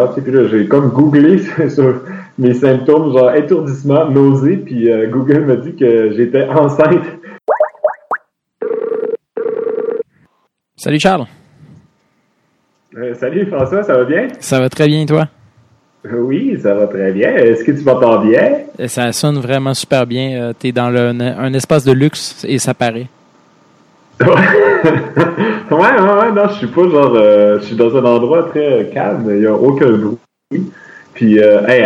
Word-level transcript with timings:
là, 0.00 0.46
j'ai 0.48 0.68
comme 0.68 0.90
googlé 0.90 1.42
sur 1.68 2.02
mes 2.38 2.54
symptômes, 2.54 3.12
genre 3.12 3.34
étourdissement, 3.34 4.08
nausée, 4.08 4.58
puis 4.58 4.88
euh, 4.88 5.08
Google 5.08 5.44
m'a 5.44 5.56
dit 5.56 5.74
que 5.74 6.12
j'étais 6.12 6.46
enceinte. 6.48 7.02
Salut 10.76 11.00
Charles. 11.00 11.26
Euh, 12.96 13.12
salut 13.14 13.46
François, 13.46 13.82
ça 13.82 13.96
va 13.96 14.04
bien? 14.04 14.28
Ça 14.38 14.60
va 14.60 14.68
très 14.68 14.86
bien, 14.86 15.04
toi? 15.04 15.26
Oui, 16.04 16.56
ça 16.62 16.74
va 16.74 16.86
très 16.86 17.10
bien. 17.10 17.34
Est-ce 17.34 17.64
que 17.64 17.72
tu 17.72 17.82
m'entends 17.82 18.24
bien? 18.24 18.58
Ça 18.86 19.10
sonne 19.10 19.40
vraiment 19.40 19.74
super 19.74 20.06
bien. 20.06 20.52
tu 20.60 20.68
es 20.68 20.72
dans 20.72 20.90
le, 20.90 21.08
un 21.08 21.52
espace 21.54 21.84
de 21.84 21.90
luxe 21.90 22.44
et 22.48 22.58
ça 22.58 22.72
paraît. 22.72 23.08
ouais, 24.84 25.76
ouais, 25.76 26.32
non, 26.32 26.48
je 26.48 26.54
suis 26.54 26.66
pas 26.66 26.88
genre. 26.88 27.12
Euh, 27.14 27.58
je 27.60 27.64
suis 27.64 27.76
dans 27.76 27.96
un 27.96 28.04
endroit 28.04 28.44
très 28.44 28.90
calme, 28.92 29.24
il 29.28 29.40
n'y 29.40 29.46
a 29.46 29.54
aucun 29.54 29.90
bruit. 29.90 30.18
Puis, 31.14 31.40
euh, 31.40 31.66
hey, 31.66 31.84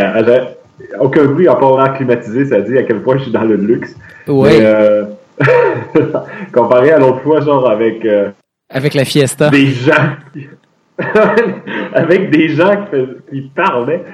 aucun 1.00 1.24
bruit 1.24 1.48
à 1.48 1.54
part 1.54 1.76
l'air 1.76 1.94
climatisé, 1.94 2.46
ça 2.46 2.60
dit 2.60 2.76
à 2.76 2.82
quel 2.82 3.00
point 3.00 3.16
je 3.18 3.24
suis 3.24 3.32
dans 3.32 3.44
le 3.44 3.56
luxe. 3.56 3.94
Ouais. 4.28 4.58
Euh, 4.60 5.04
comparé 6.52 6.92
à 6.92 6.98
l'autre 6.98 7.20
fois, 7.20 7.40
genre 7.40 7.68
avec. 7.68 8.04
Euh, 8.04 8.30
avec 8.70 8.94
la 8.94 9.04
fiesta. 9.04 9.50
Des 9.50 9.66
gens. 9.66 10.16
avec 11.94 12.30
des 12.30 12.48
gens 12.50 12.84
qui, 12.90 13.06
qui 13.30 13.50
parlaient. 13.54 14.04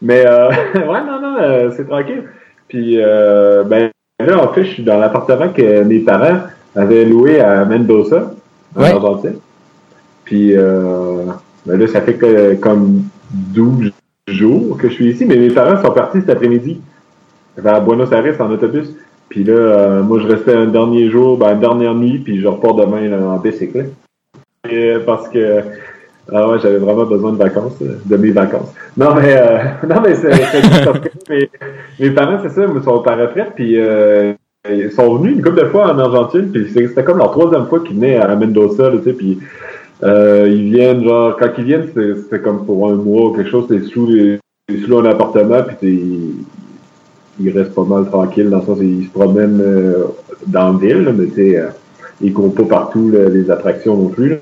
Mais, 0.00 0.24
euh, 0.26 0.48
ouais, 0.74 1.04
non, 1.04 1.20
non, 1.20 1.70
c'est 1.76 1.88
tranquille. 1.88 2.24
Puis, 2.68 2.96
ben, 2.96 3.90
là, 4.20 4.44
en 4.44 4.52
fait, 4.52 4.64
je 4.64 4.70
suis 4.70 4.82
dans 4.82 4.98
l'appartement 4.98 5.48
que 5.48 5.82
mes 5.84 6.00
parents 6.00 6.40
avait 6.76 7.04
loué 7.04 7.40
à 7.40 7.64
Mendoza, 7.64 8.32
en 8.76 8.82
Argentine. 8.82 9.38
Puis 10.24 10.56
euh, 10.56 11.24
ben 11.66 11.78
là, 11.78 11.86
ça 11.86 12.00
fait 12.00 12.14
que, 12.14 12.54
comme 12.56 13.02
12 13.30 13.92
jours 14.28 14.76
que 14.76 14.88
je 14.88 14.94
suis 14.94 15.10
ici, 15.10 15.24
mais 15.24 15.36
mes 15.36 15.50
parents 15.50 15.82
sont 15.82 15.92
partis 15.92 16.20
cet 16.20 16.30
après-midi 16.30 16.80
vers 17.56 17.82
Buenos 17.82 18.12
Aires 18.12 18.40
en 18.40 18.50
autobus. 18.50 18.88
Puis 19.28 19.44
là, 19.44 19.54
euh, 19.54 20.02
moi, 20.02 20.20
je 20.20 20.26
restais 20.26 20.54
un 20.54 20.66
dernier 20.66 21.10
jour, 21.10 21.36
ben, 21.36 21.52
une 21.52 21.60
dernière 21.60 21.94
nuit, 21.94 22.18
puis 22.18 22.40
je 22.40 22.46
repars 22.46 22.74
demain 22.74 23.08
là, 23.08 23.18
en 23.20 23.38
bicyclette. 23.38 23.92
Et, 24.70 24.96
parce 25.06 25.28
que 25.28 25.62
ah 26.32 26.46
ouais, 26.48 26.58
j'avais 26.62 26.78
vraiment 26.78 27.06
besoin 27.06 27.32
de 27.32 27.38
vacances, 27.38 27.78
de 27.80 28.16
mes 28.16 28.30
vacances. 28.30 28.74
Non, 28.96 29.14
mais 29.14 29.34
euh, 29.34 29.58
non, 29.88 30.00
mais 30.02 30.14
c'est 30.14 30.28
parce 30.84 31.00
que 31.00 31.08
mes, 31.98 32.10
parents, 32.10 32.38
c'est 32.42 32.50
ça, 32.50 32.66
ils 32.66 32.82
sont 32.82 33.00
pas 33.00 33.16
retraite, 33.16 33.52
puis 33.54 33.78
euh, 33.78 34.34
ils 34.70 34.92
sont 34.92 35.16
venus 35.16 35.36
une 35.36 35.42
couple 35.42 35.60
de 35.60 35.66
fois 35.66 35.92
en 35.92 35.98
Argentine, 35.98 36.50
puis 36.52 36.66
c'était 36.72 37.04
comme 37.04 37.18
leur 37.18 37.30
troisième 37.30 37.66
fois 37.66 37.80
qu'ils 37.80 37.96
venaient 37.96 38.16
à 38.16 38.34
Mendoza, 38.34 38.90
tu 38.90 39.02
sais, 39.02 39.12
puis 39.12 39.38
euh, 40.02 40.48
ils 40.48 40.72
viennent, 40.72 41.04
genre, 41.04 41.36
quand 41.36 41.48
ils 41.58 41.64
viennent, 41.64 41.88
c'était 41.94 42.40
comme 42.40 42.64
pour 42.64 42.88
un 42.88 42.94
mois 42.94 43.30
ou 43.30 43.32
quelque 43.32 43.50
chose, 43.50 43.66
c'est 43.68 43.84
sous, 43.84 44.08
sous 44.86 44.98
un 44.98 45.04
appartement, 45.06 45.62
puis 45.80 46.44
ils, 47.40 47.50
restent 47.50 47.74
pas 47.74 47.84
mal 47.84 48.06
tranquilles, 48.06 48.50
dans 48.50 48.58
le 48.58 48.64
sens 48.64 48.78
ils 48.80 49.06
se 49.06 49.10
promènent 49.10 49.60
euh, 49.60 50.04
dans 50.46 50.72
la 50.72 50.78
ville, 50.78 51.14
mais 51.16 51.26
tu 51.26 51.34
sais, 51.34 51.58
euh, 51.58 51.68
ils 52.20 52.32
courent 52.32 52.54
pas 52.54 52.64
partout 52.64 53.12
les 53.12 53.50
attractions 53.50 53.96
non 53.96 54.08
plus. 54.08 54.30
Là. 54.30 54.36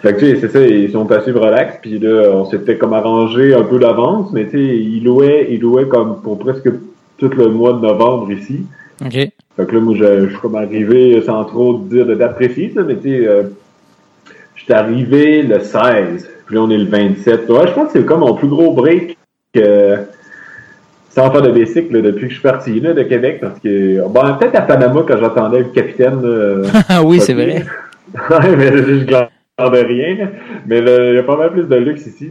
Fait 0.00 0.14
que, 0.14 0.36
c'est 0.36 0.48
ça, 0.48 0.60
ils 0.66 0.90
sont 0.90 1.04
passés 1.04 1.30
relax, 1.30 1.78
puis 1.82 1.98
là, 1.98 2.30
on 2.32 2.44
s'était 2.46 2.78
comme 2.78 2.94
arrangé 2.94 3.54
un 3.54 3.62
peu 3.62 3.78
d'avance, 3.78 4.30
mais 4.32 4.44
tu 4.46 4.52
sais, 4.52 4.76
ils 4.76 5.04
louaient, 5.04 5.48
ils 5.50 5.60
louaient 5.60 5.88
comme 5.88 6.20
pour 6.22 6.38
presque 6.38 6.70
tout 7.18 7.30
le 7.36 7.48
mois 7.48 7.74
de 7.74 7.80
novembre 7.80 8.32
ici. 8.32 8.62
OK. 9.04 9.12
Fait 9.12 9.66
que 9.66 9.74
là, 9.74 9.80
moi, 9.80 9.94
je, 9.96 10.28
suis 10.28 10.38
comme 10.38 10.54
arrivé 10.56 11.20
sans 11.22 11.44
trop 11.44 11.78
dire 11.78 12.06
de 12.06 12.14
date 12.14 12.34
précise, 12.34 12.74
mais 12.74 12.96
tu 12.96 13.10
sais, 13.10 13.26
euh, 13.26 13.42
j'étais 14.54 14.74
arrivé 14.74 15.42
le 15.42 15.60
16, 15.60 16.28
puis 16.46 16.54
là, 16.54 16.62
on 16.62 16.70
est 16.70 16.78
le 16.78 16.86
27. 16.86 17.48
Ouais, 17.48 17.66
je 17.66 17.72
pense 17.72 17.92
que 17.92 17.98
c'est 17.98 18.04
comme 18.04 18.20
mon 18.20 18.34
plus 18.34 18.48
gros 18.48 18.72
break 18.72 19.16
que 19.52 19.96
sans 21.10 21.30
faire 21.32 21.42
de 21.42 21.50
bicycle 21.50 22.02
depuis 22.02 22.22
que 22.22 22.28
je 22.28 22.34
suis 22.34 22.42
parti 22.42 22.78
là, 22.78 22.92
de 22.92 23.02
Québec, 23.02 23.38
parce 23.40 23.58
que, 23.58 24.06
bon, 24.08 24.20
peut-être 24.38 24.54
à 24.54 24.62
Panama 24.62 25.02
quand 25.06 25.18
j'attendais 25.18 25.58
le 25.58 25.64
capitaine. 25.64 26.20
Ah 26.88 27.02
oui, 27.04 27.20
c'est 27.20 27.34
vrai. 27.34 27.64
ouais, 28.30 28.56
mais 28.56 28.76
je 28.76 29.04
gardais 29.04 29.82
rien, 29.82 30.30
mais 30.66 30.78
il 30.78 31.14
y 31.14 31.18
a 31.18 31.22
pas 31.22 31.36
mal 31.36 31.52
plus 31.52 31.64
de 31.64 31.76
luxe 31.76 32.06
ici 32.06 32.30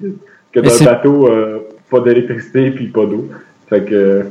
que 0.52 0.60
dans 0.60 0.82
un 0.82 0.86
bateau, 0.86 1.28
euh, 1.28 1.68
pas 1.90 2.00
d'électricité 2.00 2.72
puis 2.72 2.88
pas 2.88 3.06
d'eau. 3.06 3.28
Fait 3.70 3.84
que 3.84 4.26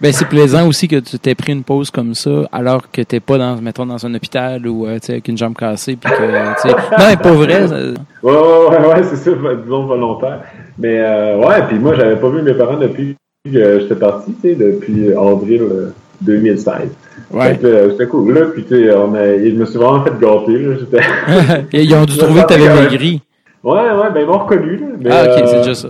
ben, 0.00 0.12
c'est 0.12 0.28
plaisant 0.28 0.68
aussi 0.68 0.88
que 0.88 0.96
tu 0.96 1.18
t'aies 1.18 1.34
pris 1.34 1.52
une 1.52 1.62
pause 1.62 1.90
comme 1.90 2.14
ça, 2.14 2.48
alors 2.52 2.90
que 2.90 3.00
t'es 3.00 3.20
pas 3.20 3.38
dans, 3.38 3.56
mettons, 3.60 3.86
dans 3.86 4.04
un 4.04 4.14
hôpital 4.14 4.66
ou, 4.66 4.86
euh, 4.86 4.98
avec 5.08 5.28
une 5.28 5.38
jambe 5.38 5.54
cassée, 5.54 5.96
puis 5.96 6.12
que, 6.12 6.22
non, 6.98 7.06
mais 7.08 7.16
pas 7.16 7.32
vrai. 7.32 7.68
Ça... 7.68 7.76
Ouais, 8.22 8.32
ouais, 8.32 8.86
ouais, 8.88 9.02
c'est 9.04 9.16
ça, 9.16 9.30
disons 9.62 9.86
volontaire. 9.86 10.40
Mais, 10.78 11.00
euh, 11.00 11.38
ouais, 11.38 11.62
puis 11.68 11.78
moi, 11.78 11.94
j'avais 11.94 12.16
pas 12.16 12.28
vu 12.28 12.42
mes 12.42 12.54
parents 12.54 12.76
depuis 12.76 13.16
que 13.44 13.80
j'étais 13.80 13.94
parti, 13.94 14.34
tu 14.34 14.48
sais, 14.50 14.54
depuis 14.54 15.12
avril 15.14 15.92
2016. 16.20 16.74
Euh, 17.34 17.38
ouais. 17.38 17.58
C'était 17.92 18.06
cool, 18.06 18.34
là, 18.34 18.46
puis 18.52 18.64
tu 18.64 18.84
sais, 18.84 18.94
on 18.94 19.14
a, 19.14 19.38
je 19.38 19.54
me 19.54 19.64
suis 19.64 19.78
vraiment 19.78 20.04
fait 20.04 20.18
gâter, 20.20 20.58
là, 20.58 20.74
Ils 21.72 21.94
ont 21.94 22.04
dû 22.04 22.18
trouver 22.18 22.42
que 22.42 22.48
t'avais 22.48 22.82
maigri. 22.82 23.22
Ouais, 23.64 23.72
ouais, 23.72 24.10
ben, 24.12 24.20
ils 24.20 24.26
m'ont 24.26 24.38
reconnu, 24.38 24.76
là. 24.76 24.86
Mais, 25.00 25.10
ah, 25.10 25.24
ok, 25.24 25.42
c'est 25.46 25.56
déjà 25.58 25.74
ça. 25.74 25.88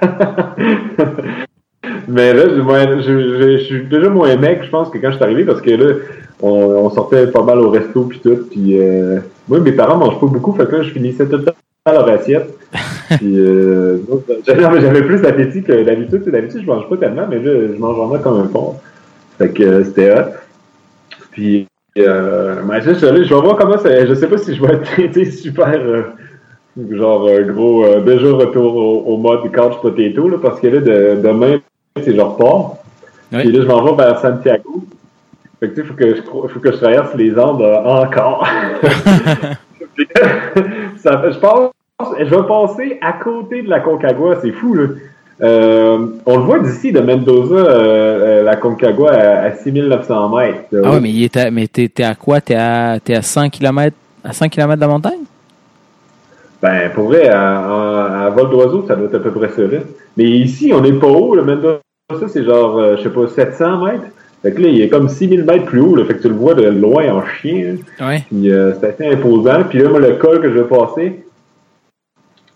Mais 2.08 2.32
là, 2.32 2.44
je, 2.48 3.58
suis 3.58 3.84
déjà 3.84 4.08
moins 4.08 4.34
mec, 4.36 4.62
je 4.64 4.70
pense, 4.70 4.88
que 4.88 4.98
quand 4.98 5.10
je 5.10 5.16
suis 5.16 5.24
arrivé, 5.24 5.44
parce 5.44 5.60
que 5.60 5.70
là, 5.70 5.94
on, 6.40 6.88
sortait 6.90 7.26
pas 7.26 7.42
mal 7.42 7.58
au 7.58 7.70
resto 7.70 8.04
puis 8.04 8.18
tout. 8.20 8.46
Puis 8.50 8.80
euh, 8.80 9.18
moi, 9.46 9.60
mes 9.60 9.72
parents 9.72 9.98
mangent 9.98 10.18
pas 10.18 10.26
beaucoup, 10.26 10.54
fait 10.54 10.66
que 10.66 10.76
là, 10.76 10.82
je 10.82 10.90
finissais 10.90 11.26
tout 11.26 11.36
le 11.36 11.44
temps 11.44 11.52
à 11.84 11.92
leur 11.92 12.08
assiette. 12.08 12.54
puis 13.18 13.38
euh, 13.38 13.98
j'avais 14.46 15.02
plus 15.02 15.20
d'appétit 15.20 15.62
que 15.62 15.82
d'habitude. 15.82 16.24
D'habitude, 16.30 16.62
je 16.62 16.66
mange 16.66 16.88
pas 16.88 16.96
tellement, 16.96 17.26
mais 17.28 17.38
là, 17.38 17.52
je 17.74 17.78
mange 17.78 17.96
vraiment 17.96 18.18
comme 18.22 18.40
un 18.40 18.46
porc. 18.46 18.80
Fait 19.38 19.50
que 19.50 19.62
euh, 19.62 19.84
c'était 19.84 20.12
hot. 20.12 20.32
Puis 21.32 21.66
euh, 21.98 22.62
mais 22.66 22.80
je, 22.80 22.94
je, 22.94 23.06
vais 23.06 23.40
voir 23.40 23.56
comment 23.56 23.78
ça. 23.78 24.06
Je 24.06 24.14
sais 24.14 24.28
pas 24.28 24.38
si 24.38 24.54
je 24.54 24.62
vais 24.62 24.80
être 24.98 25.24
super. 25.30 25.74
Euh, 25.74 26.02
genre 26.92 27.28
gros 27.40 27.84
déjà 28.00 28.30
retour 28.32 28.76
au, 29.08 29.16
mode 29.16 29.52
couch 29.52 29.80
potato 29.82 30.28
là, 30.28 30.36
parce 30.40 30.60
que 30.60 30.68
là 30.68 30.80
de, 30.80 31.20
demain 31.20 31.58
c'est 32.04 32.14
genre 32.14 32.36
port. 32.36 32.78
Puis 33.30 33.52
là, 33.52 33.62
je 33.62 33.66
m'en 33.66 33.82
vais 33.84 34.04
vers 34.04 34.18
Santiago. 34.20 34.84
Fait 35.60 35.68
que 35.70 35.74
tu 35.74 35.80
sais, 35.80 35.86
faut 35.86 35.94
que 35.94 36.14
je, 36.14 36.22
faut 36.22 36.60
que 36.60 36.70
je 36.70 36.76
traverse 36.76 37.14
les 37.14 37.36
Andes 37.38 37.62
euh, 37.62 37.82
encore. 37.84 38.46
ça, 40.96 41.22
je 41.30 41.38
pense, 41.38 41.72
je 42.18 42.24
vais 42.24 42.46
passer 42.46 42.98
à 43.00 43.14
côté 43.14 43.62
de 43.62 43.68
la 43.68 43.80
Concagua, 43.80 44.38
c'est 44.40 44.52
fou, 44.52 44.74
là. 44.74 44.84
Euh, 45.40 46.06
on 46.26 46.36
le 46.36 46.42
voit 46.42 46.58
d'ici, 46.60 46.90
de 46.92 47.00
Mendoza, 47.00 47.54
euh, 47.54 48.42
la 48.42 48.56
Concagua 48.56 49.12
à, 49.12 49.42
à 49.46 49.52
6900 49.52 50.36
mètres. 50.36 50.58
Ah 50.84 50.90
oui, 50.92 50.98
mais, 51.00 51.10
il 51.10 51.24
est 51.24 51.50
mais 51.50 51.66
t'es, 51.66 51.90
à 52.02 52.14
quoi? 52.14 52.40
T'es 52.40 52.56
à, 52.56 52.98
t'es 53.02 53.14
à 53.14 53.22
100 53.22 53.50
km, 53.50 53.96
à 54.24 54.32
100 54.32 54.48
km 54.48 54.76
de 54.76 54.80
la 54.80 54.88
montagne? 54.88 55.20
Ben, 56.62 56.90
pour 56.92 57.06
vrai, 57.06 57.28
à, 57.28 58.26
à, 58.26 58.30
vol 58.30 58.50
d'oiseau, 58.50 58.84
ça 58.86 58.96
doit 58.96 59.06
être 59.06 59.16
à 59.16 59.20
peu 59.20 59.30
près 59.32 59.48
ça, 59.48 59.62
là. 59.62 59.78
Mais 60.16 60.24
ici, 60.24 60.72
on 60.72 60.80
n'est 60.80 60.92
pas 60.92 61.06
haut, 61.06 61.34
le 61.34 61.42
Mendoza 61.42 61.78
ça, 62.16 62.26
c'est 62.26 62.44
genre, 62.44 62.78
euh, 62.78 62.96
je 62.96 63.02
sais 63.02 63.10
pas, 63.10 63.28
700 63.28 63.84
mètres. 63.84 64.04
Fait 64.40 64.52
que 64.52 64.62
là, 64.62 64.68
il 64.68 64.80
est 64.80 64.88
comme 64.88 65.08
6000 65.08 65.44
mètres 65.44 65.66
plus 65.66 65.80
haut, 65.80 65.94
là, 65.94 66.04
fait 66.06 66.14
que 66.14 66.22
tu 66.22 66.28
le 66.28 66.34
vois 66.34 66.54
de 66.54 66.66
loin 66.66 67.12
en 67.12 67.22
chien. 67.26 67.76
Ouais. 68.00 68.24
Puis 68.28 68.50
euh, 68.50 68.72
c'est 68.80 68.86
assez 68.86 69.06
imposant. 69.12 69.64
Puis 69.68 69.80
là, 69.80 69.90
moi, 69.90 70.00
le 70.00 70.14
col 70.14 70.40
que 70.40 70.48
je 70.48 70.58
vais 70.58 70.68
passer, 70.68 71.24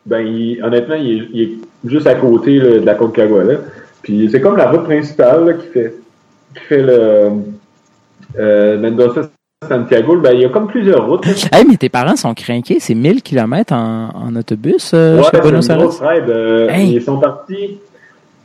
ben, 0.06 0.24
honnêtement, 0.62 0.94
il 0.94 1.40
est, 1.40 1.50
juste 1.84 2.06
à 2.06 2.14
côté 2.14 2.60
de 2.60 2.78
la 2.78 2.94
Concagua, 2.94 3.44
là. 3.44 3.54
Puis 4.02 4.28
c'est 4.30 4.40
comme 4.40 4.56
la 4.56 4.70
route 4.70 4.84
principale 4.84 5.44
là, 5.44 5.52
qui 5.54 5.66
fait 5.68 5.94
qui 6.54 6.64
fait 6.64 6.82
le 6.82 7.30
euh, 8.38 8.78
Mendoza 8.78 9.30
Santiago, 9.68 10.16
ben, 10.16 10.32
il 10.32 10.40
y 10.40 10.44
a 10.44 10.48
comme 10.48 10.66
plusieurs 10.66 11.06
routes. 11.06 11.26
hey, 11.52 11.64
mais 11.68 11.76
tes 11.76 11.88
parents 11.88 12.16
sont 12.16 12.34
craqués, 12.34 12.78
c'est 12.80 12.94
1000 12.94 13.22
km 13.22 13.72
en, 13.72 14.08
en 14.14 14.34
autobus 14.34 14.92
euh, 14.94 15.18
ouais, 15.18 15.24
chez 15.30 15.40
Buenos 15.40 15.68
Aires? 15.68 15.80
Euh, 16.02 16.68
Ils 16.78 17.02
sont 17.02 17.18
partis 17.18 17.78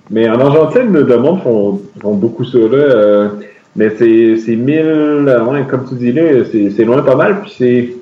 mais 0.10 0.30
en 0.30 0.40
Argentine, 0.40 0.92
le 0.92 1.18
monde 1.18 1.42
font, 1.42 1.82
font 2.02 2.14
beaucoup 2.16 2.46
ça, 2.46 2.60
là. 2.60 2.68
Euh, 2.74 3.30
mais 3.76 3.92
c'est, 3.92 4.38
c'est 4.38 4.56
1000, 4.56 5.44
ouais, 5.50 5.64
comme 5.70 5.88
tu 5.88 5.96
dis 5.96 6.12
là, 6.12 6.24
c'est, 6.52 6.72
c'est 6.72 6.84
loin 6.84 7.02
pas 7.04 7.16
mal. 7.16 7.42
Puis 7.42 7.54
c'est, 7.58 7.96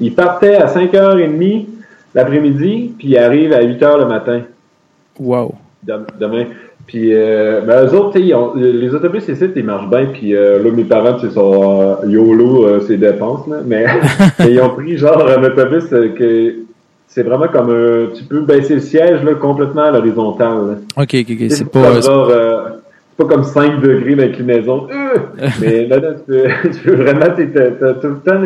ils 0.00 0.14
partaient 0.14 0.56
à 0.56 0.66
5h30 0.66 1.66
l'après-midi, 2.14 2.94
puis 2.98 3.08
ils 3.08 3.18
arrivent 3.18 3.52
à 3.52 3.62
8h 3.62 3.98
le 3.98 4.06
matin. 4.06 4.40
Wow. 5.18 5.54
Demain. 5.84 6.46
Puis, 6.86 7.10
euh, 7.12 7.60
ben, 7.60 7.86
eux 7.86 7.94
autres, 7.94 8.18
les 8.18 8.94
autobus 8.94 9.28
ici, 9.28 9.44
ils 9.54 9.64
marchent 9.64 9.90
bien. 9.90 10.06
Puis 10.06 10.34
euh, 10.34 10.62
là, 10.62 10.70
mes 10.70 10.84
parents, 10.84 11.18
c'est 11.20 11.30
sont 11.30 11.98
euh, 12.02 12.08
YOLO, 12.08 12.64
euh, 12.64 12.80
c'est 12.86 12.96
dépenses, 12.96 13.46
là. 13.46 13.58
Mais, 13.64 13.84
mais, 14.38 14.52
ils 14.52 14.60
ont 14.60 14.70
pris 14.70 14.96
genre 14.96 15.28
un 15.28 15.42
autobus 15.44 15.84
que 15.90 16.54
c'est 17.08 17.22
vraiment 17.22 17.48
comme 17.48 17.70
un, 17.70 18.14
tu 18.14 18.22
peux 18.24 18.42
baisser 18.42 18.74
le 18.74 18.80
siège 18.80 19.22
là, 19.24 19.34
complètement 19.34 19.82
à 19.82 19.90
l'horizontale. 19.90 20.78
OK, 20.96 21.14
OK, 21.14 21.26
OK. 21.30 21.50
C'est 21.50 21.70
pas. 21.70 22.00
Genre, 22.00 22.28
euh, 22.30 22.68
pas 23.16 23.24
comme 23.24 23.42
5 23.42 23.80
degrés 23.80 24.14
d'inclinaison. 24.14 24.86
Euh! 24.90 25.18
mais 25.60 25.86
là, 25.86 25.98
là 25.98 26.10
tu, 26.14 26.70
tu 26.70 26.78
peux 26.84 26.94
vraiment, 26.94 27.26
tout 27.34 28.08
le 28.08 28.20
temps, 28.24 28.40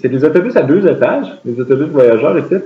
c'est 0.00 0.08
des 0.08 0.24
autobus 0.24 0.56
à 0.56 0.62
deux 0.62 0.84
étages, 0.86 1.26
des 1.44 1.60
autobus 1.60 1.86
voyageurs, 1.88 2.38
ici. 2.38 2.56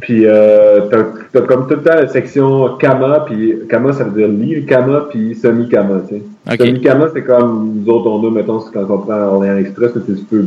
Puis 0.00 0.26
euh, 0.26 0.80
t'as, 0.90 1.40
as 1.40 1.42
comme 1.42 1.68
tout 1.68 1.74
le 1.74 1.82
temps 1.82 1.94
la 1.94 2.08
section 2.08 2.76
Kama, 2.76 3.20
puis 3.26 3.60
Kama 3.68 3.92
ça 3.92 4.04
veut 4.04 4.10
dire 4.10 4.28
lit, 4.28 4.66
Kama, 4.66 5.06
puis 5.10 5.34
semi-Kama, 5.34 6.02
tu 6.08 6.16
sais. 6.16 6.56
Semi-Kama, 6.58 7.08
c'est 7.14 7.22
comme 7.22 7.76
nous 7.76 7.92
autres 7.92 8.10
on 8.10 8.26
a, 8.26 8.30
mettons, 8.30 8.60
quand 8.72 8.84
on 8.90 8.98
prend 8.98 9.18
Orléans 9.20 9.56
Express, 9.56 9.92
tu 9.94 10.14
peux 10.24 10.44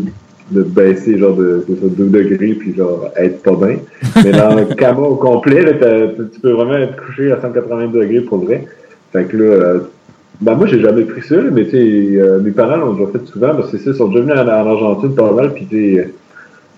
de 0.51 0.63
baisser 0.63 1.17
genre 1.17 1.35
de, 1.35 1.63
de, 1.67 1.89
2 1.89 2.05
degrés 2.05 2.53
puis 2.53 2.75
genre 2.75 3.11
être 3.15 3.41
pas 3.43 3.55
bien. 3.55 3.77
Mais 4.23 4.31
dans 4.31 4.55
le 4.55 4.65
Kama 4.75 5.01
au 5.01 5.15
complet, 5.15 5.61
là, 5.61 5.73
tu 6.17 6.39
peux 6.39 6.51
vraiment 6.51 6.77
être 6.77 6.95
couché 7.05 7.31
à 7.31 7.41
180 7.41 7.87
degrés 7.87 8.21
pour 8.21 8.43
vrai. 8.43 8.65
Fait 9.11 9.25
que 9.25 9.37
là, 9.37 9.43
euh, 9.43 9.79
ben 10.41 10.55
moi 10.55 10.67
j'ai 10.67 10.79
jamais 10.79 11.03
pris 11.03 11.21
ça, 11.21 11.35
mais 11.51 11.65
tu 11.65 11.71
sais, 11.71 12.21
euh, 12.21 12.39
mes 12.39 12.51
parents 12.51 12.77
l'ont 12.77 12.93
déjà 12.93 13.11
fait 13.11 13.25
souvent 13.25 13.55
parce 13.55 13.71
que 13.71 13.77
c'est 13.77 13.83
ça, 13.83 13.91
ils 13.91 13.97
sont 13.97 14.07
déjà 14.07 14.21
venus 14.21 14.35
en, 14.37 14.47
Argentine 14.47 15.15
pas 15.15 15.31
mal, 15.31 15.53
puis 15.53 15.65
tu 15.65 16.13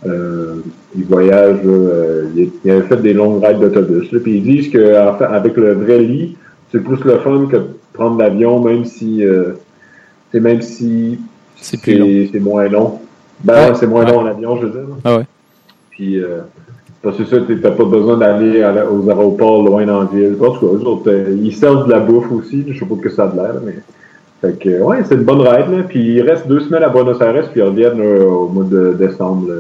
euh, 0.06 0.62
ils 0.95 1.03
voyagent, 1.03 1.59
euh, 1.65 2.25
ils, 2.35 2.71
avaient 2.71 2.88
fait 2.88 2.97
des 2.97 3.13
longues 3.13 3.44
rides 3.44 3.59
d'autobus. 3.59 4.09
Puis 4.23 4.38
ils 4.38 4.44
disent 4.44 4.69
qu'avec 4.69 5.56
le 5.57 5.73
vrai 5.73 6.00
lit, 6.00 6.35
c'est 6.71 6.83
plus 6.83 7.03
le 7.03 7.19
fun 7.19 7.47
que 7.51 7.57
de 7.57 7.68
prendre 7.94 8.18
l'avion, 8.18 8.59
même 8.62 8.85
si 8.85 9.23
euh, 9.23 9.53
même 10.33 10.62
si 10.62 11.19
c'est 11.56 12.39
moins 12.39 12.68
long. 12.68 13.00
Ben 13.43 13.73
c'est 13.75 13.88
moins 13.88 14.05
long 14.05 14.23
l'avion, 14.23 14.57
je 14.57 14.67
veux 14.67 14.71
dire. 14.71 14.95
Ah 15.03 15.17
ouais. 15.17 15.25
Puis 15.89 16.21
euh, 16.21 16.41
parce 17.01 17.17
que 17.17 17.25
ça, 17.25 17.38
t'as 17.61 17.71
pas 17.71 17.85
besoin 17.85 18.17
d'aller 18.17 18.63
aux 18.91 19.09
aéroports 19.09 19.63
loin 19.63 19.85
dans 19.85 20.01
la 20.01 20.05
ville. 20.05 20.35
En 20.39 20.51
tout 20.51 20.59
cas, 20.59 20.85
autres, 20.85 21.11
euh, 21.11 21.38
ils 21.41 21.55
servent 21.55 21.88
de 21.88 21.91
la 21.91 21.99
bouffe 21.99 22.31
aussi. 22.31 22.65
Je 22.67 22.77
sais 22.77 22.85
pas 22.85 22.95
que 23.01 23.09
ça 23.09 23.25
a 23.25 23.27
de 23.27 23.35
l'air, 23.38 23.55
mais. 23.65 23.75
Fait 24.41 24.57
que, 24.57 24.81
ouais, 24.81 25.03
c'est 25.07 25.13
une 25.13 25.23
bonne 25.23 25.41
ride, 25.41 25.69
là. 25.71 25.83
Puis 25.88 25.99
ils 25.99 26.21
restent 26.21 26.47
deux 26.47 26.61
semaines 26.61 26.81
à 26.81 26.89
Buenos 26.89 27.21
Aires, 27.21 27.49
puis 27.51 27.61
ils 27.61 27.63
reviennent 27.63 28.01
au 28.01 28.47
mois 28.47 28.63
de 28.63 28.93
décembre, 28.93 29.51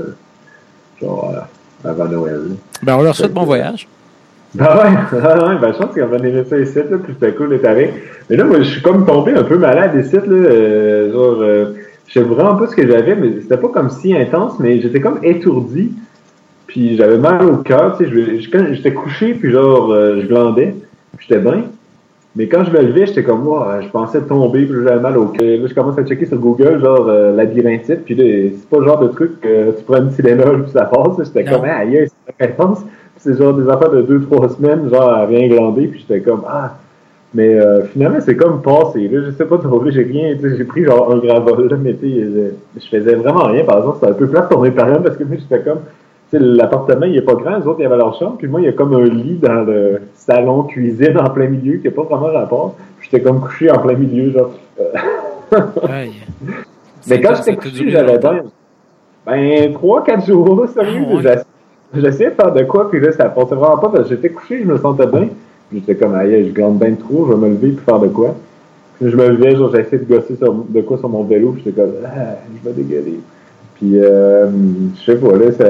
genre, 0.99 1.31
euh, 1.35 1.89
avant 1.89 2.05
Noël. 2.05 2.41
Ben, 2.81 2.95
on 2.95 3.03
leur 3.03 3.15
souhaite 3.15 3.33
bon 3.33 3.43
voyage. 3.43 3.87
Ben 4.53 4.65
ouais, 4.75 5.17
ouais, 5.21 5.57
ben 5.61 5.71
je 5.71 5.77
pense 5.77 5.95
qu'on 5.95 6.07
va 6.07 6.17
venir 6.17 6.45
ça 6.49 6.57
ici, 6.57 6.75
là, 6.75 6.97
puis 7.01 7.13
c'était 7.19 7.33
cool 7.33 7.49
d'être 7.49 7.65
avec. 7.65 7.93
Mais 8.29 8.35
là, 8.35 8.43
moi, 8.43 8.57
je 8.59 8.63
suis 8.63 8.81
comme 8.81 9.05
tombé 9.05 9.33
un 9.33 9.43
peu 9.43 9.57
malade 9.57 9.91
ici, 10.03 10.15
là. 10.15 10.21
Euh, 10.27 11.13
genre, 11.13 11.37
euh, 11.41 11.73
je 12.13 12.19
sais 12.19 12.25
vraiment 12.25 12.55
pas 12.55 12.67
ce 12.67 12.75
que 12.75 12.85
j'avais, 12.85 13.15
mais 13.15 13.39
c'était 13.41 13.57
pas 13.57 13.69
comme 13.69 13.89
si 13.89 14.13
intense, 14.13 14.59
mais 14.59 14.81
j'étais 14.81 14.99
comme 14.99 15.19
étourdi. 15.23 15.93
Puis 16.67 16.97
j'avais 16.97 17.17
mal 17.17 17.45
au 17.45 17.57
cœur, 17.57 17.97
tu 17.97 18.05
sais, 18.05 18.73
j'étais 18.73 18.93
couché, 18.93 19.33
puis 19.33 19.51
genre, 19.51 19.91
euh, 19.91 20.21
je 20.21 20.27
glandais, 20.27 20.75
puis 21.17 21.27
j'étais 21.29 21.41
bien. 21.41 21.63
Mais 22.35 22.47
quand 22.47 22.63
je 22.63 22.71
me 22.71 22.81
levais, 22.81 23.05
j'étais 23.05 23.23
comme, 23.23 23.43
moi, 23.43 23.79
je 23.81 23.87
pensais 23.89 24.21
tomber, 24.21 24.65
puis 24.65 24.75
j'avais 24.83 25.01
mal 25.01 25.17
au 25.17 25.27
cœur. 25.27 25.61
Là, 25.61 25.67
je 25.67 25.73
commence 25.73 25.97
à 25.97 26.05
checker 26.05 26.25
sur 26.25 26.37
Google, 26.37 26.81
genre, 26.81 27.07
euh, 27.07 27.35
labyrinthite, 27.35 28.03
puis 28.03 28.15
là, 28.15 28.51
c'est 28.57 28.69
pas 28.69 28.79
le 28.79 28.85
genre 28.85 28.99
de 28.99 29.07
truc 29.09 29.39
que 29.39 29.71
tu 29.71 29.83
prends 29.83 29.97
une 29.97 30.11
Tylenol, 30.11 30.63
puis 30.63 30.71
ça 30.71 30.85
passe. 30.85 31.17
J'étais 31.25 31.45
comme, 31.45 31.63
ah, 31.65 31.77
aïe, 31.79 32.07
c'est 32.07 32.33
la 32.39 32.47
réponse. 32.47 32.79
c'est 33.17 33.37
genre 33.37 33.53
des 33.53 33.69
affaires 33.69 33.91
de 33.91 34.01
deux, 34.01 34.21
trois 34.23 34.49
semaines, 34.49 34.89
genre, 34.89 35.09
à 35.09 35.25
rien 35.25 35.47
glander, 35.47 35.87
puis 35.87 36.05
j'étais 36.05 36.19
comme, 36.21 36.43
ah. 36.47 36.77
Mais 37.33 37.55
euh, 37.55 37.85
finalement, 37.85 38.19
c'est 38.19 38.35
comme 38.35 38.61
passé. 38.61 39.07
Là, 39.07 39.21
je 39.25 39.31
sais 39.31 39.45
pas 39.45 39.57
trop, 39.57 39.81
j'ai 39.89 40.03
rien, 40.03 40.35
j'ai 40.41 40.65
pris 40.65 40.83
genre 40.83 41.13
un 41.13 41.17
gravol, 41.17 41.69
là, 41.69 41.77
mais 41.81 41.93
tu 41.93 42.11
sais, 42.11 42.53
je, 42.77 42.87
faisais 42.87 43.15
vraiment 43.15 43.45
rien. 43.45 43.63
Par 43.63 43.77
exemple, 43.77 43.99
c'était 44.01 44.11
un 44.11 44.15
peu 44.15 44.27
plat 44.27 44.41
pour 44.41 44.61
mes 44.61 44.71
parents 44.71 45.01
parce 45.01 45.15
que 45.15 45.23
j'étais 45.29 45.61
comme, 45.61 45.79
l'appartement, 46.33 47.05
il 47.05 47.15
est 47.15 47.21
pas 47.21 47.35
grand. 47.35 47.57
Les 47.57 47.67
autres, 47.67 47.79
il 47.79 47.83
y 47.83 47.85
avait 47.85 47.97
leur 47.97 48.17
chambre. 48.19 48.35
Puis 48.37 48.47
moi, 48.47 48.59
il 48.59 48.65
y 48.65 48.69
a 48.69 48.73
comme 48.73 48.93
un 48.93 49.05
lit 49.05 49.39
dans 49.41 49.63
le 49.63 50.01
salon, 50.13 50.63
cuisine 50.63 51.17
en 51.17 51.29
plein 51.29 51.47
milieu, 51.47 51.77
qui 51.77 51.87
n'a 51.87 51.91
pas 51.91 52.03
vraiment 52.03 52.37
rapport. 52.37 52.75
J'étais 52.99 53.21
comme 53.21 53.39
couché 53.39 53.71
en 53.71 53.79
plein 53.79 53.95
milieu, 53.95 54.31
genre. 54.31 54.51
Mais 57.07 57.21
quand 57.21 57.35
j'étais 57.35 57.55
couché, 57.55 57.89
j'avais 57.89 58.17
bien. 58.17 58.43
Ben, 59.25 59.73
trois, 59.73 60.03
quatre 60.03 60.25
jours, 60.25 60.67
sérieux. 60.67 61.05
Ah, 61.25 61.43
j'essayais 61.93 62.31
de 62.31 62.35
faire 62.35 62.51
de 62.51 62.63
quoi, 62.63 62.89
puis 62.89 62.99
là, 62.99 63.11
ça 63.11 63.25
passait 63.25 63.55
vraiment 63.55 63.77
pas 63.77 63.89
parce 63.89 64.03
que 64.03 64.15
j'étais 64.15 64.29
couché, 64.29 64.61
je 64.63 64.67
me 64.67 64.77
sentais 64.77 65.07
bien. 65.07 65.29
J'étais 65.73 65.95
comme, 65.95 66.15
aïe, 66.15 66.47
je 66.47 66.53
glande 66.53 66.79
bien 66.79 66.93
trop, 66.93 67.27
je 67.27 67.33
vais 67.33 67.47
me 67.47 67.53
lever 67.53 67.71
puis 67.71 67.85
faire 67.85 67.99
de 67.99 68.07
quoi. 68.07 68.35
Puis 68.99 69.09
je 69.09 69.15
me 69.15 69.29
levais, 69.29 69.55
genre, 69.55 69.73
j'essayais 69.73 70.03
de 70.03 70.07
gosser 70.07 70.35
de 70.35 70.81
quoi 70.81 70.97
sur 70.97 71.09
mon 71.09 71.23
vélo, 71.23 71.51
puis 71.51 71.63
j'étais 71.65 71.81
comme, 71.81 71.93
ah, 72.05 72.35
je 72.53 72.69
vais 72.69 72.75
dégueuler. 72.75 73.19
Puis, 73.75 73.97
euh, 73.97 74.47
je 74.99 75.03
sais 75.03 75.15
pas, 75.17 75.35
là, 75.37 75.51
ça... 75.51 75.65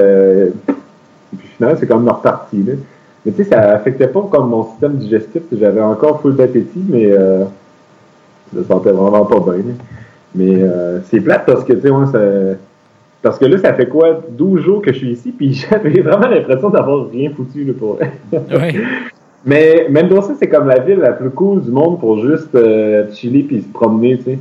Puis 1.38 1.48
finalement, 1.56 1.77
c'est 1.80 1.88
comme 1.88 2.07
reparti, 2.07 2.63
là. 2.63 2.74
Mais 3.25 3.31
tu 3.31 3.44
sais, 3.44 3.50
ça 3.51 3.62
affectait 3.74 4.07
pas 4.07 4.27
comme 4.31 4.50
mon 4.50 4.65
système 4.71 4.95
digestif. 4.95 5.44
J'avais 5.51 5.81
encore 5.81 6.21
full 6.21 6.36
d'appétit, 6.36 6.83
mais 6.89 7.12
euh, 7.12 7.45
je 8.51 8.59
me 8.59 8.63
sentais 8.63 8.92
vraiment 8.92 9.25
pas 9.25 9.39
bien. 9.39 9.75
Mais 10.33 10.56
euh, 10.62 11.00
c'est 11.03 11.21
plate 11.21 11.45
parce 11.45 11.63
que, 11.63 11.74
tu 11.74 11.81
sais, 11.81 11.92
moi, 11.92 12.07
ça... 12.12 12.19
Parce 13.21 13.38
que 13.38 13.45
là, 13.45 13.59
ça 13.59 13.74
fait 13.75 13.88
quoi? 13.88 14.19
12 14.31 14.62
jours 14.62 14.81
que 14.81 14.92
je 14.92 14.98
suis 14.98 15.12
ici, 15.12 15.31
puis 15.31 15.53
j'avais 15.69 16.01
vraiment 16.01 16.27
l'impression 16.27 16.69
d'avoir 16.69 17.07
rien 17.09 17.30
foutu, 17.30 17.63
là, 17.63 17.74
pour... 17.77 18.00
oui. 18.33 18.81
Mais 19.45 19.88
Mendoza, 19.89 20.33
c'est 20.39 20.47
comme 20.47 20.67
la 20.67 20.79
ville 20.79 20.99
la 20.99 21.13
plus 21.13 21.31
cool 21.31 21.61
du 21.61 21.71
monde 21.71 21.99
pour 21.99 22.19
juste 22.19 22.53
euh, 22.55 23.11
chiller 23.11 23.43
puis 23.43 23.61
se 23.61 23.67
promener, 23.67 24.17
tu 24.17 24.23
sais. 24.23 24.39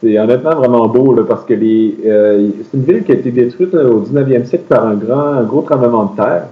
C'est 0.00 0.18
honnêtement 0.18 0.54
vraiment 0.54 0.88
beau 0.88 1.12
là, 1.12 1.24
parce 1.28 1.44
que 1.44 1.52
les, 1.52 1.94
euh, 2.06 2.48
c'est 2.70 2.78
une 2.78 2.84
ville 2.84 3.04
qui 3.04 3.12
a 3.12 3.16
été 3.16 3.30
détruite 3.30 3.74
au 3.74 4.00
19e 4.00 4.46
siècle 4.46 4.64
par 4.66 4.86
un 4.86 4.94
grand, 4.94 5.34
un 5.34 5.42
gros 5.42 5.60
tremblement 5.60 6.04
de 6.04 6.16
terre. 6.16 6.44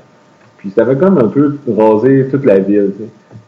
Puis 0.58 0.70
ça 0.70 0.82
avait 0.82 0.96
comme 0.96 1.16
un 1.16 1.28
peu 1.28 1.56
rasé 1.66 2.28
toute 2.30 2.44
la 2.44 2.58
ville. 2.58 2.92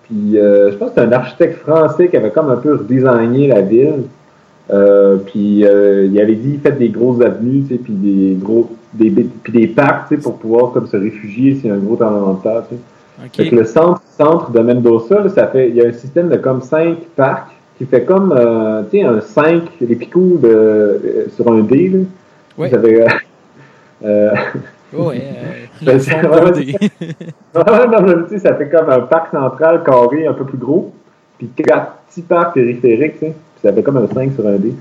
Puis 0.05 0.39
euh, 0.39 0.73
je 0.73 0.77
pense 0.77 0.91
que 0.91 0.95
c'est 0.97 1.07
un 1.07 1.13
architecte 1.13 1.59
français 1.59 2.09
qui 2.09 2.17
avait 2.17 2.31
comme 2.31 2.51
un 2.51 2.57
peu 2.57 2.77
redesigné 2.77 3.49
la 3.49 3.61
ville. 3.61 4.05
Euh, 4.73 5.17
puis 5.27 5.65
euh, 5.65 6.07
il 6.07 6.19
avait 6.21 6.37
dit 6.37 6.59
faites 6.63 6.79
des 6.79 6.89
grosses 6.89 7.21
avenues, 7.21 7.65
tu 7.65 7.75
sais, 7.75 7.81
puis 7.83 7.93
des 7.93 8.37
gros 8.41 8.71
des 8.95 9.11
puis 9.11 9.53
des 9.53 9.67
parcs, 9.67 10.09
tu 10.09 10.17
sais, 10.17 10.23
pour 10.23 10.39
pouvoir 10.39 10.73
comme 10.73 10.87
se 10.87 10.97
réfugier 10.97 11.57
s'il 11.57 11.67
y 11.67 11.71
a 11.71 11.75
un 11.75 11.79
gros 11.79 11.97
tremblement 11.97 12.35
de 12.35 12.43
terre. 12.43 12.63
Tu 12.69 12.77
sais. 12.77 12.81
Okay. 13.27 13.51
le 13.51 13.65
centre 13.65 14.03
centre 14.17 14.51
de 14.51 14.61
Mendoza, 14.61 15.21
là, 15.21 15.29
ça 15.29 15.47
fait 15.49 15.69
il 15.69 15.77
y 15.77 15.83
a 15.83 15.89
un 15.89 15.93
système 15.93 16.29
de 16.29 16.37
comme 16.37 16.63
cinq 16.63 16.99
parcs 17.17 17.51
qui 17.81 17.87
fait 17.87 18.05
comme, 18.05 18.33
euh, 18.37 18.83
tu 18.91 18.99
sais, 18.99 19.05
un 19.05 19.21
5, 19.21 19.63
les 19.81 19.97
picots 19.97 20.37
de, 20.37 20.49
euh, 20.49 21.29
sur 21.35 21.51
un 21.51 21.61
dé, 21.61 21.89
là. 21.89 21.99
Oui. 22.59 22.69
Vous 22.69 22.75
avez, 22.75 23.03
euh, 23.03 23.07
euh, 24.05 24.35
oui, 24.93 25.23
euh, 25.89 25.99
non, 27.55 28.25
tu 28.25 28.31
sais, 28.31 28.39
ça 28.41 28.55
fait 28.57 28.69
comme 28.69 28.91
un 28.91 29.01
parc 29.01 29.31
central 29.31 29.83
carré 29.83 30.27
un 30.27 30.35
peu 30.35 30.45
plus 30.45 30.59
gros, 30.59 30.93
puis 31.39 31.49
quatre 31.49 31.93
petits 32.09 32.21
parcs 32.23 32.53
périphériques, 32.55 33.19
tu 33.19 33.27
sais, 33.27 33.33
puis 33.33 33.63
ça 33.63 33.73
fait 33.73 33.83
comme 33.83 33.97
un 33.97 34.09
5 34.09 34.33
sur 34.35 34.47
un 34.47 34.57
dé. 34.57 34.75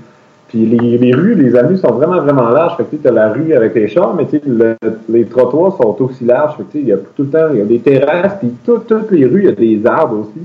Puis 0.50 0.66
les, 0.66 0.98
les, 0.98 1.14
rues, 1.14 1.36
les 1.36 1.54
avenues 1.54 1.76
sont 1.76 1.92
vraiment, 1.92 2.20
vraiment 2.20 2.48
larges. 2.50 2.76
Fait 2.76 2.84
que 2.84 2.96
tu 2.96 3.06
as 3.06 3.12
la 3.12 3.32
rue 3.32 3.52
avec 3.54 3.72
les 3.76 3.86
chars, 3.86 4.14
mais 4.14 4.26
tu 4.26 4.38
sais, 4.38 4.42
le, 4.44 4.74
les 5.08 5.24
trottoirs 5.24 5.76
sont 5.76 5.96
aussi 6.02 6.24
larges. 6.24 6.56
Fait 6.56 6.64
que 6.64 6.72
tu 6.72 6.78
sais, 6.78 6.82
il 6.82 6.88
y 6.88 6.92
a 6.92 6.96
tout 6.96 7.22
le 7.22 7.30
temps, 7.30 7.46
il 7.52 7.58
y 7.58 7.62
a 7.62 7.64
des 7.64 7.78
terrasses, 7.78 8.34
puis 8.40 8.50
toutes 8.64 8.90
les 9.12 9.26
rues, 9.26 9.42
il 9.42 9.44
y 9.44 9.48
a 9.48 9.52
des 9.52 9.86
arbres 9.86 10.18
aussi. 10.18 10.40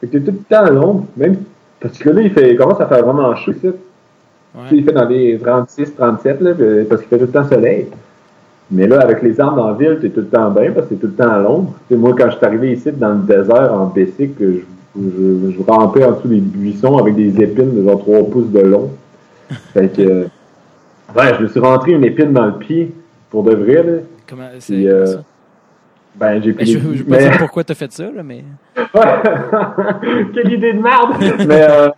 Fait 0.00 0.06
que 0.06 0.12
tu 0.12 0.16
es 0.18 0.20
tout 0.20 0.38
le 0.38 0.54
temps 0.54 0.64
à 0.64 0.70
l'ombre, 0.70 1.06
même 1.16 1.36
parce 1.80 1.96
que 1.96 2.10
là, 2.10 2.20
il, 2.20 2.30
fait, 2.30 2.52
il 2.52 2.56
commence 2.58 2.78
à 2.80 2.86
faire 2.86 3.02
vraiment 3.02 3.34
chaud 3.36 3.52
ici. 3.52 3.68
Ouais. 3.68 4.62
Il 4.70 4.84
fait 4.84 4.92
dans 4.92 5.08
les 5.08 5.38
36, 5.38 5.94
37, 5.96 6.40
là, 6.42 6.50
parce 6.88 7.00
qu'il 7.00 7.08
fait 7.08 7.18
tout 7.18 7.26
le 7.26 7.30
temps 7.30 7.48
soleil. 7.48 7.86
Mais 8.70 8.86
là, 8.86 9.00
avec 9.00 9.22
les 9.22 9.40
arbres 9.40 9.66
la 9.66 9.72
ville, 9.72 9.98
t'es 10.00 10.10
tout 10.10 10.20
le 10.20 10.26
temps 10.26 10.50
bien 10.50 10.72
parce 10.72 10.88
que 10.88 10.94
t'es 10.94 11.00
tout 11.00 11.06
le 11.06 11.12
temps 11.14 11.30
à 11.30 11.38
l'ombre. 11.38 11.72
Moi, 11.90 12.14
quand 12.18 12.30
je 12.30 12.36
suis 12.36 12.44
arrivé 12.44 12.72
ici 12.72 12.90
dans 12.92 13.14
le 13.14 13.20
désert 13.20 13.72
en 13.72 13.86
Bessic, 13.86 14.32
je, 14.38 14.60
je, 14.94 15.52
je, 15.56 15.62
rampais 15.66 16.04
en 16.04 16.12
dessous 16.12 16.28
des 16.28 16.40
buissons 16.40 16.98
avec 16.98 17.14
des 17.16 17.40
épines 17.40 17.74
de 17.74 17.88
genre 17.88 17.98
3 17.98 18.24
pouces 18.30 18.50
de 18.50 18.60
long. 18.60 18.90
Fait 19.72 19.88
que, 19.88 20.24
ouais, 21.16 21.34
je 21.36 21.42
me 21.42 21.48
suis 21.48 21.60
rentré 21.60 21.92
une 21.92 22.04
épine 22.04 22.32
dans 22.32 22.46
le 22.46 22.58
pied 22.58 22.92
pour 23.30 23.42
de 23.42 23.54
vrai. 23.54 23.82
Là. 23.82 23.92
Comment 24.28 24.48
c'est 24.58 24.86
euh, 24.86 25.06
ça? 25.06 25.22
Ben, 26.16 26.42
j'ai 26.42 26.52
ben, 26.52 26.66
Je 26.66 26.78
ne 26.78 26.92
vais 26.94 27.04
pas 27.04 27.18
dire 27.18 27.38
pourquoi 27.38 27.64
tu 27.64 27.72
as 27.72 27.74
fait 27.74 27.92
ça, 27.92 28.04
là, 28.04 28.22
mais. 28.22 28.44
Quelle 30.34 30.52
idée 30.52 30.72
de 30.72 30.82
merde! 30.82 31.14
mais 31.46 31.66
euh, 31.68 31.88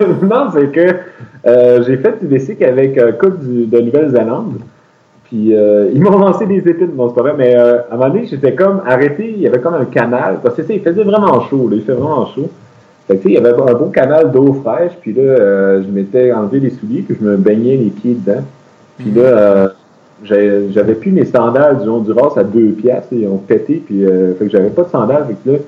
non, 0.22 0.50
c'est 0.52 0.70
que 0.72 0.96
euh, 1.46 1.82
j'ai 1.86 1.96
fait 1.98 2.24
des 2.26 2.38
cycles 2.38 2.64
avec 2.64 2.98
un 2.98 3.12
couple 3.12 3.38
de 3.42 3.80
Nouvelle-Zélande. 3.80 4.58
Puis 5.24 5.54
euh, 5.54 5.90
ils 5.92 6.02
m'ont 6.02 6.18
lancé 6.18 6.46
des 6.46 6.68
épines, 6.68 6.88
bon, 6.88 7.08
c'est 7.08 7.14
pas 7.14 7.22
vrai, 7.22 7.34
mais 7.36 7.56
euh, 7.56 7.80
à 7.90 7.94
un 7.94 7.96
moment 7.96 8.10
donné, 8.10 8.26
j'étais 8.26 8.54
comme 8.54 8.82
arrêté, 8.86 9.30
il 9.30 9.40
y 9.40 9.46
avait 9.46 9.60
comme 9.60 9.74
un 9.74 9.86
canal, 9.86 10.40
parce 10.42 10.54
que 10.54 10.62
il 10.70 10.82
faisait 10.82 11.02
vraiment 11.02 11.40
chaud, 11.48 11.68
là, 11.68 11.76
il 11.76 11.82
fait 11.82 11.92
vraiment 11.92 12.26
chaud. 12.26 12.50
Fait 13.06 13.18
que, 13.18 13.28
il 13.28 13.34
y 13.34 13.36
avait 13.36 13.50
un 13.50 13.74
beau 13.74 13.86
canal 13.86 14.32
d'eau 14.32 14.54
fraîche, 14.64 14.92
puis 15.00 15.12
là, 15.12 15.22
euh, 15.22 15.82
je 15.82 15.88
m'étais 15.88 16.32
enlevé 16.32 16.60
les 16.60 16.70
souliers, 16.70 17.02
puis 17.02 17.16
je 17.20 17.24
me 17.24 17.36
baignais 17.36 17.76
les 17.76 17.90
pieds 17.90 18.14
dedans. 18.14 18.42
Puis 18.98 19.10
là, 19.10 19.22
euh, 19.22 19.68
j'avais 20.24 20.94
plus 20.94 21.10
mes 21.10 21.26
sandales 21.26 21.78
du 21.78 21.84
du 21.84 22.12
Ross 22.12 22.38
à 22.38 22.44
deux 22.44 22.70
pièces, 22.70 23.04
ils 23.12 23.26
ont 23.26 23.36
pété, 23.36 23.82
puis 23.84 24.04
euh, 24.04 24.34
fait 24.34 24.46
que 24.46 24.50
j'avais 24.50 24.70
pas 24.70 24.84
de 24.84 24.88
sandales, 24.88 25.26
fait 25.26 25.36
que 25.44 25.50
là, 25.50 25.58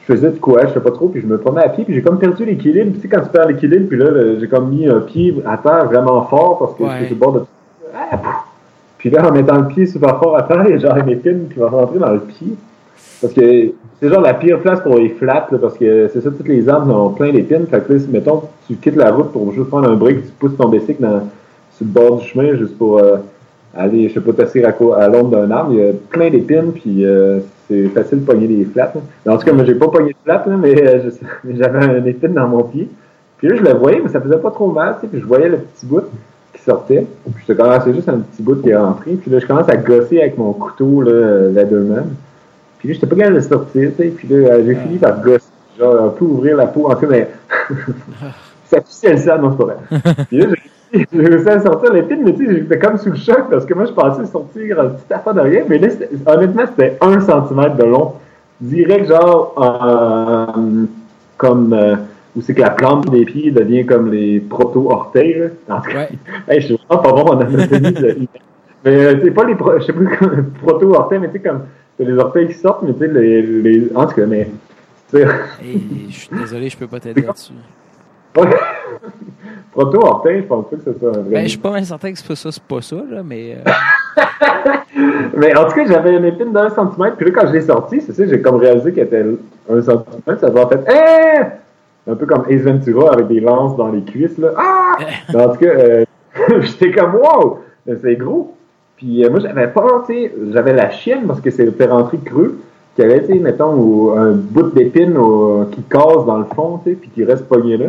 je 0.00 0.14
faisais 0.14 0.30
de 0.30 0.38
quoi, 0.38 0.66
je 0.66 0.72
sais 0.74 0.80
pas 0.80 0.90
trop, 0.90 1.08
puis 1.08 1.20
je 1.20 1.26
me 1.26 1.38
prenais 1.38 1.62
à 1.62 1.68
pied, 1.68 1.84
puis 1.84 1.94
j'ai 1.94 2.02
comme 2.02 2.18
perdu 2.18 2.44
l'équilibre. 2.44 2.92
Tu 2.94 3.00
sais, 3.00 3.08
quand 3.08 3.22
tu 3.22 3.30
perds 3.30 3.48
l'équilibre, 3.48 3.88
puis 3.88 3.98
là, 3.98 4.38
j'ai 4.38 4.48
comme 4.48 4.70
mis 4.70 4.86
un 4.86 5.00
pied 5.00 5.34
à 5.46 5.56
terre 5.56 5.86
vraiment 5.86 6.24
fort 6.24 6.58
parce 6.58 6.74
que 6.74 6.84
j'étais 7.00 7.14
au 7.14 7.16
bord 7.16 7.32
de. 7.32 7.42
Ah, 7.94 8.18
puis 8.98 9.10
là, 9.10 9.28
en 9.28 9.32
mettant 9.32 9.58
le 9.58 9.68
pied 9.68 9.86
super 9.86 10.18
fort 10.18 10.36
à 10.36 10.42
terre, 10.44 10.64
il 10.66 10.70
y 10.70 10.74
a 10.74 10.78
genre 10.78 10.96
une 10.96 11.10
épine 11.10 11.48
qui 11.52 11.58
va 11.58 11.68
rentrer 11.68 11.98
dans 11.98 12.12
le 12.12 12.20
pied. 12.20 12.54
Parce 13.24 13.32
que 13.34 13.70
c'est 14.00 14.08
genre 14.10 14.20
la 14.20 14.34
pire 14.34 14.60
place 14.60 14.80
pour 14.80 14.98
les 14.98 15.08
flats, 15.08 15.48
parce 15.60 15.78
que 15.78 16.08
c'est 16.12 16.20
ça, 16.20 16.30
toutes 16.30 16.48
les 16.48 16.68
arbres 16.68 16.94
ont 16.94 17.08
plein 17.10 17.32
d'épines. 17.32 17.66
Fait 17.66 17.80
que 17.80 17.94
là, 17.94 17.98
si, 17.98 18.08
mettons, 18.08 18.42
tu 18.66 18.74
quittes 18.74 18.96
la 18.96 19.10
route 19.10 19.32
pour 19.32 19.50
juste 19.52 19.68
prendre 19.68 19.88
un 19.88 19.94
break, 19.94 20.26
tu 20.26 20.32
pousses 20.32 20.56
ton 20.58 20.68
bicycle 20.68 21.00
dans, 21.00 21.22
sur 21.72 21.86
le 21.86 21.90
bord 21.90 22.18
du 22.18 22.26
chemin 22.26 22.54
juste 22.54 22.76
pour. 22.76 22.98
Euh, 22.98 23.16
aller, 23.76 24.08
je 24.08 24.14
sais 24.14 24.20
pas, 24.20 24.32
t'asseoir 24.32 24.98
à, 24.98 25.08
l'ombre 25.08 25.30
d'un 25.30 25.50
arbre, 25.50 25.72
il 25.72 25.78
y 25.78 25.88
a 25.88 25.92
plein 26.10 26.30
d'épines, 26.30 26.72
puis 26.72 27.04
euh, 27.04 27.40
c'est 27.68 27.88
facile 27.88 28.20
de 28.20 28.24
pogner 28.24 28.46
des 28.46 28.64
flats. 28.64 28.92
En 29.26 29.36
tout 29.36 29.44
cas, 29.44 29.52
moi, 29.52 29.64
j'ai 29.64 29.74
pas 29.74 29.88
pogné 29.88 30.10
de 30.10 30.16
flats, 30.24 30.44
mais 30.58 31.56
j'avais 31.56 31.84
un 31.84 32.04
épine 32.04 32.34
dans 32.34 32.48
mon 32.48 32.62
pied. 32.64 32.88
Puis 33.38 33.48
là, 33.48 33.56
je 33.56 33.62
le 33.62 33.72
voyais, 33.74 34.00
mais 34.02 34.10
ça 34.10 34.20
faisait 34.20 34.38
pas 34.38 34.50
trop 34.50 34.70
mal, 34.70 34.96
tu 34.96 35.02
sais, 35.02 35.06
puis 35.08 35.20
je 35.20 35.26
voyais 35.26 35.48
le 35.48 35.58
petit 35.58 35.86
bout 35.86 36.04
qui 36.52 36.62
sortait. 36.62 37.06
Puis 37.34 37.56
commençais 37.56 37.92
juste 37.92 38.08
un 38.08 38.18
petit 38.18 38.42
bout 38.42 38.62
qui 38.62 38.70
est 38.70 38.76
rentré. 38.76 39.12
Puis 39.12 39.30
là, 39.30 39.38
je 39.38 39.46
commence 39.46 39.68
à 39.68 39.76
gosser 39.76 40.20
avec 40.20 40.38
mon 40.38 40.52
couteau, 40.52 41.02
là, 41.02 41.48
Leatherman. 41.48 42.10
Puis 42.84 42.92
là, 42.92 42.98
j'étais 43.00 43.06
pas 43.06 43.16
capable 43.16 43.36
de 43.36 43.40
sortir, 43.40 43.90
tu 43.96 44.02
sais. 44.02 44.08
Puis 44.10 44.28
là, 44.28 44.62
j'ai 44.62 44.74
fini 44.74 44.98
par 44.98 45.18
gosser, 45.22 45.46
genre, 45.78 46.04
un 46.04 46.08
peu 46.08 46.26
ouvrir 46.26 46.54
la 46.58 46.66
peau, 46.66 46.92
en 46.92 46.96
fait, 46.96 47.06
mais 47.06 47.30
ça 48.66 48.78
pissait 48.82 49.12
le 49.12 49.16
sang, 49.16 49.38
non, 49.38 49.52
c'est 49.52 49.56
pas 49.56 49.64
vrai. 49.64 50.24
Puis 50.28 50.36
là, 50.36 50.46
j'ai 51.10 51.26
réussi 51.26 51.48
à 51.48 51.60
sortir 51.60 51.94
l'épine, 51.94 52.20
mais 52.22 52.34
tu 52.34 52.46
sais, 52.46 52.56
j'étais 52.56 52.78
comme 52.78 52.98
sous 52.98 53.08
le 53.08 53.16
choc 53.16 53.48
parce 53.50 53.64
que 53.64 53.72
moi, 53.72 53.86
je 53.86 53.92
pensais 53.92 54.26
sortir 54.26 54.80
un 54.80 54.88
petit 54.90 55.14
affaire 55.14 55.32
de 55.32 55.40
rien, 55.40 55.62
mais 55.66 55.78
là, 55.78 55.88
honnêtement, 56.26 56.64
c'était 56.66 56.98
un 57.00 57.20
centimètre 57.20 57.76
de 57.76 57.84
long. 57.84 58.12
Direct, 58.60 59.08
genre, 59.08 59.54
euh, 59.58 60.84
comme, 61.38 61.72
euh, 61.72 61.96
où 62.36 62.42
c'est 62.42 62.52
que 62.52 62.60
la 62.60 62.70
plante 62.70 63.10
des 63.10 63.24
pieds 63.24 63.50
devient 63.50 63.86
comme 63.86 64.12
les 64.12 64.40
proto-orteils, 64.40 65.52
En 65.70 65.80
tout 65.80 65.90
cas, 65.90 66.06
je 66.50 66.60
suis 66.60 66.78
vraiment 66.86 67.02
pas 67.02 67.12
bon 67.12 67.32
en 67.32 67.40
anatomie. 67.40 68.28
mais, 68.84 69.06
euh, 69.06 69.20
c'est 69.24 69.30
pas 69.30 69.44
les, 69.44 69.56
je 69.78 69.84
sais 69.86 69.92
plus, 69.94 70.18
proto-orteils, 70.62 71.18
mais 71.18 71.28
tu 71.28 71.38
sais, 71.38 71.48
comme, 71.48 71.62
c'est 71.96 72.04
les 72.04 72.18
orteils 72.18 72.48
qui 72.48 72.54
sortent, 72.54 72.82
mais 72.82 72.92
tu 72.92 73.00
sais, 73.00 73.08
les, 73.08 73.42
les, 73.42 73.90
en 73.94 74.06
tout 74.06 74.14
cas, 74.14 74.26
mais, 74.26 74.48
je 75.12 76.10
suis 76.10 76.28
désolé, 76.36 76.68
je 76.68 76.76
peux 76.76 76.86
pas 76.86 77.00
t'aider 77.00 77.22
là-dessus. 77.22 77.52
Proto-orteil, 79.72 80.42
je 80.42 80.46
pense 80.46 80.66
pas 80.68 80.76
que 80.76 80.82
ce 80.84 80.98
soit 80.98 81.08
un 81.08 81.20
vrai. 81.20 81.30
Ben, 81.30 81.42
je 81.44 81.48
suis 81.50 81.58
pas 81.58 81.70
mal 81.70 81.84
certain 81.84 82.12
que 82.12 82.18
c'est 82.18 82.26
pas 82.26 82.36
ça, 82.36 82.52
c'est 82.52 82.62
pas 82.62 82.80
ça, 82.80 82.96
là, 83.08 83.22
mais. 83.24 83.56
Euh... 83.56 84.22
mais 85.36 85.56
en 85.56 85.64
tout 85.66 85.74
cas, 85.74 85.86
j'avais 85.86 86.16
une 86.16 86.24
épine 86.24 86.52
d'un 86.52 86.70
centimètre, 86.70 87.16
puis 87.16 87.26
là, 87.26 87.32
quand 87.32 87.48
je 87.48 87.52
l'ai 87.52 87.60
sorti, 87.60 88.00
c'est 88.00 88.12
ça, 88.12 88.26
j'ai 88.26 88.40
comme 88.40 88.56
réalisé 88.56 88.92
qu'elle 88.92 89.06
était 89.06 89.24
un 89.68 89.82
centimètre, 89.82 90.40
ça 90.40 90.50
doit 90.50 90.68
fait 90.68 90.84
Hé! 90.88 91.46
Un 92.06 92.14
peu 92.16 92.26
comme 92.26 92.44
Ace 92.48 92.62
Ventura 92.62 93.14
avec 93.14 93.28
des 93.28 93.40
lances 93.40 93.76
dans 93.76 93.90
les 93.90 94.02
cuisses, 94.02 94.38
là. 94.38 94.50
Ah! 94.56 94.96
en 95.34 95.48
tout 95.50 95.58
cas, 95.58 95.66
euh, 95.66 96.04
j'étais 96.60 96.92
comme 96.92 97.14
Wow! 97.16 97.60
C'est 97.86 98.16
gros. 98.16 98.56
Puis 98.96 99.24
euh, 99.24 99.30
moi, 99.30 99.40
j'avais 99.40 99.68
peur, 99.68 100.04
tu 100.06 100.14
sais, 100.14 100.32
j'avais 100.52 100.72
la 100.72 100.90
chienne 100.90 101.26
parce 101.26 101.40
que 101.40 101.50
c'était 101.50 101.86
rentré 101.86 102.18
creux 102.18 102.60
qu'il 102.94 103.04
y 103.04 103.10
avait, 103.10 103.26
tu 103.26 103.32
sais, 103.32 103.38
mettons, 103.38 104.16
un 104.16 104.32
bout 104.32 104.70
d'épine 104.70 105.16
qui 105.72 105.82
casse 105.82 106.24
dans 106.26 106.38
le 106.38 106.44
fond, 106.54 106.80
tu 106.84 106.90
sais, 106.90 106.96
puis 106.96 107.10
qui 107.10 107.24
reste 107.24 107.46
pogné 107.46 107.76
là. 107.76 107.86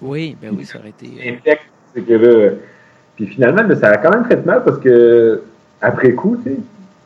Oui, 0.00 0.36
ben 0.40 0.54
oui, 0.56 0.64
ça 0.64 0.78
aurait 0.78 0.90
été. 0.90 1.06
Euh, 1.06 1.54
c'est 1.94 2.02
que 2.02 2.12
là. 2.12 2.50
Puis 3.16 3.26
finalement, 3.26 3.62
ça 3.74 3.88
a 3.88 3.96
quand 3.96 4.10
même 4.10 4.26
fait 4.26 4.46
mal 4.46 4.62
parce 4.64 4.78
que, 4.78 5.42
après 5.80 6.12
coup, 6.12 6.36
tu 6.36 6.50
sais, 6.50 6.56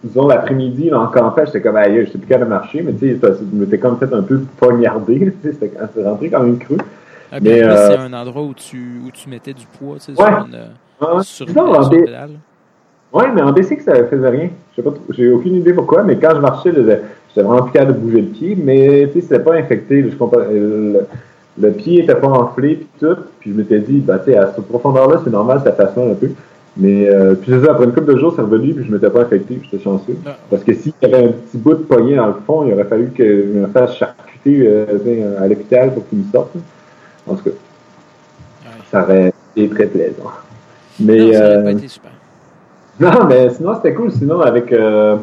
disons 0.04 0.26
l'après-midi, 0.26 0.92
en 0.92 1.06
campagne, 1.06 1.46
j'étais 1.46 1.62
comme, 1.62 1.76
aïe, 1.76 2.04
j'étais 2.04 2.18
plus 2.18 2.26
capable 2.26 2.50
de 2.50 2.54
marcher, 2.54 2.82
mais 2.82 2.92
tu 2.92 3.18
sais, 3.18 3.18
je 3.22 3.56
m'étais 3.56 3.78
comme 3.78 3.96
fait 3.98 4.12
un 4.12 4.22
peu 4.22 4.40
poignardé, 4.58 5.32
tu 5.42 5.48
sais, 5.50 5.56
c'était 5.58 6.02
rentré 6.02 6.28
quand 6.28 6.42
même 6.42 6.58
cru. 6.58 6.76
Ah, 7.30 7.38
mais 7.40 7.62
euh, 7.62 7.88
c'est 7.88 7.96
un 7.96 8.12
endroit 8.12 8.42
où 8.42 8.52
tu, 8.52 9.00
où 9.06 9.10
tu 9.10 9.30
mettais 9.30 9.54
du 9.54 9.64
poids, 9.64 9.96
tu 9.96 10.12
sais, 10.12 10.14
sur 10.14 10.26
une, 10.26 10.58
ah, 11.00 11.22
sur 11.22 11.48
une, 11.48 11.88
pédale. 11.88 12.32
Oui, 13.12 13.24
mais 13.34 13.42
en 13.42 13.52
que 13.52 13.82
ça 13.82 14.04
faisait 14.06 14.28
rien. 14.28 14.48
Je 14.76 14.82
j'ai 15.10 15.30
aucune 15.30 15.56
idée 15.56 15.74
pourquoi, 15.74 16.02
mais 16.02 16.16
quand 16.16 16.34
je 16.34 16.40
marchais, 16.40 16.72
j'étais 16.74 17.42
vraiment 17.42 17.62
plus 17.62 17.72
capable 17.72 17.94
de 17.94 17.98
bouger 17.98 18.20
le 18.22 18.28
pied, 18.28 18.56
mais 18.56 19.08
tu 19.08 19.20
sais, 19.20 19.26
c'était 19.26 19.44
pas 19.44 19.54
infecté. 19.54 20.10
Je 20.10 20.16
comprends, 20.16 20.40
le 21.58 21.70
pied 21.72 22.02
était 22.02 22.14
pas 22.14 22.28
enflé 22.28 22.76
puis 22.76 22.88
tout. 23.00 23.16
Puis 23.40 23.52
je 23.52 23.56
m'étais 23.56 23.80
dit, 23.80 23.98
bah, 23.98 24.18
tu 24.18 24.32
sais, 24.32 24.38
à 24.38 24.52
cette 24.54 24.66
profondeur-là, 24.66 25.20
c'est 25.24 25.30
normal, 25.30 25.60
ça 25.62 25.72
façonne 25.72 26.12
un 26.12 26.14
peu. 26.14 26.30
Mais 26.76 27.06
euh, 27.08 27.34
puis 27.34 27.52
c'est 27.52 27.66
ça, 27.66 27.72
après 27.72 27.84
une 27.84 27.92
couple 27.92 28.14
de 28.14 28.18
jours, 28.18 28.32
c'est 28.34 28.40
revenu, 28.40 28.72
puis 28.72 28.86
je 28.86 28.90
m'étais 28.90 29.10
pas 29.10 29.22
infecté, 29.22 29.56
puis 29.56 29.68
j'étais 29.70 29.84
chanceux. 29.84 30.16
Ah. 30.24 30.36
Parce 30.48 30.64
que 30.64 30.72
s'il 30.72 30.94
y 31.02 31.04
avait 31.04 31.24
un 31.26 31.32
petit 31.32 31.58
bout 31.58 31.74
de 31.74 31.82
poignet 31.82 32.16
dans 32.16 32.28
le 32.28 32.36
fond, 32.46 32.66
il 32.66 32.72
aurait 32.72 32.84
fallu 32.84 33.10
que 33.10 33.24
je 33.24 33.58
me 33.58 33.66
fasse 33.66 33.94
charcuter 33.96 34.66
euh, 34.66 35.42
à 35.42 35.48
l'hôpital 35.48 35.92
pour 35.92 36.08
qu'il 36.08 36.20
me 36.20 36.24
sorte. 36.32 36.52
En 37.28 37.34
tout 37.34 37.44
cas, 37.44 37.50
ça 38.90 39.02
aurait 39.02 39.32
été 39.54 39.68
très 39.68 39.86
plaisant. 39.86 40.30
Mais, 40.98 41.18
non, 41.18 41.32
ça 41.32 41.38
aurait 41.38 41.62
pas 41.62 41.68
euh, 41.68 41.72
été 41.72 41.88
super. 41.88 42.11
Non, 43.00 43.24
mais 43.28 43.50
sinon, 43.50 43.74
c'était 43.76 43.94
cool. 43.94 44.12
Sinon, 44.12 44.40
avec 44.40 44.72
euh, 44.72 45.16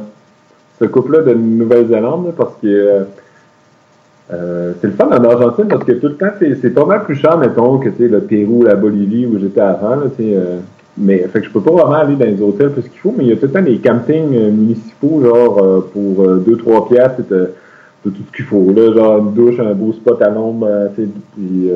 ce 0.79 0.85
couple-là 0.85 1.21
de 1.21 1.33
Nouvelle-Zélande, 1.33 2.33
parce 2.35 2.55
que 2.61 3.05
euh, 4.31 4.73
c'est 4.79 4.87
le 4.87 4.93
fun 4.93 5.07
en 5.07 5.23
Argentine 5.23 5.65
parce 5.67 5.83
que 5.83 5.93
tout 5.93 6.07
le 6.07 6.15
temps, 6.15 6.27
c'est 6.39 6.69
pas 6.69 6.85
mal 6.85 7.03
plus 7.03 7.15
cher, 7.15 7.37
mettons, 7.37 7.79
que 7.79 7.89
le 7.97 8.19
Pérou, 8.19 8.63
la 8.63 8.75
Bolivie 8.75 9.25
où 9.25 9.39
j'étais 9.39 9.61
avant. 9.61 9.95
Là, 9.95 10.03
euh, 10.19 10.59
mais 10.97 11.19
fait 11.19 11.39
que 11.39 11.47
je 11.47 11.51
peux 11.51 11.61
pas 11.61 11.71
vraiment 11.71 11.93
aller 11.93 12.15
dans 12.15 12.25
les 12.25 12.41
hôtels 12.41 12.71
parce 12.71 12.87
qu'il 12.87 12.99
faut, 12.99 13.13
mais 13.17 13.23
il 13.23 13.29
y 13.29 13.33
a 13.33 13.37
tout 13.37 13.47
le 13.47 13.51
temps 13.51 13.61
des 13.61 13.77
campings 13.77 14.35
euh, 14.35 14.51
municipaux, 14.51 15.21
genre 15.23 15.85
pour 15.93 16.27
2-3 16.27 16.89
piastres, 16.89 17.23
de 17.29 17.51
tout 18.03 18.21
ce 18.27 18.35
qu'il 18.35 18.45
faut. 18.45 18.71
Là, 18.71 18.93
genre 18.93 19.17
une 19.17 19.33
douche, 19.33 19.59
un 19.59 19.73
beau 19.73 19.93
spot 19.93 20.21
à 20.21 20.29
l'ombre, 20.29 20.67
puis, 20.95 21.09
puis 21.35 21.71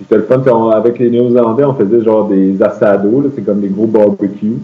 c'était 0.00 0.16
le 0.16 0.22
fun. 0.22 0.70
avec 0.70 0.98
les 0.98 1.10
Néo-Zélandais, 1.10 1.64
on 1.64 1.74
faisait 1.74 2.02
genre 2.02 2.28
des 2.28 2.60
assados, 2.62 3.24
c'est 3.34 3.42
comme 3.42 3.60
des 3.60 3.68
gros 3.68 3.86
barbecues. 3.86 4.58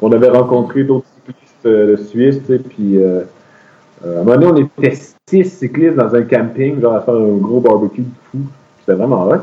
On 0.00 0.12
avait 0.12 0.28
rencontré 0.28 0.84
d'autres 0.84 1.06
cyclistes 1.26 1.66
de 1.66 1.96
Suisse, 1.96 2.40
puis 2.68 2.98
à 4.04 4.08
un 4.08 4.24
moment 4.24 4.36
donné, 4.36 4.46
on 4.46 4.82
était 4.84 4.96
six 5.28 5.44
cyclistes 5.44 5.96
dans 5.96 6.14
un 6.14 6.22
camping, 6.22 6.80
genre 6.80 6.94
à 6.94 7.00
faire 7.00 7.14
un 7.14 7.36
gros 7.38 7.60
barbecue 7.60 8.02
de 8.02 8.08
fou. 8.30 8.38
C'était 8.80 8.94
vraiment 8.94 9.24
vrai. 9.24 9.38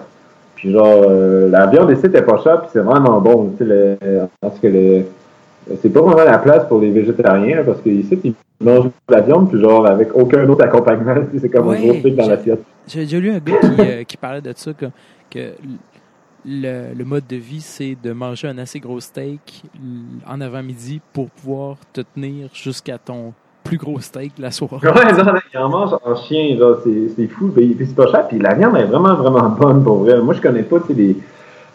Puis 0.56 0.72
genre, 0.72 1.04
euh, 1.10 1.50
la 1.50 1.66
viande 1.68 1.90
ici 1.92 2.06
était 2.06 2.22
pas 2.22 2.38
chère, 2.44 2.62
puis 2.62 2.70
c'est 2.72 2.82
vraiment 2.82 3.20
bon. 3.20 3.54
Tu 3.58 3.66
sais, 3.66 3.98
parce 4.40 4.60
que 4.60 5.04
c'est 5.82 5.90
pas 5.90 6.02
vraiment 6.02 6.24
la 6.24 6.38
place 6.38 6.68
pour 6.68 6.80
les 6.80 6.92
végétariens, 6.92 7.64
parce 7.66 7.82
qu'ici, 7.82 8.20
ils 8.24 8.36
mangent 8.64 8.86
de 8.86 9.16
la 9.16 9.22
viande, 9.22 9.50
puis 9.50 9.60
genre 9.60 9.88
avec 9.88 10.16
aucun 10.16 10.48
autre 10.48 10.64
accompagnement. 10.64 11.16
C'est 11.40 11.50
comme 11.50 11.70
un 11.70 11.80
gros 11.80 11.94
truc 11.94 12.16
dans 12.16 12.28
l'assiette. 12.28 12.62
J'ai 12.88 13.02
déjà 13.02 13.20
lu 13.20 13.32
un 13.32 13.40
gars 13.40 13.60
qui, 13.60 13.82
euh, 13.82 14.04
qui, 14.04 14.18
parlait 14.18 14.42
de 14.42 14.54
ça, 14.56 14.72
que, 14.74 14.86
que 15.32 15.40
le, 16.46 16.94
le, 16.94 17.06
mode 17.06 17.28
de 17.28 17.36
vie, 17.36 17.62
c'est 17.62 17.96
de 18.02 18.12
manger 18.12 18.48
un 18.48 18.58
assez 18.58 18.80
gros 18.80 19.00
steak 19.00 19.64
en 20.28 20.42
avant-midi 20.42 21.02
pour 21.14 21.30
pouvoir 21.30 21.78
te 21.94 22.02
tenir 22.02 22.50
jusqu'à 22.54 22.98
ton 22.98 23.34
plus 23.64 23.78
gros 23.78 24.00
steak 24.00 24.34
la 24.40 24.52
soirée. 24.52 24.88
Ouais, 24.88 25.14
non, 25.14 25.34
il 25.54 25.60
en 25.60 25.70
mange 25.70 25.92
en 26.04 26.16
chien, 26.16 26.58
c'est 27.16 27.28
fou. 27.28 27.50
Puis 27.50 27.76
c'est 27.80 27.96
pas 27.96 28.12
cher, 28.12 28.28
puis 28.28 28.40
la 28.40 28.54
viande 28.56 28.76
est 28.78 28.86
vraiment, 28.86 29.16
vraiment 29.16 29.50
bonne 29.50 29.84
pour 29.84 29.98
vrai. 29.98 30.20
Moi, 30.22 30.34
je 30.34 30.42
connais 30.42 30.64
pas 30.64 30.78
les, 30.90 31.16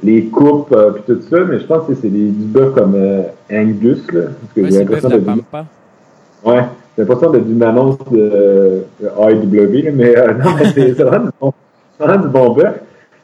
les 0.02 0.26
coupes 0.26 0.73
euh, 0.73 0.90
puis 0.90 1.02
tout 1.06 1.23
ça, 1.23 1.38
mais 1.44 1.58
je 1.58 1.66
pense 1.66 1.87
que 1.87 1.94
c'est 1.94 2.08
du 2.08 2.30
bœuf 2.30 2.75
comme 2.75 2.94
euh, 2.94 3.23
Angus, 3.50 4.11
là. 4.12 4.23
Parce 4.40 4.52
que 4.54 4.64
j'ai 4.66 4.78
l'impression 4.78 5.08
de. 5.08 5.18
Du... 5.18 5.30
Ouais, 6.44 6.64
j'ai 6.96 7.04
l'impression 7.04 7.30
de 7.30 7.38
de, 7.38 8.85
de 9.00 9.06
AEW, 9.06 9.92
mais 9.94 10.16
euh, 10.16 10.35
non, 10.35 10.50
mais 10.58 10.73
c'est 10.73 11.02
vraiment, 11.02 11.30
vraiment, 11.99 12.23
du 12.23 12.28
bon 12.28 12.50
bœuf. 12.50 12.75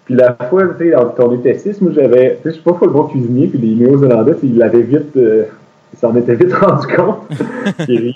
Puis 0.04 0.14
la 0.14 0.36
fois, 0.48 0.64
tu 0.78 0.90
sais, 0.90 0.94
quand 1.16 1.28
on 1.28 1.34
était 1.36 1.58
six, 1.58 1.80
moi 1.80 1.92
j'avais, 1.94 2.36
tu 2.36 2.42
sais, 2.42 2.48
je 2.50 2.50
suis 2.54 2.62
pas 2.62 2.76
le 2.82 2.90
bon 2.90 3.04
cuisinier, 3.04 3.46
puis 3.46 3.58
les 3.58 3.74
Néo-Zélandais, 3.74 4.34
ils 4.42 4.58
l'avaient 4.58 4.82
vite 4.82 5.16
il 5.92 5.98
s'en 5.98 6.14
était 6.16 6.34
vite 6.34 6.52
rendu 6.54 6.86
compte. 6.94 7.18
il, 7.88 8.14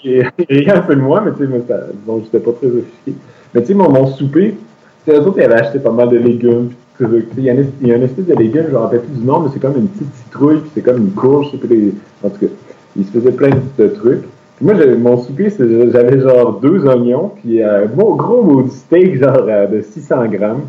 riait, 0.48 0.70
un 0.70 0.80
peu 0.80 0.96
de 0.96 1.00
moi, 1.00 1.22
mais 1.24 1.32
tu 1.32 1.38
sais, 1.38 1.46
moi, 1.46 1.58
bon, 2.06 2.22
j'étais 2.24 2.40
pas 2.44 2.52
très 2.52 2.68
officier. 2.68 3.14
Mais 3.54 3.60
tu 3.60 3.68
sais, 3.68 3.74
mon, 3.74 3.90
mon 3.90 4.06
souper, 4.06 4.56
tu 5.04 5.10
sais, 5.10 5.18
eux 5.18 5.22
autres, 5.22 5.38
ils 5.38 5.44
avaient 5.44 5.60
acheté 5.60 5.78
pas 5.78 5.92
mal 5.92 6.08
de 6.08 6.18
légumes. 6.18 6.70
Il 6.98 7.44
y, 7.44 7.50
a 7.50 7.52
une, 7.52 7.70
il 7.82 7.88
y 7.88 7.92
a 7.92 7.96
une 7.96 8.04
espèce 8.04 8.24
de 8.24 8.34
légumes, 8.34 8.64
je 8.68 8.72
me 8.72 8.78
rappelle 8.78 9.02
plus 9.02 9.18
du 9.18 9.24
nom, 9.24 9.40
mais 9.40 9.50
c'est 9.52 9.60
comme 9.60 9.76
une 9.76 9.88
petite 9.88 10.14
citrouille, 10.14 10.60
puis 10.60 10.70
c'est 10.74 10.80
comme 10.80 10.96
une 10.96 11.10
courge, 11.10 11.50
puis 11.60 11.94
en 12.24 12.30
tout 12.30 12.38
cas, 12.38 12.52
il 12.96 13.04
se 13.04 13.10
faisait 13.10 13.32
plein 13.32 13.50
de 13.50 13.88
trucs. 13.88 14.22
Puis 14.56 14.64
moi, 14.64 14.74
mon 14.96 15.22
souper, 15.22 15.52
j'avais 15.58 16.20
genre 16.20 16.58
deux 16.58 16.86
oignons, 16.86 17.32
puis 17.42 17.62
un 17.62 17.66
euh, 17.66 17.86
gros 17.86 18.42
mot 18.42 18.66
steak, 18.70 19.22
genre 19.22 19.44
euh, 19.46 19.66
de 19.66 19.82
600 19.82 20.24
grammes. 20.28 20.62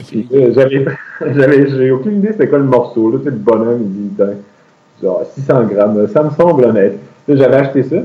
J'avais, 1.34 1.68
j'ai 1.68 1.90
aucune 1.90 2.18
idée 2.18 2.32
c'était 2.32 2.48
quoi 2.48 2.58
le 2.58 2.64
morceau, 2.64 3.10
là, 3.10 3.18
tu 3.18 3.24
sais, 3.24 3.30
le 3.30 3.36
bonhomme, 3.36 3.82
il 3.82 3.90
dit, 3.90 4.14
ben, 4.16 4.36
genre 5.02 5.22
600 5.34 5.64
grammes. 5.64 6.08
Ça 6.08 6.22
me 6.22 6.30
semble 6.30 6.64
honnête. 6.64 6.98
j'avais 7.28 7.56
acheté 7.56 7.82
ça. 7.82 7.96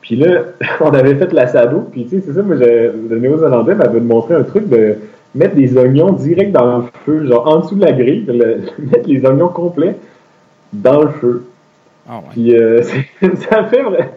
Puis 0.00 0.16
là, 0.16 0.42
on 0.80 0.90
avait 0.90 1.14
fait 1.14 1.32
la 1.32 1.46
sado. 1.46 1.88
Puis 1.90 2.04
tu 2.04 2.18
sais, 2.18 2.24
c'est 2.26 2.34
ça, 2.34 2.42
moi, 2.42 2.56
le 2.56 3.18
néo-zélandais 3.18 3.74
m'avait 3.74 4.00
montré 4.00 4.34
un 4.34 4.42
truc 4.42 4.68
de 4.68 4.96
mettre 5.34 5.54
des 5.54 5.76
oignons 5.76 6.12
direct 6.12 6.52
dans 6.52 6.78
le 6.78 6.84
feu, 7.04 7.26
genre 7.26 7.46
en 7.46 7.60
dessous 7.60 7.76
de 7.76 7.84
la 7.84 7.92
grille, 7.92 8.26
mettre 8.78 9.08
les 9.08 9.24
oignons 9.24 9.48
complets 9.48 9.96
dans 10.72 11.02
le 11.02 11.08
feu. 11.08 11.44
Ah 12.08 12.20
Puis 12.30 12.54
euh, 12.56 12.82
ça 13.50 13.64
fait 13.64 13.82
vrai. 13.82 14.12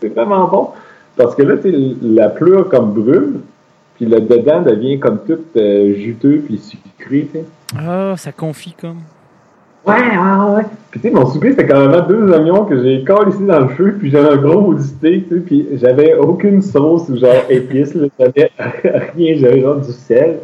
c'est 0.00 0.08
vraiment 0.08 0.48
bon. 0.48 0.68
Parce 1.16 1.34
que 1.34 1.42
là, 1.42 1.54
la 2.02 2.28
pleure 2.28 2.68
comme 2.68 2.92
brûle, 2.92 3.40
puis 3.96 4.06
le 4.06 4.20
dedans 4.20 4.62
devient 4.62 5.00
comme 5.00 5.20
tout 5.26 5.38
euh, 5.56 5.94
juteux 5.94 6.42
puis 6.46 6.58
sucré, 6.58 7.28
tu 7.32 7.38
sais. 7.38 7.44
Ah, 7.76 8.14
ça 8.16 8.30
confie 8.30 8.74
comme. 8.78 8.98
Ouais, 9.86 9.94
ouais, 9.94 10.54
ouais. 10.56 10.62
Puis 10.90 11.00
tu 11.00 11.08
sais, 11.08 11.14
mon 11.14 11.26
souper, 11.26 11.50
c'était 11.50 11.66
quand 11.66 11.88
même 11.88 12.06
deux 12.08 12.32
oignons 12.32 12.64
que 12.64 12.82
j'ai 12.82 13.04
collé 13.04 13.30
ici 13.30 13.44
dans 13.44 13.60
le 13.60 13.68
feu, 13.68 13.96
puis 13.98 14.10
j'avais 14.10 14.30
un 14.30 14.36
gros 14.36 14.60
maudit 14.60 14.82
steak, 14.82 15.28
tu 15.28 15.34
sais, 15.34 15.40
puis 15.40 15.68
j'avais 15.74 16.14
aucune 16.14 16.60
sauce 16.60 17.08
ou 17.08 17.16
genre 17.16 17.44
épice, 17.48 17.96
j'avais 18.18 18.50
rien, 18.58 19.36
j'avais 19.38 19.60
genre 19.60 19.76
du 19.76 19.92
sel. 19.92 20.38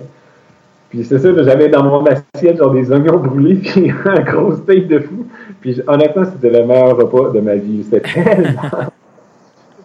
Puis 0.90 1.04
c'est 1.04 1.18
ça, 1.18 1.28
j'avais 1.42 1.68
dans 1.68 1.82
mon 1.82 2.04
assiette 2.04 2.58
genre 2.58 2.70
des 2.70 2.92
oignons 2.92 3.18
brûlés, 3.18 3.54
puis 3.64 3.90
un 4.04 4.20
gros 4.20 4.54
steak 4.54 4.86
de 4.86 5.00
fou. 5.00 5.26
Puis 5.60 5.80
honnêtement, 5.88 6.24
c'était 6.24 6.60
le 6.60 6.64
meilleur 6.64 6.96
repas 6.96 7.30
de 7.30 7.40
ma 7.40 7.56
vie. 7.56 7.82
C'était 7.82 8.00
tellement, 8.00 8.90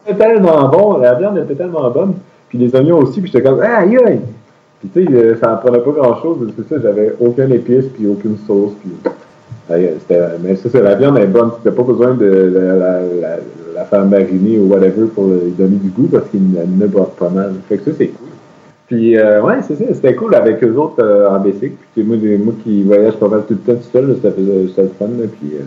tellement 0.17 0.69
bon, 0.69 0.97
la 0.97 1.15
viande 1.15 1.39
était 1.39 1.55
tellement 1.55 1.89
bonne, 1.89 2.13
puis 2.49 2.57
les 2.57 2.73
oignons 2.75 2.99
aussi, 2.99 3.21
puis 3.21 3.31
j'étais 3.31 3.47
comme, 3.47 3.59
aïe 3.61 3.97
aïe! 4.05 4.19
Puis 4.79 4.89
tu 4.93 5.05
sais, 5.05 5.35
ça 5.41 5.59
prenait 5.63 5.79
pas 5.79 5.91
grand-chose, 5.91 6.37
c'est 6.55 6.69
ça, 6.69 6.81
j'avais 6.81 7.13
aucune 7.19 7.51
épice, 7.51 7.85
puis 7.93 8.07
aucune 8.07 8.37
sauce, 8.45 8.73
puis... 8.81 8.91
mais 9.69 10.55
c'est 10.55 10.69
ça, 10.69 10.81
la 10.81 10.95
viande 10.95 11.17
est 11.17 11.27
bonne, 11.27 11.51
tu 11.61 11.67
n'as 11.67 11.73
pas 11.73 11.83
besoin 11.83 12.13
de 12.13 12.25
la, 12.25 12.75
la, 12.75 13.37
la, 13.75 13.85
faire 13.85 14.05
mariner 14.05 14.59
ou 14.59 14.67
whatever 14.67 15.07
pour 15.13 15.25
lui 15.25 15.51
donner 15.57 15.77
du 15.77 15.89
goût, 15.89 16.07
parce 16.11 16.29
qu'il 16.29 16.41
ne 16.51 16.87
boit 16.87 17.11
pas 17.17 17.29
mal. 17.29 17.55
Fait 17.67 17.77
que 17.77 17.91
ça, 17.91 17.97
c'est 17.97 18.07
cool. 18.07 18.27
Puis, 18.87 19.17
euh, 19.17 19.41
ouais, 19.41 19.55
c'est 19.67 19.75
ça, 19.75 19.83
c'était 19.93 20.15
cool 20.15 20.35
avec 20.35 20.63
eux 20.63 20.75
autres 20.77 21.03
euh, 21.03 21.29
en 21.29 21.39
bicycle. 21.39 21.75
Puis, 21.93 22.03
moi, 22.03 22.17
moi 22.43 22.53
qui 22.63 22.83
voyage 22.83 23.15
pas 23.15 23.27
mal 23.27 23.43
tout 23.47 23.55
le 23.55 23.73
temps 23.73 23.79
tout 23.79 23.89
seul, 23.91 24.15
ça 24.21 24.31
faisait, 24.31 24.63
le 24.63 24.89
fun, 24.99 25.07
là, 25.07 25.25
puis... 25.39 25.51
Euh, 25.55 25.63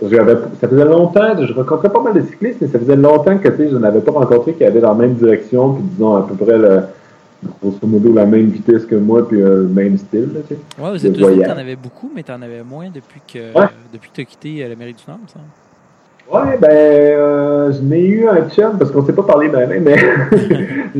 ça 0.00 0.68
faisait 0.68 0.84
longtemps, 0.84 1.44
je 1.44 1.52
rencontrais 1.52 1.88
pas 1.88 2.02
mal 2.02 2.14
de 2.14 2.22
cyclistes, 2.22 2.58
mais 2.60 2.68
ça 2.68 2.78
faisait 2.78 2.96
longtemps 2.96 3.38
que 3.38 3.48
je 3.56 3.76
n'avais 3.76 4.00
pas 4.00 4.12
rencontré 4.12 4.54
qui 4.54 4.64
allaient 4.64 4.80
dans 4.80 4.92
la 4.92 5.06
même 5.06 5.14
direction, 5.14 5.74
puis 5.74 5.82
disons 5.82 6.16
à 6.16 6.22
peu 6.22 6.34
près 6.34 6.58
le, 6.58 6.80
grosso 7.60 7.86
modo 7.86 8.12
la 8.12 8.26
même 8.26 8.48
vitesse 8.48 8.84
que 8.84 8.96
moi, 8.96 9.26
puis 9.26 9.38
le 9.38 9.68
même 9.68 9.96
style. 9.98 10.30
Là, 10.34 10.40
tu 10.46 10.54
sais, 10.54 10.82
ouais, 10.82 10.90
aux 10.90 10.96
États-Unis, 10.96 11.42
t'en 11.44 11.58
avais 11.58 11.76
beaucoup, 11.76 12.10
mais 12.14 12.22
t'en 12.22 12.40
avais 12.42 12.62
moins 12.62 12.88
depuis 12.92 13.20
que 13.26 13.56
ouais. 13.56 13.66
depuis 13.92 14.10
que 14.10 14.14
tu 14.14 14.20
as 14.20 14.24
quitté 14.24 14.68
l'Amérique 14.68 14.96
du 14.96 15.04
Nord, 15.08 15.18
ça. 15.28 15.40
Ouais, 16.30 16.56
ben, 16.58 16.70
euh, 16.70 17.72
je 17.72 17.82
n'ai 17.82 18.06
eu 18.06 18.26
un 18.26 18.48
chum, 18.48 18.78
parce 18.78 18.90
qu'on 18.90 19.02
ne 19.02 19.06
s'est 19.06 19.12
pas 19.12 19.24
parlé 19.24 19.50
d'un 19.50 19.66
mais 19.66 19.96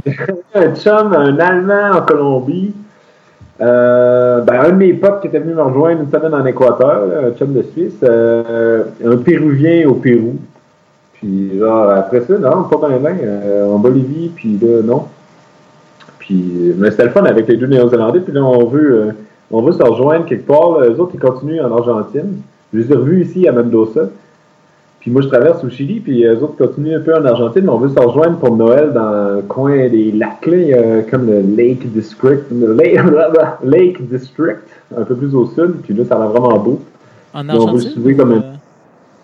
j'ai 0.05 0.13
eu 0.13 0.37
un 0.55 0.75
chum, 0.75 1.15
un 1.15 1.39
Allemand 1.39 1.97
en 1.97 2.03
Colombie, 2.03 2.75
euh, 3.61 4.41
ben, 4.41 4.61
un 4.61 4.71
de 4.71 4.77
mes 4.77 4.95
potes 4.95 5.21
qui 5.21 5.29
était 5.29 5.39
venu 5.39 5.55
me 5.55 5.63
rejoindre 5.63 6.03
une 6.03 6.11
semaine 6.11 6.35
en 6.35 6.45
Équateur, 6.45 7.05
un 7.25 7.31
chum 7.39 7.53
de 7.53 7.63
Suisse, 7.63 7.95
euh, 8.03 8.85
un 9.05 9.17
Péruvien 9.19 9.89
au 9.89 9.95
Pérou. 9.95 10.37
Puis 11.15 11.59
genre 11.59 11.91
après 11.91 12.23
ça, 12.23 12.37
non, 12.37 12.65
pas 12.65 12.89
bien 12.89 12.99
bien, 12.99 13.17
euh, 13.23 13.71
en 13.71 13.79
Bolivie, 13.79 14.31
puis 14.35 14.59
là, 14.61 14.83
non. 14.83 15.05
Puis 16.19 16.75
mais 16.77 16.91
c'était 16.91 17.05
le 17.05 17.11
fun 17.11 17.25
avec 17.25 17.47
les 17.47 17.57
deux 17.57 17.67
Néo-Zélandais, 17.67 18.21
puis 18.21 18.33
là, 18.33 18.43
on 18.43 18.67
veut, 18.67 18.93
euh, 18.93 19.13
on 19.53 19.63
veut 19.63 19.73
se 19.73 19.83
rejoindre 19.83 20.27
quelque 20.27 20.47
part. 20.47 20.81
Là. 20.81 20.89
Eux 20.89 20.99
autres, 20.99 21.13
ils 21.15 21.21
continuent 21.21 21.61
en 21.61 21.71
Argentine. 21.77 22.41
Je 22.73 22.81
les 22.81 22.91
ai 22.91 22.95
revus 22.95 23.23
ici 23.23 23.47
à 23.47 23.53
Mendoza. 23.53 24.09
Puis 25.05 25.11
moi, 25.11 25.21
je 25.21 25.29
traverse 25.29 25.63
au 25.63 25.69
Chili, 25.69 26.01
puis 26.01 26.21
les 26.21 26.43
autres 26.43 26.57
continuent 26.57 26.97
un 26.97 27.01
peu 27.01 27.15
en 27.15 27.23
Argentine, 27.27 27.65
mais 27.65 27.69
on 27.69 27.77
veut 27.77 27.91
se 27.91 28.01
rejoindre 28.01 28.39
pour 28.39 28.57
Noël 28.57 28.91
dans 28.95 29.35
le 29.35 29.43
coin 29.43 29.87
des 29.91 30.11
lacs, 30.11 30.47
là, 30.47 31.03
comme 31.11 31.27
le 31.27 31.43
Lake 31.43 31.93
District, 31.93 32.45
le 32.51 32.73
Lake, 33.65 34.09
District, 34.09 34.63
un 34.97 35.03
peu 35.05 35.15
plus 35.15 35.35
au 35.35 35.45
sud, 35.45 35.83
puis 35.83 35.93
là, 35.93 36.07
ça 36.07 36.17
va 36.17 36.29
vraiment 36.29 36.59
beau. 36.59 36.81
En 37.35 37.47
Argentine? 37.51 37.93
On 37.99 38.01
veut 38.01 38.15
comme 38.15 38.33
un... 38.33 38.45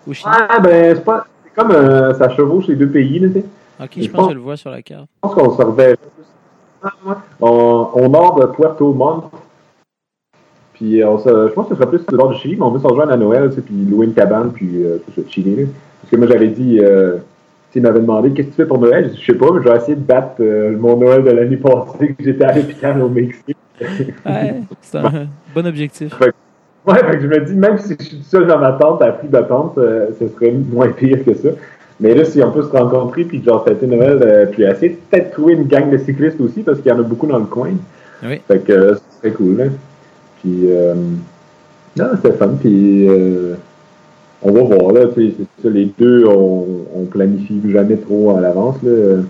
au 0.07 0.13
Chili? 0.13 0.29
Ah, 0.31 0.59
ben, 0.59 0.95
c'est 0.95 1.03
pas... 1.03 1.25
C'est 1.45 1.59
comme 1.59 1.71
euh, 1.71 2.13
ça 2.13 2.29
chevauche 2.29 2.67
les 2.67 2.75
deux 2.75 2.89
pays, 2.89 3.17
là, 3.17 3.29
tu 3.29 3.33
sais. 3.33 3.45
Ok, 3.83 3.89
je, 3.97 4.09
pense, 4.11 4.27
que 4.27 4.33
je 4.33 4.37
le 4.37 4.43
vois 4.43 4.57
sur 4.57 4.69
la 4.69 4.83
carte. 4.83 5.07
Je 5.15 5.29
pense 5.29 5.33
qu'on 5.33 5.57
se 5.57 5.61
reverrait 5.63 5.97
au 7.41 8.07
nord 8.07 8.39
de 8.39 8.45
Puerto 8.45 8.93
Montt, 8.93 9.23
puis 10.81 11.03
on 11.03 11.19
se, 11.19 11.29
je 11.29 11.53
pense 11.53 11.67
que 11.67 11.75
ce 11.75 11.79
sera 11.79 11.89
plus 11.89 12.05
du 12.05 12.15
nord 12.15 12.31
du 12.31 12.39
Chili, 12.39 12.55
mais 12.55 12.63
on 12.63 12.71
veut 12.71 12.79
se 12.79 12.87
rejoindre 12.87 13.11
à 13.11 13.17
Noël, 13.17 13.49
puis 13.49 13.75
louer 13.89 14.07
une 14.07 14.13
cabane, 14.13 14.51
puis 14.51 14.83
euh, 14.83 14.97
tout 15.05 15.21
ça, 15.21 15.27
chiller. 15.29 15.67
Parce 16.01 16.11
que 16.11 16.15
moi, 16.17 16.27
j'avais 16.27 16.47
dit, 16.47 16.79
euh, 16.81 17.17
il 17.75 17.81
m'avait 17.83 17.99
demandé 17.99 18.31
qu'est-ce 18.31 18.47
que 18.47 18.51
tu 18.51 18.57
fais 18.57 18.65
pour 18.65 18.79
Noël? 18.79 19.05
Je 19.05 19.09
dis, 19.13 19.21
je 19.21 19.31
sais 19.31 19.37
pas, 19.37 19.51
mais 19.53 19.61
je 19.63 19.69
vais 19.69 19.77
essayer 19.77 19.95
de 19.95 20.01
battre 20.01 20.35
euh, 20.39 20.75
mon 20.77 20.97
Noël 20.97 21.23
de 21.23 21.29
l'année 21.29 21.57
passée 21.57 22.15
que 22.17 22.23
j'étais 22.23 22.43
à 22.43 22.55
l'hôpital 22.55 23.01
au 23.01 23.09
Mexique. 23.09 23.57
ouais, 24.25 24.55
c'est 24.81 24.97
un 24.97 25.27
bon 25.55 25.67
objectif. 25.67 26.13
ouais, 26.19 26.95
fait 26.95 27.17
que 27.17 27.21
je 27.21 27.27
me 27.27 27.45
dis, 27.45 27.53
même 27.53 27.77
si 27.77 27.95
je 27.99 28.03
suis 28.03 28.23
seul 28.23 28.47
dans 28.47 28.59
ma 28.59 28.73
tente, 28.73 29.01
à 29.01 29.11
plus 29.11 29.29
de 29.29 29.39
tente, 29.39 29.77
euh, 29.77 30.07
ce 30.19 30.27
serait 30.29 30.51
moins 30.51 30.89
pire 30.89 31.23
que 31.23 31.33
ça. 31.33 31.49
Mais 31.99 32.15
là, 32.15 32.25
si 32.25 32.41
on 32.41 32.51
peut 32.51 32.63
se 32.63 32.69
rencontrer, 32.69 33.23
puis 33.23 33.43
genre 33.43 33.63
fêter 33.63 33.85
Noël, 33.85 34.19
euh, 34.21 34.47
puis 34.47 34.63
essayer 34.63 34.89
de 34.89 34.97
peut-être 35.09 35.31
trouver 35.31 35.53
une 35.53 35.67
gang 35.67 35.89
de 35.91 35.97
cyclistes 35.97 36.41
aussi, 36.41 36.61
parce 36.61 36.79
qu'il 36.79 36.91
y 36.91 36.91
en 36.91 36.99
a 36.99 37.03
beaucoup 37.03 37.27
dans 37.27 37.37
le 37.37 37.45
coin. 37.45 37.73
Oui. 38.23 38.41
Fait 38.47 38.59
que 38.59 38.73
euh, 38.73 38.95
ce 38.95 39.01
serait 39.19 39.31
cool, 39.31 39.57
là. 39.57 39.65
Puis, 40.41 40.71
euh, 40.71 40.95
non, 41.97 42.05
c'était 42.15 42.33
fun. 42.33 42.55
Puis, 42.59 43.07
euh, 43.07 43.55
on 44.41 44.51
va 44.51 44.61
voir, 44.61 44.91
là. 44.93 45.01
Les 45.63 45.91
deux, 45.97 46.25
on, 46.25 46.65
on 46.95 47.05
planifie 47.05 47.61
jamais 47.69 47.97
trop 47.97 48.35
à 48.35 48.41
l'avance, 48.41 48.77
là. 48.83 49.21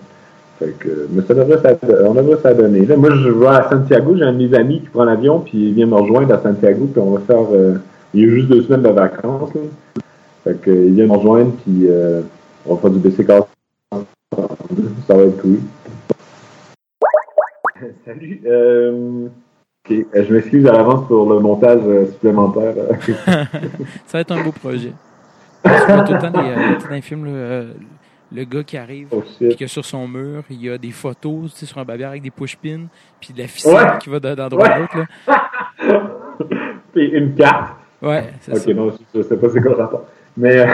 Fait 0.59 0.75
que, 0.77 1.07
mais 1.11 1.23
ça 1.23 1.33
devrait 1.33 1.79
on 2.05 2.13
devrait 2.13 2.39
s'adonner. 2.41 2.85
Là, 2.85 2.95
moi, 2.95 3.09
je 3.15 3.29
vais 3.29 3.47
à 3.47 3.67
Santiago. 3.69 4.15
J'ai 4.15 4.23
un 4.23 4.33
de 4.33 4.47
mes 4.47 4.53
amis 4.55 4.81
qui 4.81 4.89
prend 4.89 5.03
l'avion, 5.03 5.39
puis 5.39 5.69
il 5.69 5.73
vient 5.73 5.87
me 5.87 5.95
rejoindre 5.95 6.33
à 6.33 6.41
Santiago, 6.41 6.87
puis 6.91 7.01
on 7.01 7.11
va 7.11 7.19
faire. 7.21 7.47
Euh, 7.51 7.75
il 8.13 8.21
y 8.21 8.25
a 8.25 8.29
juste 8.29 8.49
deux 8.49 8.61
semaines 8.63 8.83
de 8.83 8.89
vacances, 8.89 9.53
là. 9.55 9.61
Fait 10.43 10.59
que, 10.61 10.71
il 10.71 10.93
vient 10.93 11.07
me 11.07 11.13
rejoindre, 11.13 11.51
puis 11.63 11.87
on 12.65 12.75
va 12.75 12.81
faire 12.81 12.91
du 12.91 12.99
BC 12.99 13.25
Ça 13.25 15.15
va 15.15 15.23
être 15.23 15.41
cool. 15.41 15.59
Salut. 18.05 18.41
Okay. 19.91 20.23
Je 20.23 20.33
m'excuse 20.33 20.65
à 20.67 20.73
l'avance 20.73 21.07
pour 21.07 21.31
le 21.31 21.39
montage 21.39 21.81
supplémentaire. 22.11 22.73
ça 24.05 24.17
va 24.17 24.19
être 24.19 24.31
un 24.31 24.43
beau 24.43 24.51
projet. 24.51 24.93
Je 25.63 25.69
vois 25.69 26.03
tout 26.03 26.13
le 26.13 26.19
temps 26.19 26.31
des, 26.31 26.49
euh, 26.49 26.79
dans 26.79 26.89
les 26.89 27.01
films, 27.01 27.25
le, 27.25 27.73
le, 28.33 28.43
gars 28.45 28.63
qui 28.63 28.77
arrive, 28.77 29.07
oh, 29.11 29.23
puis 29.39 29.55
que 29.55 29.67
sur 29.67 29.85
son 29.85 30.07
mur, 30.07 30.43
il 30.49 30.61
y 30.61 30.69
a 30.69 30.77
des 30.77 30.91
photos 30.91 31.51
tu 31.51 31.59
sais, 31.59 31.65
sur 31.65 31.77
un 31.77 31.85
babière 31.85 32.09
avec 32.09 32.23
des 32.23 32.31
push-pins, 32.31 32.87
puis 33.19 33.33
de 33.33 33.39
la 33.39 33.47
ficelle 33.47 33.75
ouais. 33.75 33.97
qui 33.99 34.09
va 34.09 34.19
d'un 34.19 34.45
endroit 34.45 34.67
à 34.67 34.79
l'autre. 34.79 35.05
puis 36.93 37.09
une 37.09 37.35
carte. 37.35 37.75
Ouais, 38.01 38.33
c'est 38.39 38.51
okay, 38.51 38.59
ça. 38.59 38.69
Ok, 38.69 38.75
non, 38.75 38.91
je 39.13 39.21
sais 39.21 39.37
pas 39.37 39.47
c'est 39.49 39.61
quoi 39.61 39.71
le 39.71 39.77
rapport. 39.77 40.05
Mais. 40.35 40.59
Euh... 40.59 40.65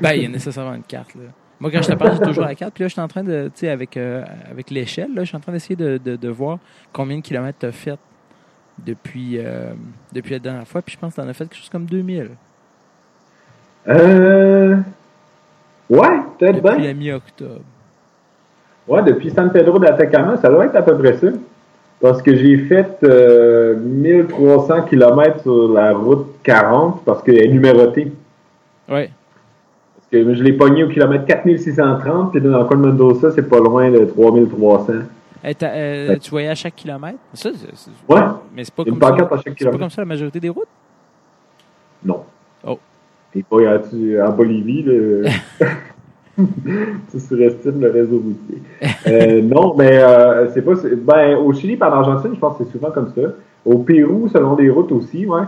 ben, 0.00 0.12
il 0.12 0.22
y 0.22 0.26
a 0.26 0.28
nécessairement 0.28 0.74
une 0.74 0.82
carte, 0.82 1.14
là. 1.16 1.22
Moi, 1.60 1.72
quand 1.72 1.82
je 1.82 1.88
te 1.88 1.94
parle, 1.94 2.12
j'ai 2.12 2.24
toujours 2.24 2.44
la 2.44 2.54
carte. 2.54 2.72
Puis 2.72 2.84
là, 2.84 2.88
je 2.88 2.92
suis 2.92 3.00
en 3.00 3.08
train 3.08 3.24
de, 3.24 3.50
tu 3.52 3.60
sais, 3.60 3.68
avec, 3.68 3.96
euh, 3.96 4.24
avec 4.48 4.70
l'échelle, 4.70 5.10
je 5.16 5.24
suis 5.24 5.36
en 5.36 5.40
train 5.40 5.50
d'essayer 5.50 5.74
de, 5.74 5.98
de, 5.98 6.14
de, 6.14 6.28
voir 6.28 6.58
combien 6.92 7.16
de 7.16 7.22
kilomètres 7.22 7.58
tu 7.58 7.66
as 7.66 7.72
fait 7.72 7.98
depuis, 8.84 9.38
euh, 9.38 9.72
depuis 10.12 10.32
la 10.32 10.38
dernière 10.38 10.66
fois. 10.66 10.82
Puis 10.82 10.94
je 10.94 10.98
pense 10.98 11.14
que 11.14 11.20
tu 11.20 11.26
en 11.26 11.28
as 11.28 11.34
fait 11.34 11.44
quelque 11.44 11.58
chose 11.58 11.68
comme 11.68 11.86
2000. 11.86 12.30
Euh. 13.88 14.76
Ouais, 15.88 16.20
peut-être 16.38 16.62
bien. 16.62 16.72
Depuis 16.72 16.86
la 16.86 16.94
mi-octobre. 16.94 17.60
Ouais, 18.86 19.02
depuis 19.02 19.30
San 19.30 19.50
Pedro 19.50 19.78
d'Atacama, 19.78 20.36
ça 20.36 20.48
doit 20.48 20.66
être 20.66 20.76
à 20.76 20.82
peu 20.82 20.96
près 20.96 21.16
ça. 21.16 21.28
Parce 22.00 22.22
que 22.22 22.36
j'ai 22.36 22.58
fait 22.58 22.98
euh, 23.02 23.76
1300 23.76 24.82
km 24.82 25.42
sur 25.42 25.72
la 25.72 25.92
route 25.92 26.26
40 26.44 27.02
parce 27.04 27.22
qu'elle 27.22 27.42
est 27.42 27.48
numérotée. 27.48 28.12
Ouais. 28.88 29.10
Parce 29.96 30.08
que 30.10 30.34
je 30.34 30.42
l'ai 30.42 30.52
pogné 30.52 30.84
au 30.84 30.88
kilomètre 30.88 31.26
4630, 31.26 32.30
puis 32.30 32.40
dans 32.40 32.58
le 32.58 32.64
coin 32.64 32.76
de 32.76 32.86
Mendoza, 32.86 33.32
c'est 33.32 33.48
pas 33.48 33.58
loin 33.58 33.90
de 33.90 34.04
3300. 34.04 34.92
Euh, 35.44 35.52
euh, 35.62 36.16
tu 36.18 36.30
voyais 36.30 36.48
à 36.48 36.54
chaque 36.54 36.74
kilomètre? 36.74 37.18
Ça, 37.32 37.50
ouais. 38.08 38.20
Mais 38.54 38.64
c'est 38.64 38.74
pas, 38.74 38.84
comme 38.84 39.00
ça, 39.00 39.08
à 39.08 39.16
chaque 39.16 39.42
c'est 39.46 39.54
kilomètre. 39.54 39.78
pas 39.78 39.84
comme 39.84 39.90
ça 39.90 40.02
la 40.02 40.06
majorité 40.06 40.40
des 40.40 40.48
routes? 40.48 40.68
Non. 42.04 42.24
Oh. 42.66 42.78
T'es 43.32 43.42
pas 43.42 43.56
en 43.56 44.32
Bolivie, 44.32 44.82
le... 44.82 45.24
tu 47.10 47.20
surestimes 47.20 47.80
le 47.80 47.90
réseau 47.90 48.22
routier. 48.24 48.62
euh, 49.08 49.42
non, 49.42 49.74
mais 49.76 49.98
euh, 50.02 50.48
c'est 50.52 50.62
pas. 50.62 50.72
Ben, 50.98 51.36
au 51.36 51.52
Chili 51.52 51.76
par 51.76 51.90
l'Argentine, 51.90 52.32
je 52.34 52.38
pense 52.38 52.58
que 52.58 52.64
c'est 52.64 52.70
souvent 52.72 52.90
comme 52.90 53.12
ça. 53.14 53.22
Au 53.64 53.78
Pérou, 53.78 54.28
selon 54.28 54.54
des 54.54 54.70
routes 54.70 54.92
aussi, 54.92 55.26
ouais. 55.26 55.42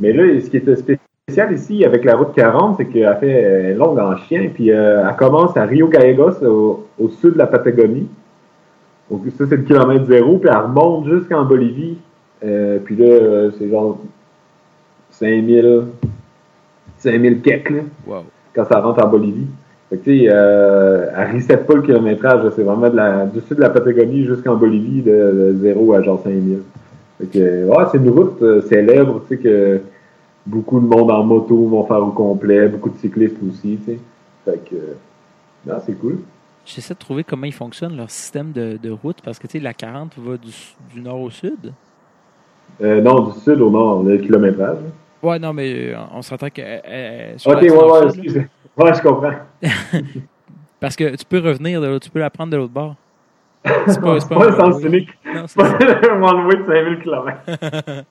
Mais 0.00 0.12
là, 0.12 0.40
ce 0.40 0.48
qui 0.48 0.56
était 0.56 0.76
spécial 0.76 1.52
ici 1.52 1.84
avec 1.84 2.04
la 2.04 2.16
route 2.16 2.34
40, 2.34 2.76
c'est 2.78 2.86
qu'elle 2.86 3.16
fait 3.20 3.74
longue 3.74 3.98
en 3.98 4.16
chien, 4.16 4.50
puis 4.52 4.72
euh, 4.72 5.06
elle 5.08 5.16
commence 5.16 5.56
à 5.56 5.64
Rio 5.64 5.88
Gallegos, 5.88 6.42
au, 6.42 6.86
au 6.98 7.08
sud 7.08 7.34
de 7.34 7.38
la 7.38 7.46
Patagonie. 7.46 8.08
Donc 9.14 9.32
ça, 9.38 9.44
c'est 9.48 9.56
le 9.56 9.62
kilomètre 9.62 10.06
zéro, 10.06 10.38
puis 10.38 10.50
elle 10.50 10.58
remonte 10.58 11.08
jusqu'en 11.08 11.44
Bolivie. 11.44 11.98
Euh, 12.44 12.78
puis 12.84 12.96
là, 12.96 13.50
c'est 13.56 13.68
genre 13.68 13.98
5000, 15.12 15.84
5000 16.98 17.40
kek, 17.42 17.70
là, 17.70 17.80
wow. 18.06 18.24
quand 18.54 18.64
ça 18.64 18.80
rentre 18.80 19.04
en 19.04 19.08
Bolivie. 19.08 19.46
Fait 19.88 19.98
que, 19.98 20.04
tu 20.04 20.18
sais, 20.18 20.26
euh, 20.28 21.06
elle 21.16 21.36
reset 21.36 21.58
pas 21.58 21.74
le 21.74 21.82
kilométrage, 21.82 22.42
c'est 22.56 22.62
vraiment 22.62 22.88
de 22.88 22.96
la, 22.96 23.26
du 23.26 23.40
sud 23.42 23.56
de 23.56 23.60
la 23.60 23.70
Patagonie 23.70 24.24
jusqu'en 24.24 24.56
Bolivie, 24.56 25.02
de, 25.02 25.52
de 25.52 25.58
0 25.60 25.94
à 25.94 26.02
genre 26.02 26.20
5000. 26.24 26.58
Fait 27.20 27.26
que, 27.26 27.66
ouais, 27.66 27.84
c'est 27.92 27.98
une 27.98 28.10
route 28.10 28.42
euh, 28.42 28.62
célèbre, 28.62 29.22
tu 29.28 29.36
sais, 29.36 29.42
que 29.42 29.80
beaucoup 30.44 30.80
de 30.80 30.86
monde 30.86 31.10
en 31.12 31.22
moto 31.22 31.66
vont 31.68 31.84
faire 31.86 32.02
au 32.02 32.10
complet, 32.10 32.66
beaucoup 32.68 32.90
de 32.90 32.96
cyclistes 32.96 33.36
aussi, 33.48 33.78
tu 33.86 33.92
sais. 33.92 33.98
Fait 34.44 34.60
que, 34.68 34.76
non, 35.66 35.76
c'est 35.86 35.94
cool. 35.94 36.18
J'essaie 36.64 36.94
de 36.94 36.98
trouver 36.98 37.24
comment 37.24 37.46
ils 37.46 37.52
fonctionnent, 37.52 37.96
leur 37.96 38.10
système 38.10 38.52
de, 38.52 38.78
de 38.82 38.90
route, 38.90 39.20
parce 39.22 39.38
que 39.38 39.46
tu 39.46 39.58
sais, 39.58 39.60
la 39.60 39.74
40 39.74 40.14
va 40.18 40.36
du, 40.36 40.52
du 40.94 41.00
nord 41.00 41.20
au 41.20 41.30
sud. 41.30 41.72
Euh, 42.80 43.00
non, 43.00 43.28
du 43.28 43.40
sud 43.40 43.60
au 43.60 43.70
nord, 43.70 44.02
le 44.02 44.18
kilométrage. 44.18 44.78
Ouais, 45.22 45.38
non, 45.38 45.52
mais 45.52 45.94
on 46.12 46.22
s'entend 46.22 46.48
que. 46.50 46.62
Euh, 46.62 47.34
ok, 47.44 47.62
ouais, 47.62 47.70
ouais, 47.70 48.06
excusez. 48.06 48.46
Ouais, 48.76 48.92
je 48.92 49.02
comprends. 49.02 49.30
parce 50.80 50.96
que 50.96 51.14
tu 51.14 51.24
peux 51.24 51.38
revenir 51.38 51.80
de 51.80 51.86
l'autre, 51.86 52.06
tu 52.06 52.10
peux 52.10 52.18
la 52.18 52.28
prendre 52.28 52.50
de 52.50 52.56
l'autre 52.56 52.72
bord. 52.72 52.96
C'est 53.86 54.00
pas, 54.00 54.18
c'est 54.18 54.28
pas, 54.28 54.34
pas 54.34 54.48
un 54.48 54.72
sens 54.72 54.82
unique. 54.82 55.10
C'est 55.46 55.56
pas 55.56 55.78
un 56.10 56.20
enlevé 56.20 56.56
de 56.56 56.66
5000 56.66 56.98
km. 56.98 58.04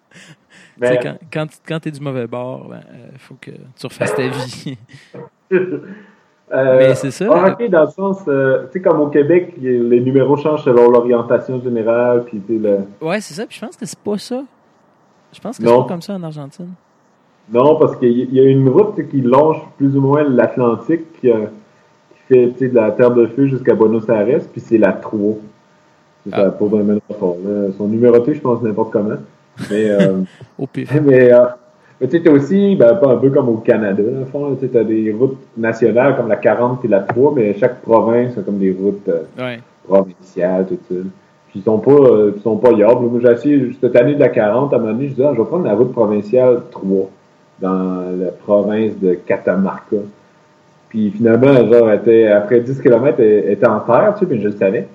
Mais... 0.78 1.00
Quand, 1.02 1.18
quand, 1.32 1.48
quand 1.68 1.80
tu 1.82 1.90
es 1.90 1.92
du 1.92 2.00
mauvais 2.00 2.28
bord, 2.28 2.64
il 2.66 2.70
ben, 2.70 2.84
euh, 2.94 3.10
faut 3.18 3.36
que 3.36 3.52
tu 3.52 3.86
refasses 3.86 4.16
ta 4.16 4.28
vie. 4.28 4.78
Euh, 6.54 6.78
Mais 6.78 6.96
c'est 6.96 7.12
ça. 7.12 7.26
ok, 7.30 7.68
dans 7.70 7.82
le 7.86 7.90
sens, 7.90 8.20
euh, 8.28 8.66
tu 8.72 8.74
sais, 8.74 8.82
comme 8.82 9.00
au 9.02 9.08
Québec, 9.08 9.54
les 9.60 10.00
numéros 10.00 10.38
changent 10.38 10.64
selon 10.64 10.90
l'orientation 10.92 11.60
générale, 11.62 12.24
puis 12.26 12.40
tu 12.46 12.60
le... 12.60 12.80
Ouais, 13.02 13.20
c'est 13.22 13.34
ça. 13.34 13.46
Puis 13.48 13.58
je 13.60 13.66
pense 13.66 13.76
que 13.76 13.86
c'est 13.86 13.98
pas 14.00 14.18
ça. 14.20 14.44
Je 15.34 15.40
pense 15.40 15.58
que 15.58 15.64
c'est 15.64 15.70
pas 15.76 15.86
comme 15.88 16.02
ça 16.02 16.14
en 16.14 16.22
Argentine. 16.24 16.70
Non, 17.52 17.76
parce 17.78 17.96
qu'il 17.98 18.34
y 18.34 18.40
a 18.40 18.44
une 18.44 18.70
route 18.70 18.96
qui 19.10 19.22
longe 19.22 19.58
plus 19.78 19.98
ou 19.98 20.02
moins 20.02 20.24
l'Atlantique, 20.24 21.20
qui, 21.20 21.32
euh, 21.32 21.46
qui 22.30 22.52
fait 22.54 22.68
de 22.70 22.76
la 22.76 22.92
Terre 22.92 23.12
de 23.12 23.26
Feu 23.28 23.48
jusqu'à 23.48 23.74
Buenos 23.74 24.08
Aires, 24.08 24.40
puis 24.52 24.62
c'est 24.62 24.78
la 24.78 24.94
3. 24.94 25.36
C'est 26.26 26.34
Ah. 26.34 26.38
ça, 26.46 26.52
pour 26.52 26.70
vraiment 26.70 27.00
rapport. 27.10 27.36
là. 27.44 27.66
Ils 27.70 27.74
sont 27.78 27.88
numérotés, 27.88 28.36
je 28.36 28.42
pense, 28.42 28.62
n'importe 28.62 28.92
comment. 28.94 29.16
Mais, 29.72 29.90
Au 30.60 30.68
pif. 30.68 30.90
mais, 31.04 31.34
euh, 31.34 31.46
mais 32.02 32.08
tu 32.08 32.22
sais, 32.22 32.30
aussi, 32.30 32.76
ben, 32.76 32.96
pas 32.96 33.12
un 33.14 33.18
peu 33.18 33.30
comme 33.30 33.50
au 33.50 33.58
Canada, 33.58 34.02
dans 34.04 34.20
le 34.20 34.26
fond, 34.26 34.58
tu 34.60 34.78
as 34.78 34.84
des 34.84 35.12
routes 35.12 35.38
nationales 35.58 36.16
comme 36.18 36.28
la 36.28 36.36
40 36.36 36.84
et 36.84 36.88
la 36.88 37.00
3, 37.02 37.34
mais 37.36 37.54
chaque 37.58 37.82
province 37.82 38.38
a 38.38 38.42
comme 38.42 38.58
des 38.58 38.72
routes 38.72 39.08
euh, 39.10 39.24
Ouais. 39.40 39.60
provinciales, 39.88 40.66
tout 40.68 40.78
ça. 40.90 40.96
Puis 41.50 41.60
ils 41.60 41.64
sont 41.64 41.78
pas, 41.78 41.92
euh, 41.92 42.34
ils 42.36 42.42
sont 42.42 42.58
pas 42.58 42.72
yables. 42.72 43.06
Moi, 43.06 43.20
j'ai 43.22 43.32
essayé, 43.32 43.72
cette 43.80 43.96
année 43.96 44.16
de 44.16 44.20
la 44.20 44.30
40, 44.30 44.74
à 44.74 44.78
un 44.78 44.80
moment 44.80 44.92
donné, 44.94 45.06
je 45.10 45.14
disais, 45.14 45.26
ah, 45.28 45.34
je 45.36 45.42
vais 45.42 45.48
prendre 45.48 45.66
la 45.66 45.76
route 45.76 45.92
provinciale 45.92 46.62
3 46.72 47.10
dans 47.62 48.04
la 48.20 48.32
province 48.32 48.98
de 49.00 49.14
Catamarca. 49.14 49.98
Puis 50.90 51.12
finalement, 51.12 51.54
genre, 51.72 51.92
était, 51.92 52.28
après 52.28 52.60
10 52.60 52.82
km, 52.82 53.20
elle 53.20 53.52
était 53.52 53.68
en 53.68 53.80
terre, 53.80 54.14
tu 54.18 54.26
sais, 54.26 54.32
mais 54.34 54.40
je 54.42 54.48
le 54.48 54.56
savais. 54.56 54.88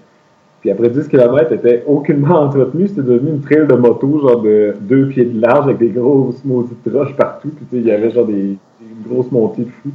Puis 0.61 0.71
après 0.71 0.91
10 0.91 1.07
km, 1.09 1.53
était 1.53 1.85
aucunement 1.87 2.41
entretenue. 2.43 2.89
C'était 2.89 3.03
devenu 3.03 3.31
une 3.31 3.41
trail 3.41 3.67
de 3.67 3.75
moto, 3.75 4.21
genre 4.21 4.43
de 4.43 4.75
deux 4.81 5.07
pieds 5.09 5.25
de 5.25 5.41
large, 5.41 5.67
avec 5.67 5.79
des 5.79 5.89
grosses 5.89 6.45
maudites 6.45 6.79
roches 6.93 7.15
partout. 7.15 7.51
Puis 7.51 7.67
il 7.73 7.87
y 7.87 7.93
avait 7.93 8.11
genre 8.11 8.27
des, 8.27 8.57
des 8.81 9.09
grosses 9.09 9.31
montées 9.31 9.63
de 9.63 9.69
fou. 9.69 9.91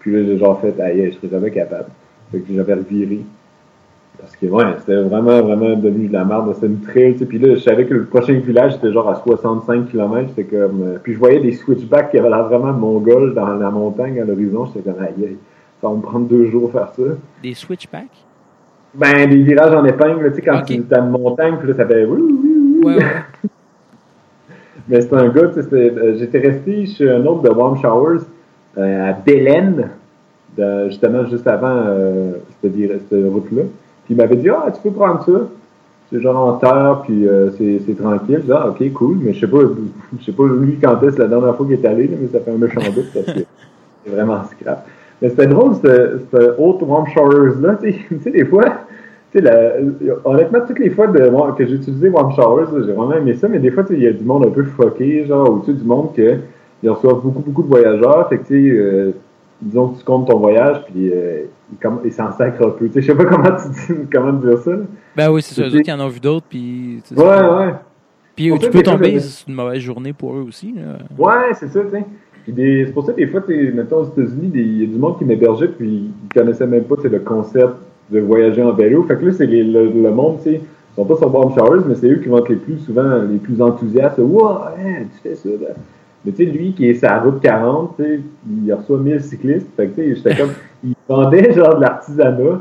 Puis 0.00 0.12
là, 0.12 0.24
j'ai 0.24 0.38
genre 0.38 0.60
fait, 0.60 0.78
aïe, 0.80 1.12
je 1.12 1.16
serais 1.18 1.28
jamais 1.30 1.50
capable. 1.50 1.90
Fait 2.32 2.40
que 2.40 2.52
j'avais 2.52 2.74
reviré. 2.74 3.20
Parce 4.18 4.36
que, 4.36 4.46
ouais, 4.46 4.64
c'était 4.80 5.02
vraiment, 5.02 5.40
vraiment 5.40 5.76
devenu 5.76 6.08
de 6.08 6.12
la 6.12 6.24
merde. 6.24 6.52
C'était 6.54 6.66
une 6.66 6.80
trail, 6.80 7.16
tu. 7.16 7.24
Puis 7.24 7.38
là, 7.38 7.54
je 7.54 7.60
savais 7.60 7.86
que 7.86 7.94
le 7.94 8.04
prochain 8.04 8.34
village 8.34 8.74
était 8.74 8.92
genre 8.92 9.08
à 9.08 9.14
65 9.14 9.90
km. 9.90 10.28
C'était 10.34 10.56
comme. 10.56 10.82
euh, 10.82 10.98
puis 11.02 11.14
je 11.14 11.18
voyais 11.18 11.40
des 11.40 11.52
switchbacks 11.52 12.10
qui 12.10 12.18
avaient 12.18 12.28
l'air 12.28 12.48
vraiment 12.48 12.72
mongols 12.72 13.32
dans 13.34 13.54
la 13.54 13.70
montagne 13.70 14.20
à 14.20 14.24
l'horizon. 14.24 14.66
J'étais 14.66 14.90
comme, 14.90 15.00
aïe, 15.02 15.36
ça 15.80 15.88
va 15.88 15.94
me 15.94 16.02
prendre 16.02 16.26
deux 16.26 16.46
jours 16.50 16.70
faire 16.70 16.92
ça. 16.94 17.02
Des 17.42 17.54
switchbacks? 17.54 18.26
Ben, 18.94 19.28
des 19.30 19.42
virages 19.42 19.74
en 19.74 19.84
épingle, 19.84 20.30
tu 20.30 20.36
sais, 20.36 20.42
quand 20.42 20.62
tu 20.62 20.82
as 20.94 20.98
une 20.98 21.10
montagne, 21.10 21.56
puis 21.58 21.68
là, 21.68 21.74
ça 21.74 21.86
fait. 21.86 22.04
Ouais, 22.04 22.18
ouais. 22.84 22.96
Mais 24.88 25.00
c'était 25.00 25.16
un 25.16 25.28
gars, 25.28 25.48
tu 25.54 25.62
sais, 25.62 25.68
euh, 25.72 26.16
j'étais 26.18 26.38
resté 26.40 26.86
chez 26.86 27.08
un 27.08 27.24
autre 27.26 27.42
de 27.42 27.50
Warm 27.50 27.80
Showers 27.80 28.20
euh, 28.78 29.10
à 29.10 29.12
Belen, 29.12 29.88
de- 30.56 30.88
justement 30.88 31.24
juste 31.26 31.46
avant 31.46 31.68
euh, 31.86 32.32
cette, 32.62 32.74
cette 32.74 33.24
route-là. 33.32 33.62
Puis 34.04 34.14
il 34.14 34.16
m'avait 34.16 34.36
dit 34.36 34.48
Ah, 34.50 34.66
tu 34.74 34.80
peux 34.82 34.90
prendre 34.90 35.24
ça. 35.24 35.48
C'est 36.10 36.20
genre 36.20 36.44
en 36.44 36.52
terre, 36.54 37.02
puis 37.04 37.28
euh, 37.28 37.50
c'est 37.56 37.80
c'est 37.86 37.94
tranquille. 37.94 38.38
Je 38.40 38.46
dis, 38.46 38.52
ah, 38.52 38.68
ok, 38.70 38.92
cool. 38.94 39.18
Mais 39.22 39.32
je 39.32 39.40
sais 39.40 39.46
pas, 39.46 39.58
je 40.18 40.24
sais 40.24 40.32
pas 40.32 40.42
lui 40.48 40.76
quand 40.82 41.00
est-ce 41.04 41.16
la 41.20 41.28
dernière 41.28 41.54
fois 41.54 41.64
qu'il 41.66 41.76
est 41.76 41.86
allé, 41.86 42.08
là, 42.08 42.16
mais 42.20 42.26
ça 42.26 42.40
fait 42.40 42.50
un 42.50 42.56
méchant 42.58 42.80
doute 42.92 43.12
parce 43.14 43.26
que 43.26 43.44
c'est 44.04 44.10
vraiment 44.10 44.42
scrap. 44.44 44.88
Mais 45.22 45.28
c'était 45.28 45.46
drôle, 45.46 45.74
ce 45.74 46.56
autre 46.58 46.84
Warm 46.86 47.06
Showers-là. 47.08 47.76
Tu 47.82 47.92
sais, 47.92 47.98
tu 48.08 48.20
sais, 48.20 48.30
des 48.30 48.44
fois, 48.44 48.64
la- 49.34 49.72
honnêtement, 50.24 50.60
toutes 50.66 50.78
les 50.78 50.90
fois 50.90 51.06
de, 51.08 51.18
que 51.56 51.66
j'ai 51.66 51.74
utilisé 51.74 52.08
Warm 52.08 52.32
Showers, 52.34 52.66
j'ai 52.86 52.92
vraiment 52.92 53.14
aimé 53.14 53.34
ça, 53.34 53.48
mais 53.48 53.58
des 53.58 53.70
fois, 53.70 53.84
il 53.90 54.02
y 54.02 54.06
a 54.06 54.12
du 54.12 54.24
monde 54.24 54.46
un 54.46 54.50
peu 54.50 54.64
fucké, 54.64 55.26
genre, 55.26 55.62
sais, 55.66 55.72
du 55.72 55.84
monde 55.84 56.14
que 56.14 56.36
ils 56.82 56.88
reçoivent 56.88 57.20
beaucoup, 57.22 57.40
beaucoup 57.40 57.62
de 57.62 57.68
voyageurs. 57.68 58.28
Fait 58.28 58.38
que, 58.38 58.46
tu 58.46 58.70
sais, 58.70 58.76
euh, 58.76 59.10
disons 59.60 59.88
que 59.88 59.98
tu 59.98 60.04
comptes 60.04 60.28
ton 60.28 60.38
voyage, 60.38 60.82
puis 60.86 61.10
euh, 61.12 61.42
ils, 61.70 61.88
ils 62.06 62.12
s'en 62.12 62.32
sacrent 62.32 62.66
un 62.66 62.70
peu. 62.70 62.86
Tu 62.88 62.94
sais, 62.94 63.02
je 63.02 63.06
sais 63.12 63.14
pas 63.14 63.24
comment 63.26 63.50
tu 63.56 63.68
dis, 63.94 64.00
comment 64.10 64.32
dire 64.32 64.58
ça. 64.58 64.70
là. 64.70 64.82
Ben 65.16 65.30
oui, 65.30 65.42
c'est 65.42 65.54
ça. 65.54 65.62
Eux 65.62 65.66
autres 65.66 65.80
qui 65.82 65.92
en 65.92 66.00
ont 66.00 66.08
vu 66.08 66.20
d'autres, 66.20 66.46
puis... 66.48 67.02
Ouais, 67.14 67.24
ouais. 67.24 67.74
Puis 68.34 68.50
tu 68.58 68.70
peux 68.70 68.82
tomber, 68.82 69.20
c'est 69.20 69.46
une 69.48 69.54
mauvaise 69.54 69.80
journée 69.80 70.14
pour 70.14 70.34
eux 70.34 70.44
aussi. 70.48 70.72
là. 70.74 70.98
Ouais, 71.18 71.52
c'est 71.54 71.68
ça, 71.68 71.80
tu 71.82 71.90
sais. 71.90 72.04
C'est 72.56 72.92
pour 72.92 73.04
ça 73.04 73.12
que 73.12 73.18
des 73.18 73.26
fois, 73.26 73.42
mettons 73.48 73.98
aux 73.98 74.04
États-Unis, 74.04 74.50
il 74.54 74.80
y 74.80 74.84
a 74.84 74.86
du 74.86 74.98
monde 74.98 75.18
qui 75.18 75.24
m'hébergeait, 75.24 75.68
puis 75.68 76.10
ils 76.24 76.34
connaissaient 76.34 76.66
même 76.66 76.84
pas 76.84 76.96
sais, 77.00 77.08
le 77.08 77.20
concept 77.20 77.74
de 78.10 78.20
voyager 78.20 78.62
en 78.62 78.72
vélo. 78.72 79.04
Fait 79.04 79.16
que 79.16 79.26
là, 79.26 79.32
c'est 79.32 79.46
les- 79.46 79.64
le, 79.64 80.10
monde, 80.10 80.38
tu 80.42 80.50
sais, 80.50 80.60
ils 80.60 80.94
sont 80.96 81.04
pas 81.04 81.16
sur 81.16 81.32
Warm 81.32 81.54
Showers, 81.54 81.82
mais 81.86 81.94
c'est 81.94 82.08
eux 82.08 82.16
qui 82.16 82.28
vont 82.28 82.38
être 82.38 82.48
les 82.48 82.56
plus 82.56 82.78
souvent 82.78 83.22
les 83.30 83.38
plus 83.38 83.60
enthousiastes. 83.62 84.18
Wow, 84.18 84.48
hein, 84.78 85.04
tu 85.12 85.28
fais 85.28 85.34
ça, 85.34 85.48
là. 85.48 85.74
Mais 86.24 86.32
tu 86.32 86.44
sais, 86.44 86.50
lui 86.50 86.72
qui 86.72 86.88
est 86.88 86.94
sa 86.94 87.18
route 87.20 87.40
40, 87.40 87.96
tu 87.96 88.02
sais, 88.02 88.20
il 88.64 88.72
reçoit 88.72 88.98
1000 88.98 89.20
cyclistes. 89.20 89.68
Fait 89.76 89.86
que 89.88 90.00
il 90.84 90.94
vendait 91.08 91.52
genre 91.52 91.76
de 91.76 91.80
l'artisanat. 91.82 92.60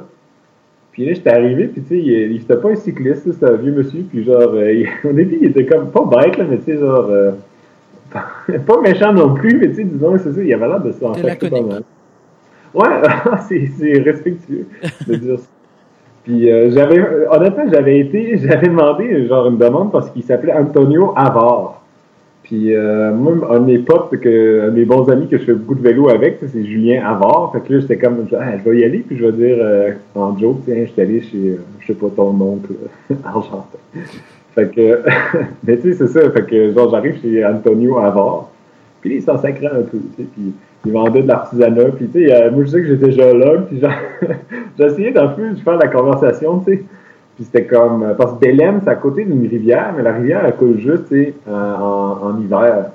Puis 0.91 1.05
là, 1.05 1.13
j'étais 1.13 1.29
arrivé, 1.29 1.67
puis 1.67 1.81
tu 1.81 1.87
sais, 1.87 1.97
il, 1.97 2.31
il 2.33 2.41
était 2.41 2.55
pas 2.57 2.71
un 2.71 2.75
cycliste, 2.75 3.31
c'était 3.31 3.45
un 3.45 3.53
vieux 3.53 3.71
monsieur, 3.71 4.03
puis 4.09 4.23
genre, 4.23 4.51
euh, 4.53 4.83
au 5.09 5.13
début, 5.13 5.37
il 5.41 5.47
était 5.49 5.65
comme, 5.65 5.89
pas 5.91 6.03
bête, 6.05 6.37
là, 6.37 6.45
mais 6.49 6.57
tu 6.57 6.65
sais, 6.65 6.77
genre, 6.77 7.07
euh, 7.09 7.31
pas 8.65 8.81
méchant 8.81 9.13
non 9.13 9.33
plus, 9.33 9.57
mais 9.57 9.69
tu 9.69 9.75
sais, 9.75 9.83
disons, 9.83 10.17
c'est 10.17 10.33
ça, 10.33 10.41
il 10.41 10.53
avait 10.53 10.67
l'air 10.67 10.81
de 10.81 10.91
s'en 10.91 11.13
faire 11.13 11.37
pas 11.37 11.61
mal. 11.61 11.83
Ouais, 12.73 12.87
c'est 13.47 13.69
c'est 13.77 13.99
respectueux 13.99 14.67
de 15.07 15.15
dire 15.15 15.39
ça. 15.39 15.45
Puis 16.23 16.51
euh, 16.51 16.69
j'avais, 16.71 17.01
honnêtement, 17.31 17.63
j'avais 17.71 17.99
été, 17.99 18.37
j'avais 18.37 18.67
demandé 18.67 19.27
genre 19.27 19.47
une 19.47 19.57
demande 19.57 19.91
parce 19.91 20.09
qu'il 20.11 20.23
s'appelait 20.23 20.53
Antonio 20.53 21.13
Avar. 21.15 21.79
Puis 22.49 22.75
euh, 22.75 23.13
moi, 23.13 23.33
un 23.51 23.59
de 23.59 23.65
mes 23.65 23.77
potes, 23.77 24.19
que, 24.19 24.63
un 24.63 24.69
de 24.69 24.71
mes 24.71 24.85
bons 24.85 25.07
amis 25.09 25.27
que 25.27 25.37
je 25.37 25.43
fais 25.43 25.53
beaucoup 25.53 25.75
de 25.75 25.83
vélo 25.87 26.09
avec, 26.09 26.39
c'est 26.41 26.65
Julien 26.65 27.05
Avar. 27.05 27.51
Fait 27.53 27.61
que 27.61 27.73
là, 27.73 27.79
j'étais 27.79 27.97
comme, 27.97 28.25
Ah, 28.35 28.57
je 28.57 28.67
vais 28.67 28.79
y 28.79 28.83
aller, 28.83 28.99
puis 28.99 29.17
je 29.17 29.25
vais 29.25 29.31
dire 29.33 29.57
euh, 29.59 29.91
en 30.15 30.35
joke, 30.35 30.61
tiens, 30.65 30.83
je 30.83 30.91
suis 30.91 31.01
allé 31.01 31.21
chez, 31.21 31.37
euh, 31.37 31.61
je 31.79 31.87
sais 31.87 31.93
pas, 31.93 32.07
ton 32.15 32.29
oncle 32.41 32.73
argentin. 33.23 33.77
Fait 34.55 34.69
que, 34.73 35.01
mais 35.63 35.77
tu 35.77 35.93
sais, 35.93 35.93
c'est 35.93 36.07
ça. 36.07 36.29
Fait 36.31 36.45
que, 36.45 36.71
genre, 36.71 36.89
j'arrive 36.91 37.21
chez 37.21 37.45
Antonio 37.45 37.97
Avar. 37.99 38.49
Puis 39.01 39.15
il 39.15 39.21
s'en 39.21 39.37
sacrait 39.37 39.67
un 39.67 39.83
peu, 39.83 39.97
tu 40.15 40.23
sais. 40.23 40.27
Puis 40.33 40.53
il 40.85 40.91
vendait 40.91 41.21
de 41.21 41.27
l'artisanat. 41.27 41.91
Puis, 41.97 42.07
tu 42.07 42.25
sais, 42.25 42.33
euh, 42.33 42.51
moi, 42.51 42.63
je 42.65 42.69
sais 42.69 42.81
que 42.81 42.87
j'étais 42.87 43.11
géologue. 43.11 43.65
Puis, 43.65 43.81
essayé 44.79 45.11
d'un 45.11 45.27
peu 45.27 45.49
de 45.49 45.59
faire 45.59 45.77
la 45.77 45.87
conversation, 45.87 46.59
tu 46.59 46.73
sais. 46.73 46.83
Puis 47.35 47.45
c'était 47.45 47.65
comme, 47.65 48.03
euh, 48.03 48.13
parce 48.15 48.33
que 48.33 48.39
Belém, 48.39 48.81
c'est 48.83 48.89
à 48.89 48.95
côté 48.95 49.23
d'une 49.23 49.47
rivière, 49.47 49.93
mais 49.95 50.03
la 50.03 50.13
rivière, 50.13 50.43
elle 50.45 50.55
coule 50.55 50.77
juste, 50.79 51.07
tu 51.07 51.23
sais, 51.23 51.33
en, 51.49 51.53
en, 51.53 52.27
en 52.27 52.39
hiver. 52.41 52.91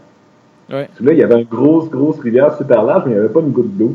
Ouais. 0.71 0.89
Puis 0.95 1.05
là, 1.05 1.13
il 1.13 1.19
y 1.19 1.23
avait 1.23 1.41
une 1.41 1.49
grosse, 1.49 1.89
grosse 1.89 2.19
rivière 2.21 2.55
super 2.55 2.83
large, 2.83 3.05
mais 3.07 3.13
il 3.13 3.15
n'y 3.15 3.21
avait 3.21 3.33
pas 3.33 3.41
une 3.41 3.53
goutte 3.53 3.77
d'eau. 3.77 3.95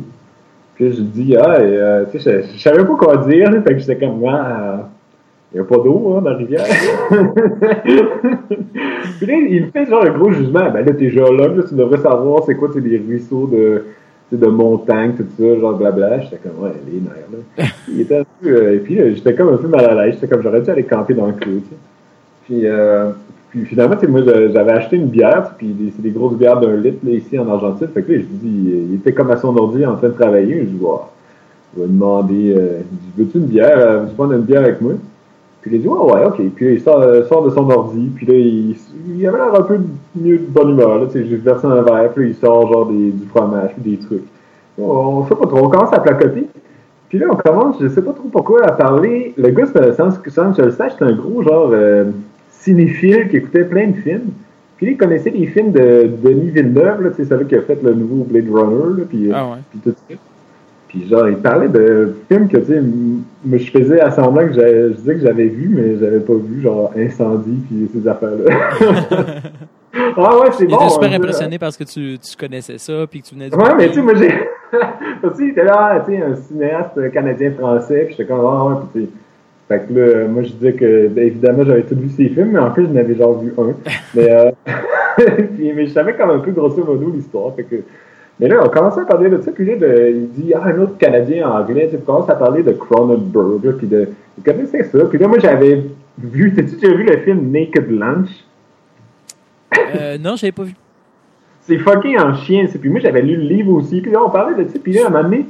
Puis 0.75 0.91
je 0.93 1.01
dis, 1.01 1.35
ah, 1.35 1.59
et, 1.59 1.77
euh, 1.77 2.05
tu 2.11 2.19
sais, 2.19 2.43
je, 2.43 2.53
je 2.57 2.61
savais 2.61 2.83
pas 2.83 2.95
quoi 2.95 3.17
dire, 3.17 3.51
fait 3.63 3.73
que 3.73 3.79
j'étais 3.79 3.97
comme, 3.97 4.23
ah, 4.27 4.89
il 5.51 5.55
n'y 5.55 5.61
a 5.61 5.63
pas 5.63 5.77
d'eau, 5.77 6.13
hein, 6.15 6.21
dans 6.21 6.29
la 6.29 6.37
rivière. 6.37 6.63
Puis 9.17 9.25
là, 9.25 9.33
il 9.33 9.65
me 9.65 9.71
fait 9.71 9.87
genre 9.87 10.03
un 10.03 10.11
gros 10.11 10.29
jugement. 10.29 10.69
Ben 10.71 10.85
là, 10.85 10.93
t'es 10.93 11.09
géologue, 11.09 11.57
là, 11.57 11.63
tu 11.67 11.73
devrais 11.73 11.97
savoir 11.97 12.43
c'est 12.45 12.53
quoi, 12.55 12.69
c'est 12.71 12.81
des 12.81 12.97
ruisseaux 12.97 13.47
de, 13.47 13.85
tu 14.29 14.35
sais, 14.35 14.41
de 14.45 14.47
montagne, 14.47 15.13
tout 15.17 15.25
ça, 15.37 15.59
genre 15.59 15.75
blabla. 15.75 16.19
J'étais 16.19 16.37
comme, 16.37 16.63
ouais, 16.63 16.73
les 16.85 17.01
nerfs, 17.01 17.25
là. 17.31 17.65
Il 17.91 18.01
était 18.01 18.19
un 18.19 18.25
peu, 18.41 18.47
euh, 18.47 18.75
et 18.75 18.77
puis 18.77 18.93
là, 18.93 19.11
j'étais 19.11 19.33
comme 19.33 19.49
un 19.51 19.57
peu 19.57 19.67
mal 19.67 19.85
à 19.85 19.95
l'aise. 20.05 20.15
J'étais 20.15 20.27
comme, 20.27 20.43
j'aurais 20.43 20.61
dû 20.61 20.69
aller 20.69 20.83
camper 20.83 21.15
dans 21.15 21.25
le 21.25 21.33
clos, 21.33 21.51
tu 21.51 21.61
sais. 21.61 21.75
Puis, 22.45 22.61
euh, 22.67 23.09
puis 23.49 23.65
finalement, 23.65 23.95
tu 23.95 24.01
sais, 24.01 24.11
moi, 24.11 24.21
j'avais 24.23 24.71
acheté 24.71 24.97
une 24.97 25.07
bière, 25.07 25.55
puis 25.57 25.91
c'est 25.95 26.03
des 26.03 26.11
grosses 26.11 26.37
bières 26.37 26.59
d'un 26.59 26.75
litre, 26.75 26.99
là, 27.03 27.11
ici, 27.11 27.39
en 27.39 27.49
Argentine. 27.49 27.87
Fait 27.91 28.03
que 28.03 28.11
là, 28.11 28.19
je 28.19 28.23
dis, 28.23 28.85
il 28.91 28.95
était 28.97 29.13
comme 29.13 29.31
à 29.31 29.37
son 29.37 29.57
ordi 29.57 29.83
en 29.83 29.95
train 29.95 30.09
de 30.09 30.13
travailler. 30.13 30.59
Je 30.59 30.65
dis, 30.65 30.77
wow, 30.79 31.01
je 31.75 31.81
vais 31.81 31.87
demander, 31.87 32.53
euh, 32.55 32.81
veux-tu 33.17 33.39
une 33.39 33.45
bière? 33.45 34.01
Veux-tu 34.01 34.13
prendre 34.13 34.33
une 34.33 34.43
bière 34.43 34.61
avec 34.61 34.79
moi? 34.79 34.93
Puis 35.61 35.71
il 35.71 35.77
a 35.77 35.81
dit, 35.81 35.87
ouais, 35.87 36.13
ouais, 36.13 36.25
ok. 36.25 36.41
Puis 36.55 36.65
là, 36.65 36.71
il 36.71 36.81
sort, 36.81 37.01
euh, 37.01 37.23
sort 37.27 37.43
de 37.43 37.49
son 37.49 37.69
ordi, 37.69 38.09
puis 38.15 38.25
là, 38.25 38.33
il, 38.33 38.75
il 39.17 39.27
avait 39.27 39.37
l'air 39.37 39.55
un 39.55 39.63
peu 39.63 39.77
mieux 40.15 40.37
de 40.37 40.45
bonne 40.45 40.69
humeur, 40.71 40.99
là. 40.99 41.05
Tu 41.07 41.19
sais, 41.19 41.25
j'ai 41.25 41.35
versé 41.35 41.67
un 41.67 41.81
verre, 41.81 42.11
puis 42.13 42.23
là, 42.25 42.29
il 42.29 42.35
sort 42.35 42.71
genre 42.71 42.85
des, 42.85 43.11
du 43.11 43.25
fromage, 43.27 43.71
puis 43.79 43.91
des 43.91 43.97
trucs. 43.97 44.23
On, 44.77 44.83
on 44.83 45.27
sait 45.27 45.35
pas 45.35 45.47
trop, 45.47 45.57
on 45.65 45.69
commence 45.69 45.93
à 45.93 45.99
placoter. 45.99 46.47
Puis 47.09 47.17
là, 47.17 47.25
on 47.31 47.35
commence, 47.35 47.75
je 47.81 47.87
sais 47.89 48.01
pas 48.01 48.13
trop 48.13 48.29
pourquoi, 48.31 48.63
à 48.65 48.71
parler. 48.71 49.33
Le 49.35 49.49
gars, 49.49 49.65
sans, 49.65 50.11
sans 50.11 50.51
que 50.51 50.57
je 50.57 50.61
le 50.65 50.71
sache, 50.71 50.93
c'était 50.93 51.05
un 51.05 51.15
gros 51.15 51.41
genre 51.41 51.71
euh, 51.73 52.05
cinéphile 52.51 53.27
qui 53.29 53.37
écoutait 53.37 53.63
plein 53.63 53.87
de 53.87 53.95
films. 53.95 54.29
Puis 54.77 54.85
là, 54.85 54.91
il 54.93 54.97
connaissait 54.97 55.31
les 55.31 55.47
films 55.47 55.71
de 55.71 56.09
Denis 56.23 56.51
Villeneuve, 56.51 57.01
là, 57.01 57.09
sais, 57.13 57.25
celui 57.25 57.47
qui 57.47 57.55
a 57.55 57.61
fait 57.61 57.81
le 57.83 57.93
nouveau 57.95 58.23
Blade 58.23 58.47
Runner, 58.49 58.99
là, 58.99 59.03
puis, 59.09 59.29
euh, 59.29 59.33
Ah 59.35 59.45
ouais. 59.47 59.57
puis 59.71 59.79
tout 59.83 59.91
ça. 60.07 60.15
Puis 60.89 61.07
genre, 61.07 61.29
il 61.29 61.37
parlait 61.37 61.67
de 61.67 62.15
films 62.27 62.47
que, 62.47 62.57
tu 62.57 62.65
sais, 62.65 63.59
je 63.59 63.71
faisais 63.71 64.01
à 64.01 64.09
semblant 64.09 64.47
que 64.47 64.53
je 64.53 64.93
disais 64.93 65.15
que 65.15 65.21
j'avais 65.21 65.45
vu, 65.45 65.69
mais 65.69 65.99
j'avais 65.99 66.19
pas 66.19 66.33
vu, 66.33 66.61
genre 66.61 66.91
Incendie, 66.97 67.61
puis 67.69 67.87
ces 67.93 68.07
affaires-là. 68.07 68.55
ah 70.17 70.39
ouais, 70.39 70.47
c'est 70.57 70.63
Il 70.63 70.71
bon. 70.71 70.77
était 70.77 70.89
super 70.89 71.11
hein, 71.11 71.15
impressionné 71.15 71.59
parce 71.59 71.77
que 71.77 71.83
tu, 71.83 72.17
tu 72.17 72.35
connaissais 72.35 72.79
ça, 72.79 73.05
puis 73.09 73.21
que 73.21 73.27
tu 73.27 73.35
venais 73.35 73.51
du 73.51 73.55
Ouais, 73.55 73.75
mais 73.77 73.89
tu 73.89 73.95
sais, 73.95 74.01
moi, 74.01 74.15
j'ai. 74.15 74.33
il 75.43 75.49
était 75.49 75.63
là, 75.63 76.03
tu 76.07 76.11
sais, 76.11 76.21
un 76.23 76.35
cinéaste 76.35 77.11
canadien-français, 77.11 78.05
puis 78.05 78.15
j'étais 78.17 78.25
comme, 78.25 78.43
ah 78.45 78.65
ouais, 78.65 78.75
puis 78.91 79.01
tu 79.01 79.07
sais. 79.07 79.11
Fait 79.67 79.85
que 79.87 79.93
là, 79.93 80.27
moi, 80.27 80.41
je 80.41 80.49
disais 80.53 80.73
que, 80.73 81.07
ben, 81.09 81.27
évidemment, 81.27 81.63
j'avais 81.65 81.83
tout 81.83 81.95
vu 81.95 82.09
ses 82.09 82.29
films, 82.29 82.53
mais 82.53 82.59
en 82.59 82.73
fait, 82.73 82.81
je 82.81 82.87
n'avais 82.87 83.13
genre 83.13 83.39
vu 83.39 83.53
un. 83.59 83.73
mais, 84.15 84.31
euh, 84.31 84.51
puis, 85.55 85.71
mais 85.71 85.85
je 85.85 85.91
savais 85.91 86.15
comme 86.15 86.31
un 86.31 86.39
peu 86.39 86.49
grosso 86.49 86.83
modo 86.83 87.11
l'histoire, 87.11 87.53
fait 87.55 87.63
que. 87.63 87.75
Mais 88.39 88.47
là, 88.47 88.61
on 88.63 88.69
commençait 88.69 89.01
à 89.01 89.05
parler 89.05 89.29
de 89.29 89.41
ça, 89.41 89.51
puis 89.51 89.65
là, 89.65 89.75
de, 89.75 90.11
il 90.15 90.29
dit, 90.29 90.53
ah, 90.53 90.63
un 90.65 90.79
autre 90.79 90.97
Canadien 90.97 91.49
en 91.49 91.61
anglais, 91.61 91.89
tu 91.91 91.97
commences 91.97 92.29
à 92.29 92.35
parler 92.35 92.63
de 92.63 92.71
Cronenberg, 92.71 93.77
puis 93.77 93.87
de, 93.87 94.07
il 94.37 94.43
connaissait 94.43 94.83
ça. 94.83 94.99
Puis 95.05 95.19
là, 95.19 95.27
moi, 95.27 95.39
j'avais 95.39 95.83
vu, 96.17 96.53
t'as-tu 96.55 96.75
déjà 96.75 96.95
vu 96.95 97.03
le 97.03 97.17
film 97.17 97.51
Naked 97.51 97.91
Lunch? 97.91 98.29
Euh, 99.95 100.17
non, 100.17 100.35
j'avais 100.37 100.53
pas 100.53 100.63
vu. 100.63 100.73
C'est 101.61 101.77
fucking 101.77 102.17
en 102.17 102.33
chien, 102.35 102.65
puis 102.79 102.89
moi, 102.89 102.99
j'avais 103.01 103.21
lu 103.21 103.35
le 103.35 103.43
livre 103.43 103.73
aussi, 103.73 104.01
puis 104.01 104.11
là, 104.11 104.23
on 104.25 104.29
parlait 104.29 104.63
de 104.63 104.69
ça, 104.69 104.79
puis 104.81 104.93
là, 104.93 105.03
à 105.03 105.07
un 105.07 105.09
moment 105.09 105.23
donné, 105.23 105.45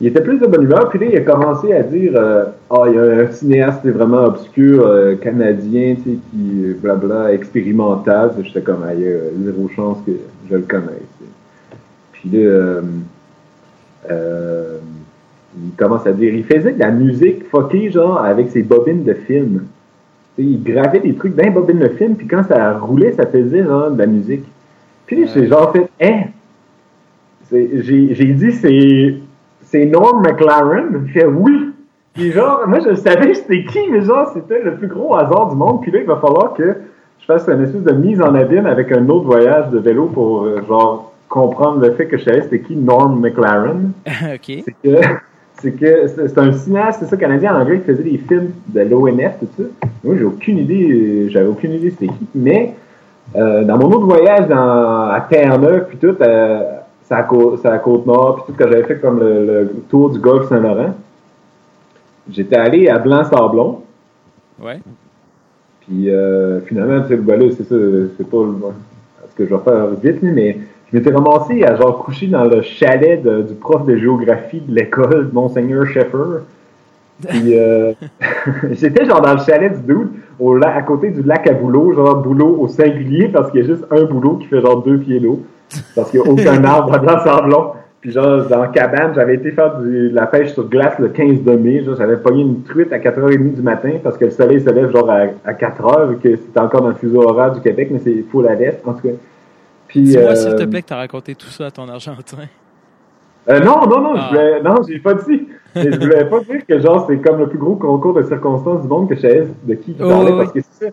il 0.00 0.08
était 0.08 0.20
plus 0.20 0.38
de 0.38 0.46
bonne 0.46 0.64
humeur, 0.64 0.88
puis 0.90 0.98
là, 0.98 1.06
il 1.06 1.16
a 1.16 1.20
commencé 1.20 1.72
à 1.72 1.82
dire 1.82 2.12
euh, 2.16 2.46
Ah, 2.68 2.82
il 2.86 2.94
y 2.94 2.98
a 2.98 3.02
un 3.02 3.32
cinéaste 3.32 3.86
vraiment 3.86 4.24
obscur, 4.24 4.84
euh, 4.84 5.14
canadien, 5.16 5.94
tu 5.96 6.02
sais, 6.02 6.18
qui, 6.30 6.74
blabla, 6.80 7.32
expérimental. 7.32 8.32
J'étais 8.42 8.60
comme, 8.60 8.84
ah, 8.86 8.92
il 8.92 9.00
y 9.00 9.08
a 9.08 9.18
zéro 9.44 9.68
chance 9.74 9.98
que 10.04 10.12
je 10.50 10.56
le 10.56 10.62
connaisse. 10.62 11.13
Puis 12.24 12.38
là, 12.38 12.80
euh, 14.10 14.78
il 15.56 15.72
commence 15.76 16.06
à 16.06 16.12
dire 16.12 16.34
Il 16.34 16.44
faisait 16.44 16.72
de 16.72 16.78
la 16.78 16.90
musique 16.90 17.48
fuckée, 17.50 17.90
genre, 17.90 18.18
avec 18.18 18.50
ses 18.50 18.62
bobines 18.62 19.04
de 19.04 19.14
film. 19.14 19.64
il 20.38 20.62
gravait 20.62 21.00
des 21.00 21.14
trucs 21.14 21.34
dans 21.34 21.44
les 21.44 21.50
bobines 21.50 21.78
de 21.78 21.88
film, 21.88 22.16
puis 22.16 22.26
quand 22.26 22.42
ça 22.44 22.78
roulait, 22.78 23.12
ça 23.12 23.26
faisait, 23.26 23.64
genre, 23.64 23.90
de 23.90 23.98
la 23.98 24.06
musique. 24.06 24.44
Puis 25.06 25.26
j'ai 25.32 25.46
genre 25.46 25.72
fait 25.72 25.88
Hein? 26.00 26.28
J'ai 27.52 28.32
dit, 28.32 28.52
c'est 28.52 29.16
c'est 29.62 29.86
Norm 29.86 30.22
McLaren? 30.22 31.04
Il 31.06 31.12
fait 31.12 31.26
oui. 31.26 31.72
Puis 32.14 32.32
genre, 32.32 32.62
moi 32.66 32.78
je 32.80 32.94
savais 32.94 33.34
c'était 33.34 33.64
qui, 33.64 33.80
mais 33.90 34.02
genre 34.02 34.30
c'était 34.32 34.62
le 34.62 34.76
plus 34.76 34.88
gros 34.88 35.14
hasard 35.14 35.50
du 35.50 35.56
monde. 35.56 35.82
Puis 35.82 35.90
là, 35.90 36.00
il 36.00 36.06
va 36.06 36.16
falloir 36.16 36.54
que 36.54 36.74
je 37.20 37.24
fasse 37.26 37.48
une 37.48 37.62
espèce 37.62 37.82
de 37.82 37.92
mise 37.92 38.20
en 38.20 38.34
abîme 38.34 38.66
avec 38.66 38.92
un 38.92 39.08
autre 39.08 39.26
voyage 39.26 39.70
de 39.70 39.78
vélo 39.78 40.06
pour 40.06 40.44
euh, 40.44 40.62
genre 40.66 41.13
comprendre 41.34 41.80
le 41.80 41.92
fait 41.94 42.06
que 42.06 42.16
je 42.16 42.22
savais 42.22 42.42
c'était 42.42 42.60
qui 42.60 42.76
Norm 42.76 43.20
McLaren. 43.20 43.90
ok. 44.06 44.62
C'est 44.64 44.74
que 44.82 45.00
c'est 45.60 45.72
que 45.72 46.06
c'est 46.06 46.38
un 46.38 46.52
cinéaste, 46.52 47.00
c'est 47.00 47.06
ça, 47.06 47.16
canadien 47.16 47.56
en 47.56 47.60
anglais 47.60 47.80
qui 47.80 47.86
faisait 47.86 48.04
des 48.04 48.18
films 48.18 48.52
de 48.68 48.80
l'ONF, 48.82 49.40
tout 49.40 49.48
ça. 49.56 49.64
Moi, 50.04 50.14
j'ai 50.16 50.24
aucune 50.24 50.58
idée, 50.58 51.28
j'avais 51.30 51.46
aucune 51.46 51.72
idée 51.72 51.90
c'était 51.90 52.06
qui. 52.06 52.26
Mais 52.36 52.74
euh, 53.34 53.64
dans 53.64 53.78
mon 53.78 53.86
autre 53.86 54.06
voyage 54.06 54.46
dans, 54.46 55.08
à 55.08 55.20
Terre-Neuve, 55.28 55.86
puis 55.88 55.98
tout, 55.98 56.14
euh, 56.20 56.60
c'est 57.02 57.14
à, 57.14 57.26
la 57.64 57.78
côte 57.78 58.06
nord, 58.06 58.44
puis 58.44 58.52
tout 58.52 58.58
que 58.58 58.70
j'avais 58.70 58.84
fait 58.84 59.00
comme 59.00 59.18
le, 59.18 59.72
tour 59.88 60.10
du 60.10 60.20
golfe 60.20 60.48
Saint-Laurent. 60.48 60.94
J'étais 62.30 62.56
allé 62.56 62.88
à 62.88 62.98
Blanc-Sablon. 62.98 63.82
Ouais. 64.62 64.78
Puis 65.80 66.10
euh, 66.10 66.60
finalement, 66.60 67.02
tu 67.02 67.08
sais, 67.08 67.16
ben 67.16 67.40
là, 67.40 67.46
c'est 67.56 67.68
ça, 67.68 67.74
c'est 68.16 68.28
pas 68.28 68.44
ce 69.30 69.34
que 69.34 69.48
je 69.48 69.54
vais 69.54 69.62
faire 69.62 69.88
vite, 70.00 70.22
mais 70.22 70.58
je 70.94 71.00
m'étais 71.00 71.10
ramassé 71.10 71.64
à 71.64 71.74
genre 71.74 72.04
coucher 72.04 72.28
dans 72.28 72.44
le 72.44 72.62
chalet 72.62 73.20
du 73.20 73.54
prof 73.54 73.84
de 73.84 73.96
géographie 73.96 74.60
de 74.60 74.72
l'école, 74.72 75.28
Monseigneur 75.32 75.84
Sheffer. 75.86 76.44
Puis 77.26 77.58
euh, 77.58 77.94
j'étais 78.70 79.04
genre 79.04 79.20
dans 79.20 79.32
le 79.32 79.40
chalet 79.40 79.72
du 79.72 79.92
dude, 79.92 80.10
au, 80.38 80.56
à 80.62 80.82
côté 80.82 81.10
du 81.10 81.24
lac 81.24 81.48
à 81.48 81.52
boulot, 81.52 81.94
genre 81.94 82.22
boulot 82.22 82.58
au 82.60 82.68
singulier, 82.68 83.26
parce 83.26 83.50
qu'il 83.50 83.62
y 83.62 83.64
a 83.64 83.66
juste 83.66 83.84
un 83.90 84.04
boulot 84.04 84.36
qui 84.36 84.46
fait 84.46 84.60
genre 84.60 84.84
deux 84.84 84.98
pieds 84.98 85.18
d'eau. 85.18 85.42
Parce 85.96 86.12
qu'il 86.12 86.20
n'y 86.20 86.28
a 86.28 86.30
aucun 86.30 86.62
arbre 86.64 86.96
dans 87.00 87.18
Sablon. 87.18 87.72
Puis 88.00 88.12
genre, 88.12 88.44
dans 88.44 88.60
la 88.60 88.68
cabane, 88.68 89.14
j'avais 89.16 89.34
été 89.34 89.50
faire 89.50 89.80
de 89.80 90.10
la 90.12 90.26
pêche 90.26 90.52
sur 90.52 90.68
glace 90.68 90.96
le 91.00 91.08
15 91.08 91.42
de 91.42 91.56
mai. 91.56 91.82
J'avais 91.98 92.18
pogné 92.18 92.42
une 92.42 92.62
truite 92.62 92.92
à 92.92 92.98
4h30 92.98 93.54
du 93.54 93.62
matin 93.62 93.94
parce 94.00 94.16
que 94.16 94.26
le 94.26 94.30
soleil 94.30 94.60
se 94.60 94.70
lève 94.70 94.92
genre 94.92 95.10
à, 95.10 95.52
4h, 95.52 96.10
vu 96.10 96.16
que 96.18 96.36
c'était 96.36 96.60
encore 96.60 96.82
dans 96.82 96.90
le 96.90 96.94
fuseau 96.94 97.22
horaire 97.22 97.50
du 97.50 97.60
Québec, 97.60 97.88
mais 97.90 97.98
c'est 97.98 98.22
fou 98.30 98.42
la 98.42 98.54
veste, 98.54 98.80
en 98.86 98.92
tout 98.92 99.08
cas. 99.08 99.14
Dis-moi, 99.94 100.30
euh, 100.30 100.34
s'il 100.34 100.54
te 100.54 100.64
plaît, 100.64 100.82
que 100.82 100.88
tu 100.88 100.94
as 100.94 100.98
raconté 100.98 101.34
tout 101.34 101.48
ça 101.48 101.66
à 101.66 101.70
ton 101.70 101.88
Argentin. 101.88 102.38
Euh, 103.48 103.60
non, 103.60 103.86
non, 103.86 104.00
non, 104.00 104.16
je 104.16 104.20
ah. 104.22 104.28
voulais, 104.30 104.62
non, 104.62 104.76
j'ai 104.88 104.98
pas 104.98 105.14
dit. 105.14 105.46
Mais 105.74 105.92
je 105.92 106.00
voulais 106.00 106.24
pas 106.24 106.40
dire 106.40 106.66
que 106.66 106.78
genre 106.78 107.04
c'est 107.08 107.18
comme 107.18 107.38
le 107.38 107.48
plus 107.48 107.58
gros 107.58 107.74
concours 107.74 108.14
de 108.14 108.22
circonstances 108.22 108.82
du 108.82 108.88
monde 108.88 109.08
que 109.08 109.16
je 109.16 109.20
savais 109.20 109.48
de 109.64 109.74
qui 109.74 109.92
tu 109.92 109.98
parlais 109.98 110.30
parce 110.32 110.52
que 110.52 110.60
c'est 110.60 110.86
ça. 110.86 110.90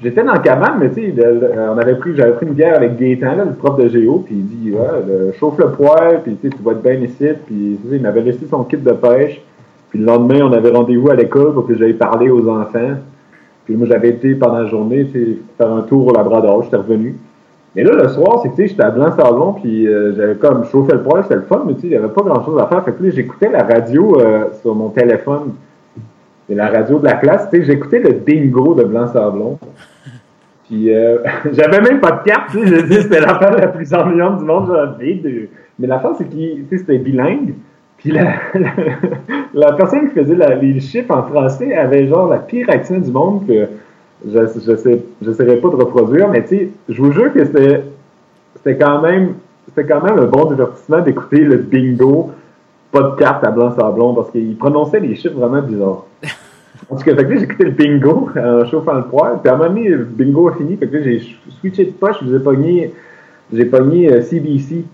J'étais 0.00 0.24
dans 0.24 0.32
le 0.32 0.40
cabane, 0.40 0.78
mais 0.80 0.90
tu 0.90 1.14
sais, 1.14 1.14
on 1.56 1.78
avait 1.78 1.94
pris, 1.94 2.16
j'avais 2.16 2.32
pris 2.32 2.46
une 2.46 2.54
bière 2.54 2.76
avec 2.76 2.96
Gaétan, 2.98 3.36
là, 3.36 3.44
le 3.44 3.52
prof 3.52 3.76
de 3.76 3.88
géo, 3.88 4.24
puis 4.24 4.34
il 4.34 4.46
dit, 4.46 4.72
ouais, 4.72 5.32
chauffe 5.38 5.58
le 5.58 5.70
poêle, 5.70 6.22
puis 6.24 6.36
tu 6.40 6.50
vas 6.62 6.72
être 6.72 6.82
bien 6.82 6.94
ici, 6.94 7.28
puis 7.46 7.78
il 7.90 8.00
m'avait 8.00 8.22
laissé 8.22 8.46
son 8.50 8.64
kit 8.64 8.78
de 8.78 8.92
pêche, 8.92 9.40
puis 9.90 10.00
le 10.00 10.06
lendemain, 10.06 10.40
on 10.42 10.52
avait 10.52 10.70
rendez-vous 10.70 11.10
à 11.10 11.14
l'école 11.14 11.52
pour 11.52 11.66
que 11.66 11.76
j'aille 11.76 11.92
parler 11.92 12.30
aux 12.30 12.48
enfants. 12.48 12.96
Puis 13.64 13.76
moi, 13.76 13.86
j'avais 13.86 14.08
été 14.08 14.34
pendant 14.34 14.60
la 14.60 14.66
journée, 14.66 15.06
tu 15.12 15.12
sais, 15.12 15.38
faire 15.56 15.72
un 15.72 15.82
tour 15.82 16.08
au 16.08 16.12
Labrador, 16.12 16.64
j'étais 16.64 16.78
revenu. 16.78 17.16
Mais 17.74 17.84
là, 17.84 17.92
le 17.94 18.08
soir, 18.08 18.40
c'est 18.42 18.50
que, 18.50 18.56
tu 18.56 18.62
sais, 18.62 18.68
j'étais 18.68 18.82
à 18.82 18.90
Blanc-Sablon, 18.90 19.54
puis 19.54 19.88
euh, 19.88 20.14
j'avais 20.14 20.34
comme 20.34 20.64
chauffé 20.66 20.92
le 20.92 21.02
poêle, 21.02 21.22
c'était 21.22 21.36
le 21.36 21.42
fun, 21.42 21.64
mais 21.66 21.74
tu 21.74 21.88
sais, 21.88 21.96
avait 21.96 22.08
pas 22.08 22.22
grand-chose 22.22 22.60
à 22.60 22.66
faire. 22.66 22.84
Fait 22.84 22.92
que 22.92 23.02
là, 23.02 23.10
j'écoutais 23.10 23.50
la 23.50 23.62
radio 23.62 24.20
euh, 24.20 24.44
sur 24.60 24.74
mon 24.74 24.90
téléphone. 24.90 25.54
C'est 26.48 26.54
la 26.54 26.68
radio 26.68 26.98
de 26.98 27.04
la 27.04 27.14
classe, 27.14 27.48
tu 27.50 27.58
sais, 27.58 27.64
j'écoutais 27.64 28.00
le 28.00 28.10
bingo 28.10 28.74
de 28.74 28.84
Blanc-Sablon. 28.84 29.58
Puis 30.68 30.94
euh, 30.94 31.18
j'avais 31.52 31.80
même 31.80 32.00
pas 32.00 32.12
de 32.12 32.24
carte, 32.24 32.50
tu 32.50 32.58
sais, 32.58 32.66
je 32.66 32.84
dis 32.84 33.02
c'était 33.02 33.20
l'affaire 33.20 33.56
la 33.56 33.68
plus 33.68 33.92
ennuyante 33.94 34.38
du 34.38 34.44
monde, 34.44 34.66
genre, 34.66 34.96
de... 34.98 35.48
Mais 35.78 35.86
l'affaire, 35.86 36.12
c'est 36.18 36.28
que 36.28 36.76
c'était 36.76 36.98
bilingue. 36.98 37.54
Puis 37.96 38.10
la, 38.10 38.34
la, 39.54 39.72
personne 39.72 40.08
qui 40.08 40.14
faisait 40.14 40.36
les 40.60 40.80
chiffres 40.80 41.16
en 41.16 41.22
français 41.22 41.74
avait 41.74 42.06
genre 42.08 42.28
la 42.28 42.38
pire 42.38 42.68
accent 42.68 42.98
du 42.98 43.10
monde 43.10 43.46
que 43.46 43.68
je 44.26 44.38
je 44.66 44.76
sais 44.76 45.04
j'essaierai 45.22 45.56
pas 45.56 45.68
de 45.68 45.76
reproduire, 45.76 46.28
mais 46.28 46.42
tu 46.42 46.48
sais, 46.48 46.68
je 46.88 47.02
vous 47.02 47.12
jure 47.12 47.32
que 47.32 47.44
c'était 47.44 47.84
c'était 48.56 48.76
quand 48.76 49.00
même 49.00 49.34
c'était 49.66 49.86
quand 49.86 50.02
même 50.02 50.18
un 50.18 50.26
bon 50.26 50.46
divertissement 50.46 51.00
d'écouter 51.00 51.40
le 51.40 51.56
bingo 51.56 52.30
pas 52.92 53.02
de 53.02 53.16
carte 53.16 53.44
à 53.44 53.50
blanc 53.50 53.74
sablon 53.74 54.14
parce 54.14 54.30
qu'il 54.30 54.56
prononçait 54.56 55.00
les 55.00 55.16
chiffres 55.16 55.34
vraiment 55.34 55.62
bizarres. 55.62 56.04
En 56.90 56.96
tout 56.96 57.04
cas, 57.04 57.14
fait 57.14 57.24
que 57.24 57.44
écouté 57.44 57.64
le 57.64 57.70
bingo 57.70 58.28
en 58.36 58.66
chauffant 58.66 58.94
le 58.94 59.04
poêle. 59.04 59.38
Puis 59.40 59.48
à 59.48 59.54
un 59.54 59.56
moment 59.56 59.70
donné, 59.70 59.88
le 59.88 60.04
bingo 60.04 60.48
a 60.48 60.54
fini. 60.54 60.76
Fait 60.76 60.88
que 60.88 61.02
j'ai 61.02 61.22
switché 61.60 61.84
de 61.86 61.92
poche. 61.92 62.16
J'ai 62.28 62.38
pogné, 62.40 62.92
j'ai 63.52 63.64
pogné 63.66 64.20
CBC 64.20 64.84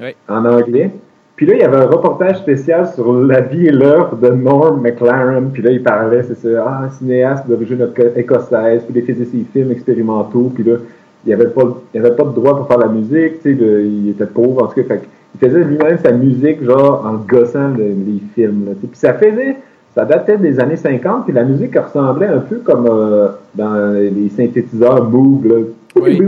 oui. 0.00 0.16
en 0.28 0.44
anglais. 0.44 0.90
Puis 1.38 1.46
là, 1.46 1.54
il 1.54 1.60
y 1.60 1.62
avait 1.62 1.76
un 1.76 1.86
reportage 1.86 2.38
spécial 2.38 2.88
sur 2.96 3.12
la 3.12 3.42
vie 3.42 3.68
et 3.68 3.70
l'œuvre 3.70 4.16
de 4.16 4.28
Norm 4.28 4.82
McLaren. 4.82 5.50
Puis 5.52 5.62
là, 5.62 5.70
il 5.70 5.84
parlait, 5.84 6.24
c'est 6.24 6.34
ça, 6.34 6.64
ah, 6.66 6.86
un 6.86 6.90
cinéaste 6.90 7.46
d'origine 7.46 7.88
écossaise. 8.16 8.82
Puis 8.82 9.00
il 9.00 9.02
faisait 9.06 9.24
ses 9.24 9.46
films 9.52 9.70
expérimentaux. 9.70 10.50
Puis 10.52 10.64
là, 10.64 10.78
il 11.24 11.28
n'y 11.28 11.32
avait, 11.32 11.46
pas, 11.46 11.62
il 11.94 12.00
avait 12.00 12.16
pas 12.16 12.24
de 12.24 12.32
droit 12.32 12.56
pour 12.56 12.66
faire 12.66 12.78
la 12.78 12.88
musique. 12.88 13.40
Tu 13.40 13.56
sais, 13.56 13.84
il 13.84 14.10
était 14.10 14.26
pauvre. 14.26 14.64
En 14.64 14.66
tout 14.66 14.82
cas, 14.82 14.96
fait 14.96 15.02
il 15.34 15.46
faisait 15.46 15.62
lui-même 15.62 15.98
sa 16.02 16.10
musique, 16.10 16.64
genre, 16.64 17.06
en 17.06 17.24
gossant 17.24 17.68
les 17.78 18.20
films. 18.34 18.64
Là, 18.66 18.72
puis 18.80 18.90
ça 18.94 19.14
faisait 19.14 19.54
ça 19.94 20.04
datait 20.04 20.38
des 20.38 20.60
années 20.60 20.76
50, 20.76 21.24
puis 21.24 21.32
la 21.32 21.44
musique 21.44 21.76
ressemblait 21.76 22.26
un 22.26 22.38
peu 22.38 22.56
comme 22.58 22.86
euh, 22.88 23.28
dans 23.54 23.92
les 23.94 24.28
synthétiseurs 24.28 25.08
Moog. 25.08 25.66
Oui. 25.96 26.20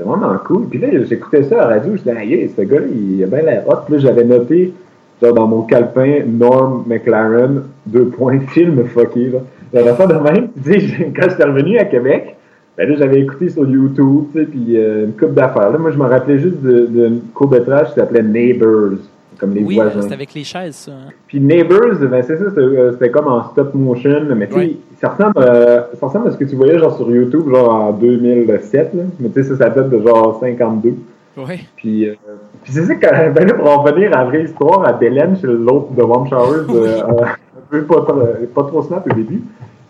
C'était 0.00 0.08
vraiment 0.08 0.38
cool. 0.46 0.66
Puis 0.68 0.78
là, 0.78 0.88
j'écoutais 1.04 1.42
ça 1.42 1.62
à 1.62 1.68
la 1.68 1.76
radio, 1.76 1.92
je 1.92 1.98
disais, 1.98 2.16
hey, 2.16 2.50
ce 2.56 2.62
gars-là, 2.62 2.86
il 2.86 3.22
a 3.22 3.26
bien 3.26 3.42
l'air 3.42 3.68
hot. 3.68 3.84
Puis 3.84 3.94
là, 3.94 4.00
j'avais 4.00 4.24
noté, 4.24 4.72
genre, 5.20 5.34
dans 5.34 5.46
mon 5.46 5.62
calepin, 5.62 6.22
Norm 6.26 6.84
McLaren, 6.86 7.64
deux 7.86 8.06
points, 8.06 8.38
film 8.48 8.82
fucké. 8.86 9.30
J'avais 9.74 9.94
ça 9.94 10.06
de 10.06 10.14
même. 10.14 10.48
Tu 10.64 10.80
sais, 10.80 11.12
quand 11.16 11.28
j'étais 11.28 11.44
revenu 11.44 11.76
à 11.76 11.84
Québec, 11.84 12.36
ben 12.78 12.88
là, 12.88 12.96
j'avais 12.96 13.20
écouté 13.20 13.50
sur 13.50 13.68
YouTube, 13.68 14.24
tu 14.32 14.38
sais, 14.38 14.46
puis 14.46 14.78
euh, 14.78 15.04
une 15.04 15.12
coupe 15.12 15.34
d'affaires. 15.34 15.70
Là, 15.70 15.76
moi, 15.76 15.90
je 15.90 15.98
me 15.98 16.04
rappelais 16.04 16.38
juste 16.38 16.62
d'une 16.62 17.20
court-métrage 17.34 17.88
qui 17.88 17.94
s'appelait 17.96 18.22
Neighbors 18.22 18.92
comme 19.38 19.54
les 19.54 19.62
oui, 19.62 19.80
c'est 20.00 20.12
avec 20.12 20.34
les 20.34 20.44
chaises, 20.44 20.76
ça. 20.76 20.92
Hein. 20.92 21.10
Puis 21.26 21.40
Neighbors, 21.40 21.94
ben 22.00 22.22
c'est 22.22 22.36
ça, 22.36 22.44
euh, 22.44 22.92
c'était 22.92 23.10
comme 23.10 23.28
en 23.28 23.50
stop 23.50 23.74
motion, 23.74 24.26
mais 24.34 24.48
tu 24.48 24.54
sais, 24.54 24.76
ça, 25.00 25.08
ressemble, 25.10 25.34
euh, 25.38 25.82
ça 25.98 26.06
ressemble 26.06 26.28
à 26.28 26.30
ce 26.32 26.36
que 26.36 26.44
tu 26.44 26.56
voyais 26.56 26.78
genre 26.78 26.96
sur 26.96 27.10
YouTube, 27.10 27.48
genre 27.48 27.72
en 27.72 27.92
2007, 27.92 28.94
là. 28.94 29.02
mais 29.18 29.28
tu 29.28 29.42
sais, 29.42 29.48
ça, 29.50 29.56
ça 29.56 29.70
date 29.70 29.90
de 29.90 30.00
genre 30.00 30.38
52. 30.40 30.94
Oui. 31.36 31.66
Puis, 31.76 32.08
euh, 32.08 32.14
puis 32.62 32.72
c'est 32.72 32.84
ça 32.84 32.94
que, 32.94 33.06
ben 33.32 33.46
là, 33.46 33.54
pour 33.54 33.70
en 33.70 33.82
venir 33.84 34.12
à 34.14 34.22
la 34.22 34.24
vraie 34.24 34.44
histoire, 34.44 34.86
à 34.86 34.92
Belen, 34.92 35.36
chez 35.40 35.46
l'autre 35.46 35.92
de 35.92 36.02
Warm 36.02 36.28
Showers, 36.28 36.66
euh, 36.70 37.02
un 37.02 37.34
peu 37.70 37.82
pas, 37.84 38.06
pas 38.54 38.62
trop 38.64 38.82
snap 38.82 39.06
au 39.10 39.14
début. 39.14 39.42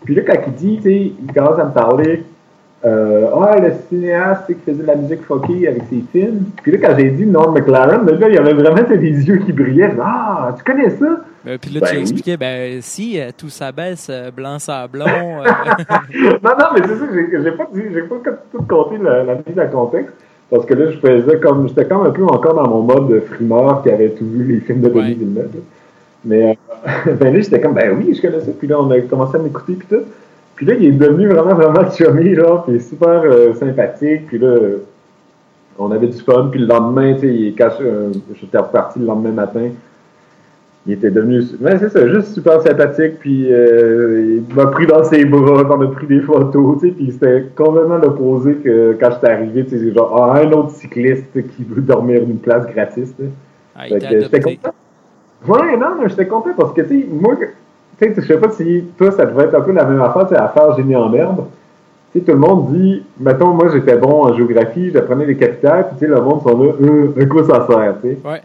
Puis 0.05 0.15
là, 0.15 0.23
quand 0.23 0.41
il 0.47 0.53
dit, 0.53 0.77
tu 0.77 0.83
sais, 0.83 1.11
il 1.21 1.33
commence 1.33 1.59
à 1.59 1.65
me 1.65 1.73
parler 1.73 2.23
euh, 2.83 3.27
ah, 3.35 3.59
le 3.59 3.73
cinéaste 3.89 4.47
qui 4.47 4.55
faisait 4.65 4.81
de 4.81 4.87
la 4.87 4.95
musique 4.95 5.21
fucky 5.23 5.67
avec 5.67 5.83
ses 5.89 6.03
films. 6.11 6.45
Puis 6.63 6.71
là, 6.71 6.77
quand 6.81 6.95
j'ai 6.97 7.11
dit 7.11 7.25
Norm 7.25 7.53
McLaren, 7.53 8.05
là, 8.05 8.27
il 8.27 8.33
y 8.33 8.37
avait 8.37 8.53
vraiment 8.53 8.81
des 8.81 8.97
yeux 8.97 9.37
qui 9.37 9.51
brillaient. 9.51 9.93
Ah, 10.01 10.55
tu 10.57 10.63
connais 10.63 10.89
ça? 10.89 11.21
Ben, 11.43 11.57
puis 11.57 11.71
là, 11.71 11.87
tu 11.87 11.95
ben 11.95 12.01
expliquais, 12.01 12.37
ben, 12.37 12.81
si, 12.81 13.19
euh, 13.19 13.29
tout 13.35 13.49
s'abaisse, 13.49 14.07
euh, 14.09 14.31
blanc 14.31 14.59
sablon. 14.59 15.05
Euh. 15.41 16.37
non, 16.43 16.51
non, 16.59 16.65
mais 16.73 16.81
c'est 16.85 16.97
ça, 16.97 17.05
j'ai 17.13 17.51
pas, 17.51 17.67
dit, 17.73 17.81
j'ai 17.93 18.01
pas 18.01 18.15
tout 18.51 18.63
compté 18.67 18.97
la, 19.01 19.23
la 19.23 19.35
mise 19.35 19.59
en 19.59 19.67
contexte. 19.67 20.13
Parce 20.49 20.65
que 20.65 20.73
là, 20.73 20.91
je 20.91 20.97
faisais 20.97 21.39
comme, 21.39 21.67
j'étais 21.67 21.85
comme 21.85 22.05
un 22.05 22.11
peu 22.11 22.25
encore 22.25 22.53
dans 22.53 22.67
mon 22.67 22.81
mode 22.81 23.07
de 23.07 23.21
frimeur 23.21 23.81
qui 23.81 23.89
avait 23.89 24.09
tout 24.09 24.25
vu 24.25 24.43
les 24.43 24.59
films 24.59 24.81
de 24.81 24.89
Denis 24.89 24.99
ouais. 24.99 25.13
Villeneuve. 25.13 25.49
Mais, 26.25 26.57
ben 27.05 27.33
là, 27.33 27.39
j'étais 27.39 27.61
comme, 27.61 27.73
ben 27.73 27.97
oui, 27.97 28.13
je 28.13 28.21
connais 28.21 28.41
ça. 28.41 28.51
Puis 28.57 28.67
là, 28.67 28.79
on 28.79 28.91
a 28.91 28.99
commencé 29.01 29.37
à 29.37 29.39
m'écouter, 29.39 29.73
puis 29.73 29.87
tout. 29.89 30.03
Puis 30.61 30.69
là, 30.69 30.75
il 30.79 30.85
est 30.85 30.91
devenu 30.91 31.27
vraiment, 31.27 31.55
vraiment 31.55 31.89
chummy, 31.89 32.35
genre, 32.35 32.63
puis 32.65 32.79
super 32.79 33.23
euh, 33.25 33.51
sympathique. 33.55 34.27
Puis 34.27 34.37
là, 34.37 34.57
on 35.79 35.89
avait 35.89 36.05
du 36.05 36.19
fun, 36.19 36.49
puis 36.51 36.59
le 36.59 36.67
lendemain, 36.67 37.15
tu 37.15 37.21
sais, 37.21 37.33
il 37.33 37.55
caché, 37.55 37.83
j'étais 38.39 38.59
reparti 38.59 38.99
le 38.99 39.07
lendemain 39.07 39.31
matin, 39.31 39.69
il 40.85 40.93
était 40.93 41.09
devenu, 41.09 41.41
mais 41.61 41.79
c'est 41.79 41.89
ça, 41.89 42.07
juste 42.07 42.35
super 42.35 42.61
sympathique, 42.61 43.17
puis 43.19 43.51
euh, 43.51 44.43
il 44.47 44.55
m'a 44.55 44.67
pris 44.67 44.85
dans 44.85 45.03
ses 45.03 45.25
bras, 45.25 45.63
on 45.67 45.81
a 45.81 45.87
pris 45.87 46.05
des 46.05 46.19
photos, 46.19 46.79
tu 46.79 46.89
sais, 46.89 46.93
puis 46.93 47.11
c'était 47.11 47.47
complètement 47.55 47.97
l'opposé 47.97 48.53
que 48.57 48.95
quand 48.99 49.09
j'étais 49.13 49.31
arrivé, 49.31 49.65
tu 49.65 49.79
sais, 49.79 49.91
genre, 49.91 50.15
ah, 50.15 50.41
un 50.41 50.51
autre 50.51 50.69
cycliste 50.69 51.33
qui 51.33 51.63
veut 51.63 51.81
dormir 51.81 52.21
une 52.21 52.37
place 52.37 52.67
gratis, 52.67 53.15
tu 53.17 53.23
sais. 53.23 53.29
Ah, 53.75 53.87
j'étais 53.87 54.39
content. 54.39 54.75
Ouais, 55.47 55.75
non, 55.75 55.95
mais 55.99 56.07
j'étais 56.07 56.27
content 56.27 56.51
parce 56.55 56.71
que, 56.73 56.81
tu 56.81 57.01
sais, 57.01 57.07
moi, 57.09 57.35
sais, 58.05 58.13
je 58.15 58.21
sais 58.21 58.37
pas 58.37 58.49
si 58.51 58.83
toi, 58.97 59.11
ça 59.11 59.25
devrait 59.25 59.45
être 59.45 59.55
un 59.55 59.61
peu 59.61 59.71
la 59.71 59.85
même 59.85 60.01
affaire, 60.01 60.27
tu 60.27 60.35
sais, 60.35 60.39
à 60.41 60.47
faire 60.49 60.75
génie 60.75 60.95
en. 60.95 61.09
Tu 61.11 62.19
sais, 62.19 62.25
tout 62.25 62.31
le 62.33 62.37
monde 62.39 62.73
dit, 62.73 63.03
mettons, 63.19 63.53
moi, 63.53 63.69
j'étais 63.73 63.95
bon 63.97 64.23
en 64.25 64.33
géographie, 64.35 64.91
j'apprenais 64.91 65.25
les 65.25 65.37
capitales, 65.37 65.87
puis 65.89 65.99
tu 65.99 66.05
sais, 66.05 66.11
le 66.11 66.21
monde 66.21 66.41
sont 66.41 66.57
là, 66.61 66.71
euh, 66.81 67.13
à 67.21 67.25
quoi 67.25 67.43
ça 67.45 67.65
sert, 67.67 67.95
tu 68.01 68.09
sais. 68.09 68.17
Ouais. 68.25 68.41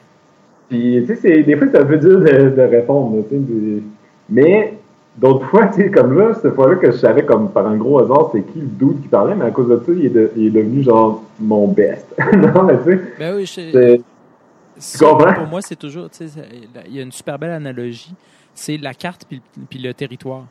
Puis, 0.69 1.05
tu 1.07 1.17
sais, 1.17 1.43
des 1.43 1.57
fois, 1.57 1.67
c'est 1.73 1.79
un 1.79 1.85
peu 1.85 1.97
dur 1.97 2.21
de, 2.21 2.51
de 2.51 2.63
répondre, 2.63 3.23
tu 3.29 3.35
sais. 3.37 3.43
puis- 3.43 3.83
Mais, 4.29 4.75
d'autres 5.17 5.47
fois, 5.47 5.67
tu 5.67 5.83
sais, 5.83 5.91
comme 5.91 6.17
là, 6.19 6.35
cette 6.41 6.55
fois-là 6.55 6.77
que 6.77 6.93
je 6.93 6.97
savais, 6.99 7.25
comme 7.25 7.51
par 7.51 7.67
un 7.67 7.77
gros 7.77 7.99
hasard, 8.01 8.31
c'est 8.33 8.43
qui 8.43 8.61
le 8.61 8.67
dude 8.67 9.03
qui 9.03 9.09
parlait, 9.09 9.35
mais 9.35 9.47
à 9.47 9.51
cause 9.51 9.69
de 9.69 9.77
ça, 9.77 9.93
il 9.93 10.07
est, 10.07 10.11
de- 10.11 10.31
il 10.37 10.47
est 10.47 10.51
devenu, 10.51 10.83
genre, 10.83 11.23
mon 11.41 11.67
best. 11.69 12.07
non, 12.37 12.63
mais 12.65 12.79
tu 12.85 12.85
sais, 12.93 13.01
Ben 13.19 13.35
oui, 13.37 13.47
je- 13.47 14.99
comprends? 15.05 15.33
pour 15.35 15.47
moi, 15.47 15.61
c'est 15.63 15.77
toujours, 15.77 16.09
tu 16.11 16.29
sais, 16.29 16.41
il 16.87 16.95
y 16.95 17.01
a 17.01 17.03
une 17.03 17.13
super 17.13 17.39
belle 17.39 17.51
analogie. 17.53 18.15
C'est 18.57 18.77
la 18.79 18.95
carte 18.95 19.27
puis, 19.29 19.41
puis 19.71 19.79
le 19.79 19.95
territoire. 19.95 20.47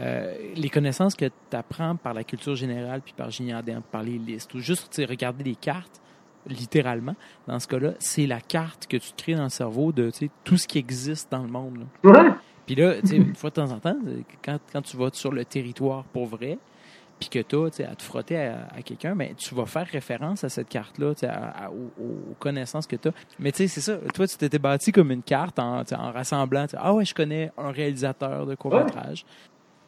Euh, 0.00 0.34
les 0.54 0.68
connaissances 0.68 1.14
que 1.14 1.26
tu 1.26 1.56
apprends 1.56 1.96
par 1.96 2.12
la 2.12 2.24
culture 2.24 2.54
générale 2.54 3.00
puis 3.02 3.14
par 3.16 3.28
herbe, 3.40 3.82
par 3.90 4.02
les 4.02 4.18
listes, 4.18 4.52
ou 4.54 4.58
juste 4.58 5.02
regarder 5.08 5.44
les 5.44 5.54
cartes, 5.54 6.00
littéralement, 6.46 7.14
dans 7.46 7.58
ce 7.58 7.68
cas-là, 7.68 7.92
c'est 7.98 8.26
la 8.26 8.40
carte 8.40 8.86
que 8.86 8.96
tu 8.96 9.12
te 9.12 9.22
crées 9.22 9.34
dans 9.34 9.44
le 9.44 9.48
cerveau 9.48 9.92
de 9.92 10.10
tout 10.44 10.56
ce 10.56 10.66
qui 10.66 10.78
existe 10.78 11.30
dans 11.30 11.42
le 11.42 11.48
monde. 11.48 11.86
là. 12.04 12.10
Ouais. 12.10 12.30
Puis 12.66 12.74
là, 12.74 12.94
une 13.12 13.34
fois 13.34 13.50
de 13.50 13.54
temps 13.56 13.70
en 13.70 13.78
temps, 13.78 13.96
quand, 14.44 14.58
quand 14.72 14.82
tu 14.82 14.96
vas 14.96 15.10
sur 15.12 15.32
le 15.32 15.44
territoire 15.44 16.04
pour 16.04 16.26
vrai, 16.26 16.58
puis 17.28 17.42
que 17.42 17.48
tu 17.48 17.82
as 17.82 17.90
à 17.90 17.94
te 17.94 18.02
frotter 18.02 18.36
à, 18.36 18.82
quelqu'un, 18.84 19.14
mais 19.14 19.32
tu 19.36 19.54
vas 19.54 19.66
faire 19.66 19.86
référence 19.86 20.44
à 20.44 20.48
cette 20.48 20.68
carte-là, 20.68 21.12
aux, 21.70 22.02
aux 22.02 22.34
connaissances 22.38 22.86
que 22.86 22.96
tu 22.96 23.08
as. 23.08 23.12
Mais 23.38 23.52
tu 23.52 23.58
sais, 23.58 23.68
c'est 23.68 23.80
ça. 23.80 23.96
Toi, 24.14 24.26
tu 24.26 24.36
t'étais 24.36 24.58
bâti 24.58 24.92
comme 24.92 25.10
une 25.10 25.22
carte 25.22 25.58
en, 25.58 25.80
en 25.80 26.12
rassemblant. 26.12 26.66
Ah 26.76 26.94
ouais, 26.94 27.04
je 27.04 27.14
connais 27.14 27.50
un 27.56 27.70
réalisateur 27.70 28.46
de 28.46 28.54
court-métrage. 28.54 29.24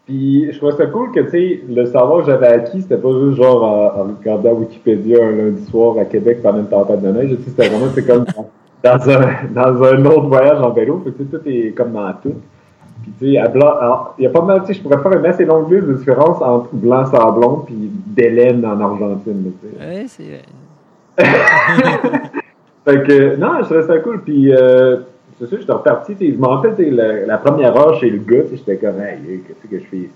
Puis 0.07 0.53
je 0.53 0.57
trouvais 0.59 0.77
ça 0.77 0.87
cool 0.87 1.13
que, 1.13 1.21
tu 1.21 1.31
sais, 1.31 1.61
le 1.69 1.87
savoir 1.87 2.21
que 2.21 2.31
j'avais 2.31 2.49
acquis, 2.49 2.83
c'était 2.83 2.99
pas 2.99 3.11
juste 3.11 3.37
genre 3.37 3.63
en, 3.63 4.15
regardant 4.19 4.53
Wikipédia 4.53 5.25
un 5.25 5.33
lundi 5.33 5.65
soir 5.65 5.99
à 5.99 6.05
Québec 6.05 6.41
pendant 6.43 6.59
une 6.59 6.69
tempête 6.69 7.01
de 7.01 7.09
neige. 7.09 7.37
C'était 7.47 7.69
vraiment, 7.69 7.91
c'est 7.95 8.07
comme 8.07 8.27
dans 8.85 9.11
un, 9.11 9.45
dans 9.55 9.83
un 9.83 10.05
autre 10.05 10.29
voyage 10.29 10.61
en 10.61 10.71
vélo. 10.71 11.03
Tu 11.05 11.13
sais, 11.13 11.25
tout 11.31 11.49
est 11.49 11.73
comme 11.73 11.93
dans 11.93 12.13
tout. 12.23 12.35
Puis, 13.05 13.13
tu 13.19 13.33
sais, 13.33 13.39
à 13.39 13.49
blanc, 13.49 13.75
alors, 13.81 14.15
il 14.19 14.25
y 14.25 14.27
a 14.27 14.31
pas 14.31 14.41
mal, 14.41 14.61
tu 14.63 14.69
sais, 14.69 14.75
je 14.75 14.83
pourrais 14.83 14.99
faire 15.03 15.13
une 15.19 15.27
assez 15.27 15.45
longue 15.45 15.71
liste 15.71 15.87
de 15.87 15.93
différences 15.95 16.41
entre 16.41 16.69
blanc 16.73 17.05
sablon 17.05 17.59
puis 17.67 17.75
d'Hélène 18.07 18.65
en 18.65 18.81
Argentine, 18.81 19.53
tu 19.63 19.69
sais. 19.79 19.87
Ouais, 19.87 20.05
c'est. 20.09 20.43
Fait 22.85 23.03
que, 23.03 23.37
non, 23.37 23.59
je 23.61 23.65
trouvais 23.65 23.83
ça 23.83 23.99
cool. 23.99 24.21
Puis, 24.23 24.53
euh, 24.55 24.99
c'est 25.39 25.47
sûr, 25.47 25.59
j'étais 25.61 25.73
reparti. 25.73 26.15
tu 26.17 26.27
sais, 26.27 26.33
Je 26.33 26.39
me 26.39 26.47
rappelle, 26.47 26.95
la, 26.95 27.27
la 27.27 27.39
première 27.39 27.77
heure 27.77 27.99
chez 27.99 28.11
le 28.11 28.19
gars, 28.19 28.43
j'étais 28.51 28.77
comme, 28.77 29.01
hey, 29.01 29.43
qu'est-ce 29.47 29.69
que 29.71 29.79
je 29.79 29.85
fais 29.85 29.97
ici? 29.99 30.13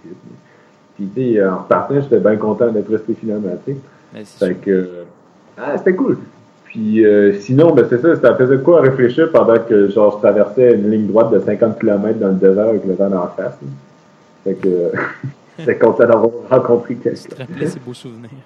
Puis, 0.96 1.08
tu 1.14 1.34
sais, 1.34 1.44
en 1.46 1.58
repartant, 1.58 1.94
j'étais 2.00 2.18
bien 2.20 2.36
content 2.36 2.68
d'être 2.68 2.90
resté 2.90 3.14
finalement, 3.14 3.50
tu 3.66 3.72
sais. 3.72 3.78
mais 4.14 4.20
c'est 4.24 4.46
Fait 4.46 4.52
sûr. 4.54 4.60
que, 4.62 4.70
euh, 4.70 5.04
ah, 5.58 5.76
c'était 5.78 5.94
cool. 5.94 6.18
Puis, 6.68 7.04
euh, 7.04 7.32
sinon, 7.40 7.72
ben, 7.74 7.86
c'est 7.88 8.00
ça, 8.00 8.14
ça 8.16 8.34
faisait 8.36 8.58
quoi 8.58 8.78
à 8.78 8.82
réfléchir 8.82 9.30
pendant 9.32 9.58
que, 9.58 9.88
genre, 9.88 10.12
je 10.16 10.26
traversais 10.26 10.74
une 10.74 10.90
ligne 10.90 11.06
droite 11.06 11.30
de 11.32 11.38
50 11.40 11.78
km 11.78 12.18
dans 12.18 12.28
le 12.28 12.34
désert 12.34 12.68
avec 12.68 12.84
le 12.86 12.92
vent 12.94 13.06
en 13.16 13.26
face. 13.28 13.56
là. 13.62 13.68
Fait 14.44 14.54
que, 14.54 14.68
euh, 14.68 14.88
j'étais 15.58 15.76
content 15.76 16.06
d'avoir 16.06 16.30
rencontré 16.50 16.94
quelqu'un. 16.96 17.28
te 17.28 17.34
rappelais 17.40 17.66
ces 17.66 17.80
beaux 17.80 17.94
souvenirs. 17.94 18.30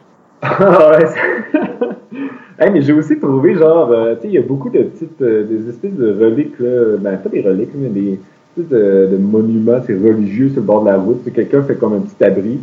Ah 0.45 0.91
ouais, 0.91 1.07
Hey, 2.59 2.71
mais 2.71 2.83
j'ai 2.83 2.93
aussi 2.93 3.19
trouvé, 3.19 3.55
genre, 3.55 3.91
euh, 3.91 4.15
tu 4.17 4.23
sais, 4.23 4.29
il 4.29 4.35
y 4.35 4.39
a 4.39 4.43
beaucoup 4.43 4.71
de 4.71 4.83
petites, 4.83 5.21
euh, 5.23 5.45
des 5.45 5.69
espèces 5.69 5.95
de 5.95 6.13
reliques, 6.13 6.59
là, 6.61 6.97
ben 6.99 7.17
pas 7.17 7.29
des 7.29 7.41
reliques, 7.43 7.71
mais 7.75 7.89
des 7.89 8.19
espèces 8.57 8.69
de, 8.71 9.09
de 9.13 9.17
monuments, 9.17 9.81
c'est 9.87 9.95
religieux 9.95 10.49
sur 10.51 10.61
le 10.61 10.67
bord 10.67 10.83
de 10.83 10.91
la 10.91 10.97
route. 10.99 11.23
Quelqu'un 11.33 11.63
fait 11.63 11.75
comme 11.77 11.95
un 11.95 12.01
petit 12.01 12.23
abri. 12.25 12.61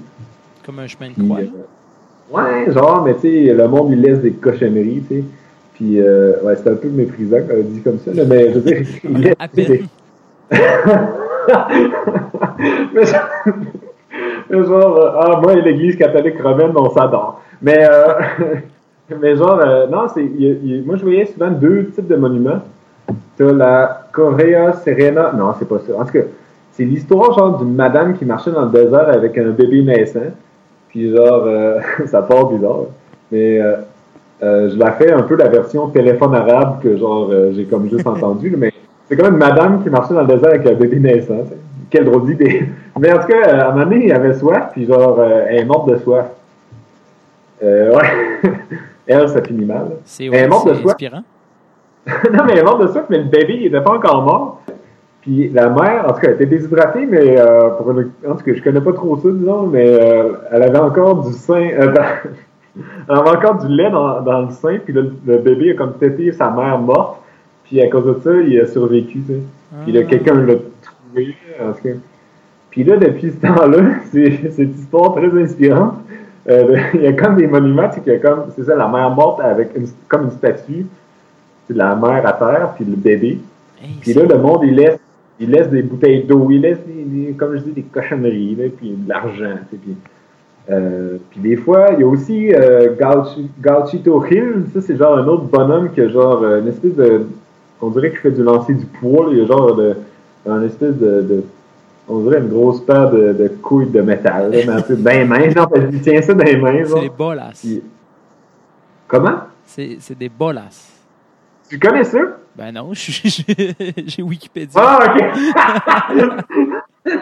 Comme 0.66 0.80
un 0.80 0.88
chemin 0.88 1.10
de 1.10 1.22
croix. 1.24 1.40
euh, 1.40 2.66
ouais, 2.66 2.72
genre, 2.74 3.04
mais 3.04 3.16
tu 3.16 3.22
sais, 3.22 3.54
le 3.54 3.68
monde, 3.68 3.92
il 3.92 4.02
laisse 4.02 4.20
des 4.20 4.32
cochonneries, 4.32 5.04
tu 5.10 5.16
sais. 5.20 5.24
Puis, 5.80 6.02
euh, 6.02 6.34
ouais, 6.44 6.56
c'est 6.58 6.70
un 6.70 6.76
peu 6.76 6.90
méprisant, 6.90 7.38
quand 7.48 7.56
on 7.58 7.64
dit 7.64 7.82
comme 7.82 8.00
ça, 8.00 8.12
là, 8.14 8.24
mais 8.28 8.50
je 8.50 8.60
veux 8.60 8.62
dire, 8.62 8.82
il 9.06 9.18
laisse 9.18 9.36
À 9.40 9.48
des- 9.48 9.64
peine. 9.66 9.88
mais, 12.94 13.06
genre, 13.06 13.30
mais 14.50 14.64
genre, 14.66 14.98
euh, 14.98 15.12
ah, 15.22 15.40
moi 15.42 15.54
et 15.54 15.62
l'Église 15.62 15.96
catholique 15.96 16.42
romaine, 16.42 16.72
on 16.76 16.90
s'adore. 16.90 17.42
Mais, 17.62 17.88
euh, 17.90 18.14
mais 19.22 19.36
genre, 19.36 19.60
euh, 19.64 19.88
non, 19.88 20.08
c'est, 20.14 20.24
moi 20.86 20.96
je 20.98 21.04
voyais 21.04 21.26
souvent 21.26 21.50
deux 21.50 21.88
types 21.88 22.08
de 22.08 22.16
monuments. 22.16 22.60
T'as 23.38 23.54
la 23.54 24.02
Correa 24.12 24.74
Serena, 24.84 25.32
non, 25.36 25.54
c'est 25.58 25.68
pas 25.68 25.80
ça. 25.80 25.98
En 25.98 26.04
tout 26.06 26.12
cas, 26.12 26.20
c'est 26.74 26.84
l'histoire 26.84 27.38
genre 27.38 27.58
d'une 27.60 27.74
madame 27.74 28.18
qui 28.18 28.26
marchait 28.26 28.52
dans 28.52 28.66
le 28.66 28.72
désert 28.72 29.08
avec 29.10 29.38
un 29.38 29.50
bébé 29.52 29.82
naissant. 29.82 30.20
Puis 30.90 31.16
genre, 31.16 31.44
euh, 31.46 31.80
ça 32.08 32.22
part 32.22 32.48
bizarre. 32.50 32.86
Mais 33.32 33.60
je 34.42 34.78
la 34.78 34.92
fais 34.94 35.12
un 35.12 35.24
peu 35.24 35.36
la 35.36 35.48
version 35.50 35.88
téléphone 35.90 36.34
arabe 36.36 36.82
que 36.82 36.96
genre 36.98 37.30
euh, 37.32 37.52
j'ai 37.56 37.66
comme 37.66 37.90
juste 37.90 38.08
entendu. 38.08 38.54
mais 38.58 38.72
c'est 39.08 39.18
comme 39.18 39.34
une 39.34 39.40
madame 39.40 39.84
qui 39.84 39.90
marchait 39.90 40.14
dans 40.14 40.22
le 40.22 40.28
désert 40.28 40.50
avec 40.50 40.66
un 40.68 40.74
bébé 40.74 41.00
naissant. 41.00 41.44
tu 41.44 41.50
sais. 41.50 41.58
Quelle 41.90 42.06
drôle 42.06 42.26
d'idée. 42.28 42.66
Mais 43.00 43.12
en 43.12 43.18
tout 43.20 43.28
cas, 43.28 43.42
à 43.50 43.70
un 43.70 43.72
moment 43.72 43.86
donné, 43.86 44.06
il 44.06 44.12
avait 44.14 44.34
soif, 44.34 44.70
puis 44.74 44.86
genre, 44.86 45.20
euh, 45.20 45.46
elle 45.50 45.62
est 45.62 45.66
morte 45.66 45.90
de 45.90 45.98
soif. 45.98 46.26
Euh, 47.64 47.96
ouais. 47.96 48.52
elle, 49.08 49.28
ça 49.28 49.42
finit 49.42 49.66
mal. 49.66 49.88
C'est 50.06 50.26
Elle 50.26 50.34
est 50.36 50.42
ouais, 50.42 50.48
morte 50.48 50.68
de 50.68 50.74
c'est 50.76 50.82
soif. 50.82 50.92
inspirant. 50.92 51.24
non, 52.32 52.44
mais 52.46 52.52
elle 52.54 52.60
est 52.60 52.64
morte 52.64 52.82
de 52.84 52.88
soif, 52.90 53.06
mais 53.10 53.18
le 53.18 53.24
bébé, 53.24 53.56
il 53.62 53.66
était 53.68 53.82
pas 53.82 53.94
encore 53.96 54.22
mort. 54.22 54.62
Puis 55.22 55.50
la 55.50 55.70
mère, 55.70 56.06
en 56.08 56.14
tout 56.14 56.20
cas, 56.22 56.28
elle 56.28 56.34
était 56.36 56.46
déshydratée, 56.46 57.06
mais 57.08 57.40
euh, 57.40 57.70
pour 57.72 57.90
une- 57.92 58.12
en 58.28 58.36
tout 58.36 58.44
cas, 58.46 58.54
je 58.54 58.62
connais 58.64 58.82
pas 58.82 58.94
trop 58.94 59.18
ça, 59.18 59.30
disons, 59.32 59.64
mais 59.68 59.86
euh, 59.88 60.34
elle 60.52 60.64
avait 60.64 60.78
encore 60.80 61.24
du 61.26 61.34
sein, 61.34 61.70
euh, 61.80 61.92
dans- 61.92 62.32
elle 62.78 63.16
avait 63.16 63.30
encore 63.30 63.66
du 63.66 63.68
lait 63.74 63.90
dans, 63.90 64.22
dans 64.22 64.42
le 64.44 64.52
sein, 64.52 64.78
puis 64.84 64.94
le, 64.94 65.12
le 65.26 65.38
bébé 65.40 65.72
a 65.72 65.74
comme 65.76 65.94
tété 65.98 66.32
sa 66.32 66.50
mère 66.52 66.78
morte, 66.80 67.22
puis 67.66 67.82
à 67.82 67.88
cause 67.90 68.06
de 68.06 68.20
ça, 68.24 68.32
il 68.42 68.60
a 68.60 68.66
survécu, 68.68 69.22
tu 69.22 69.34
sais. 69.34 69.40
Puis 69.84 69.92
là, 69.92 70.02
Ah. 70.04 70.08
quelqu'un 70.10 70.36
l'a 70.36 70.54
trouvé. 70.82 71.36
Puis 72.70 72.84
là, 72.84 72.98
depuis 72.98 73.32
ce 73.32 73.38
temps-là, 73.48 73.78
c'est 74.12 74.52
cette 74.52 74.76
histoire 74.78 75.16
très 75.16 75.42
inspirante. 75.42 75.96
Euh, 76.50 76.78
il 76.94 77.02
y 77.02 77.08
a 77.08 77.14
comme 77.14 77.36
des 77.36 77.48
monuments, 77.48 77.90
c'est 77.92 78.02
qu'il 78.04 78.14
y 78.14 78.16
a 78.16 78.20
comme, 78.20 78.46
c'est 78.56 78.64
ça, 78.64 78.76
la 78.76 78.88
mère 78.88 79.10
morte 79.12 79.40
avec 79.42 79.76
une, 79.76 79.88
comme 80.08 80.26
une 80.26 80.32
statue, 80.32 80.86
c'est 81.68 81.76
la 81.76 81.96
mère 81.96 82.26
à 82.26 82.34
terre, 82.34 82.74
puis 82.76 82.86
le 82.86 82.96
bébé. 82.96 83.40
Hey, 83.82 83.90
Puis 84.02 84.14
là, 84.14 84.24
le 84.26 84.38
monde, 84.38 84.62
il 84.64 84.76
laisse, 84.76 85.00
il 85.40 85.52
laisse 85.52 85.70
des 85.70 85.82
bouteilles 85.84 86.24
d'eau, 86.24 86.48
il 86.52 86.62
laisse, 86.62 86.80
des, 86.86 87.04
des- 87.04 87.34
comme 87.34 87.56
je 87.56 87.62
dis, 87.64 87.72
des 87.72 87.84
cochonneries, 87.84 88.56
là, 88.56 88.66
puis 88.76 88.92
de 88.92 89.08
l'argent. 89.10 89.56
Puis, 89.70 89.80
euh, 90.72 91.18
puis 91.32 91.40
des 91.40 91.56
fois, 91.56 91.88
il 91.94 92.02
y 92.02 92.04
a 92.04 92.08
aussi 92.08 92.54
euh, 92.54 92.96
Gauchi- 93.00 93.50
Gauchito 93.62 94.24
Hill, 94.26 94.66
ça 94.74 94.82
c'est 94.82 94.98
genre 94.98 95.18
un 95.18 95.28
autre 95.28 95.44
bonhomme 95.46 95.92
qui 95.92 96.02
a 96.02 96.10
genre 96.10 96.44
euh, 96.44 96.60
une 96.62 96.68
espèce 96.68 96.96
de, 96.96 97.26
on 97.82 97.90
dirait 97.90 98.10
qu'il 98.12 98.20
fait 98.20 98.32
du 98.32 98.44
lancer 98.44 98.74
du 98.74 98.86
poids, 98.86 99.26
là, 99.28 99.32
il 99.34 99.40
y 99.40 99.42
a 99.42 99.46
genre 99.46 99.76
de, 99.76 99.96
un 100.48 100.62
espèce 100.64 100.96
de, 100.98 101.22
de- 101.22 101.44
on 102.08 102.20
dirait 102.22 102.40
une 102.40 102.50
grosse 102.50 102.82
paire 102.86 103.10
de, 103.12 103.34
de 103.34 103.48
couilles 103.62 103.90
de 103.90 104.02
métal, 104.02 104.52
là, 104.52 104.58
mais 104.66 104.74
un 104.74 104.82
peu 104.82 104.94
les 104.96 105.26
mains, 105.26 105.50
genre, 105.50 105.72
il 105.92 106.02
tient 106.02 106.22
ça 106.22 106.34
dans 106.34 106.44
les 106.44 106.58
mains, 106.58 106.84
c'est 106.86 107.00
des 107.02 107.10
bolas. 107.10 107.52
Puis- 107.60 107.84
Comment? 109.08 109.38
C'est 109.66 110.18
des 110.18 110.30
bolas. 110.30 110.70
Tu 111.70 111.80
connais 111.80 112.04
ça? 112.04 112.20
Ben 112.56 112.72
non, 112.74 112.90
j'ai 112.94 113.30
j'ai 114.08 114.22
Wikipédia. 114.24 114.82
Ah, 114.84 115.00
ok. 115.06 115.24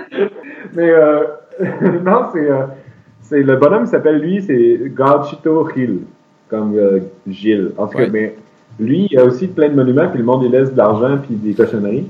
Mais 0.74 0.90
euh, 0.90 1.24
non, 2.04 2.26
c'est 2.34 2.50
euh, 2.50 2.66
c'est 3.30 3.44
le 3.44 3.56
bonhomme 3.58 3.86
s'appelle 3.86 4.20
lui, 4.20 4.42
c'est 4.42 4.80
Gauchito 4.96 5.68
Gil, 5.76 6.00
comme 6.50 6.76
euh, 6.76 7.00
Gilles. 7.28 7.72
En 7.78 7.88
tout 7.88 7.98
cas, 7.98 8.04
Ouais. 8.04 8.10
mais 8.12 8.36
lui, 8.80 9.08
il 9.12 9.18
a 9.20 9.24
aussi 9.26 9.48
plein 9.48 9.70
de 9.70 9.76
monuments, 9.76 10.08
puis 10.10 10.20
le 10.20 10.26
monde 10.26 10.44
il 10.44 10.52
laisse 10.52 10.72
de 10.72 10.78
l'argent 10.78 11.18
puis 11.26 11.36
des 11.36 11.54
cochonneries. 11.54 12.08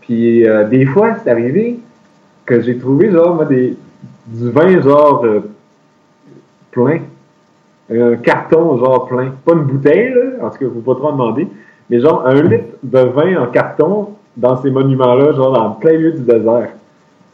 Puis 0.00 0.46
euh, 0.48 0.64
des 0.64 0.86
fois, 0.86 1.16
c'est 1.22 1.30
arrivé 1.30 1.78
que 2.46 2.60
j'ai 2.60 2.78
trouvé 2.78 3.10
genre 3.10 3.34
moi 3.34 3.44
des 3.44 3.76
du 4.26 4.50
vin 4.50 4.80
genre 4.80 5.24
euh, 5.24 5.40
plein, 6.70 7.00
un 7.90 8.16
carton 8.16 8.78
genre 8.78 9.06
plein, 9.06 9.32
pas 9.44 9.52
une 9.52 9.64
bouteille 9.64 10.10
là, 10.14 10.46
en 10.46 10.50
tout 10.50 10.58
cas, 10.58 10.66
faut 10.66 10.80
pas 10.80 10.94
trop 10.94 11.08
en 11.08 11.12
demander, 11.12 11.48
mais 11.88 12.00
genre 12.00 12.26
un 12.26 12.42
litre 12.42 12.64
de 12.82 12.98
vin 13.00 13.36
en 13.42 13.46
carton 13.46 14.10
dans 14.36 14.60
ces 14.62 14.70
monuments-là, 14.70 15.32
genre 15.32 15.52
dans 15.52 15.68
le 15.68 15.74
plein 15.80 15.92
milieu 15.98 16.12
du 16.12 16.20
désert. 16.22 16.70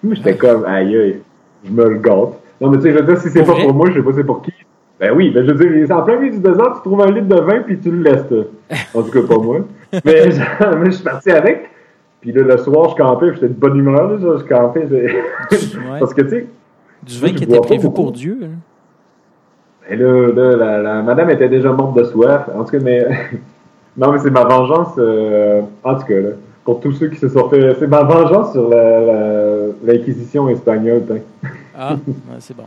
Moi, 0.03 0.14
j'étais 0.14 0.37
comme, 0.37 0.64
aïe, 0.64 0.97
aïe, 0.97 1.20
je 1.64 1.70
me 1.70 1.89
le 1.89 1.99
gâte. 1.99 2.41
Non, 2.61 2.71
mais 2.71 2.77
tu 2.79 2.85
sais, 2.85 2.93
je 2.93 2.99
veux 2.99 3.05
dire, 3.07 3.19
si 3.19 3.31
c'est 3.31 3.43
pas 3.45 3.53
vrai? 3.53 3.63
pour 3.65 3.75
moi, 3.75 3.89
je 3.91 3.95
sais 3.95 4.03
pas 4.03 4.13
c'est 4.15 4.25
pour 4.25 4.43
qui. 4.43 4.53
Ben 5.01 5.13
oui, 5.15 5.31
ben 5.31 5.45
je 5.45 5.53
veux 5.53 5.59
dire, 5.69 5.87
c'est 5.87 5.93
en 5.93 6.03
plein 6.03 6.17
milieu 6.19 6.33
du 6.33 6.39
désert, 6.39 6.73
tu 6.77 6.81
trouves 6.89 7.01
un 7.03 7.11
litre 7.11 7.27
de 7.27 7.41
vin 7.41 7.61
puis 7.63 7.79
tu 7.79 7.91
le 7.91 8.03
laisses. 8.03 8.25
En 8.95 9.03
tout 9.03 9.11
cas, 9.11 9.27
pas 9.35 9.39
moi. 9.43 9.59
Mais 10.05 10.31
genre, 10.31 10.85
je 10.85 10.91
suis 10.91 11.05
parti 11.05 11.31
avec. 11.31 11.69
Puis 12.21 12.33
là, 12.33 12.43
le 12.43 12.57
soir, 12.59 12.91
je 12.91 12.95
campais, 13.03 13.27
puis 13.33 13.35
j'étais 13.41 13.49
de 13.53 13.59
bonne 13.59 13.77
humeur, 13.77 14.09
là, 14.09 14.19
genre, 14.19 14.39
je 14.39 14.45
campais. 14.45 14.87
Ouais. 14.91 15.99
Parce 16.01 16.15
que, 16.15 16.23
tu 16.23 16.29
sais, 16.31 16.47
Du 17.03 17.19
vin 17.19 17.33
qui 17.33 17.45
était 17.45 17.61
prévu 17.61 17.91
pour 17.91 18.13
Dieu. 18.13 18.39
là. 18.41 18.47
ben 19.91 19.99
là, 20.01 20.29
là 20.33 20.57
la, 20.57 20.79
la 20.83 21.03
madame 21.03 21.31
était 21.31 21.49
déjà 21.49 21.71
morte 21.73 21.97
de 21.99 22.05
soif. 22.05 22.49
En 22.57 22.65
tout 22.65 22.71
cas, 22.71 22.79
mais. 22.83 23.07
non, 23.97 24.13
mais 24.13 24.19
c'est 24.21 24.31
ma 24.31 24.45
vengeance. 24.45 24.95
euh, 24.99 25.61
En 25.83 25.95
tout 25.97 26.07
cas, 26.07 26.15
là. 26.21 26.29
Pour 26.65 26.81
tous 26.81 26.93
ceux 26.93 27.09
qui 27.09 27.17
se 27.19 27.29
sont 27.29 27.49
fait. 27.51 27.75
C'est 27.79 27.89
ma 27.89 28.05
vengeance 28.05 28.53
sur 28.53 28.69
la- 28.71 29.01
la- 29.01 29.67
l'Inquisition 29.85 30.49
espagnole. 30.49 31.03
hein. 31.13 31.49
Ah, 31.77 31.95
ouais, 31.95 32.37
c'est 32.39 32.57
bon. 32.57 32.64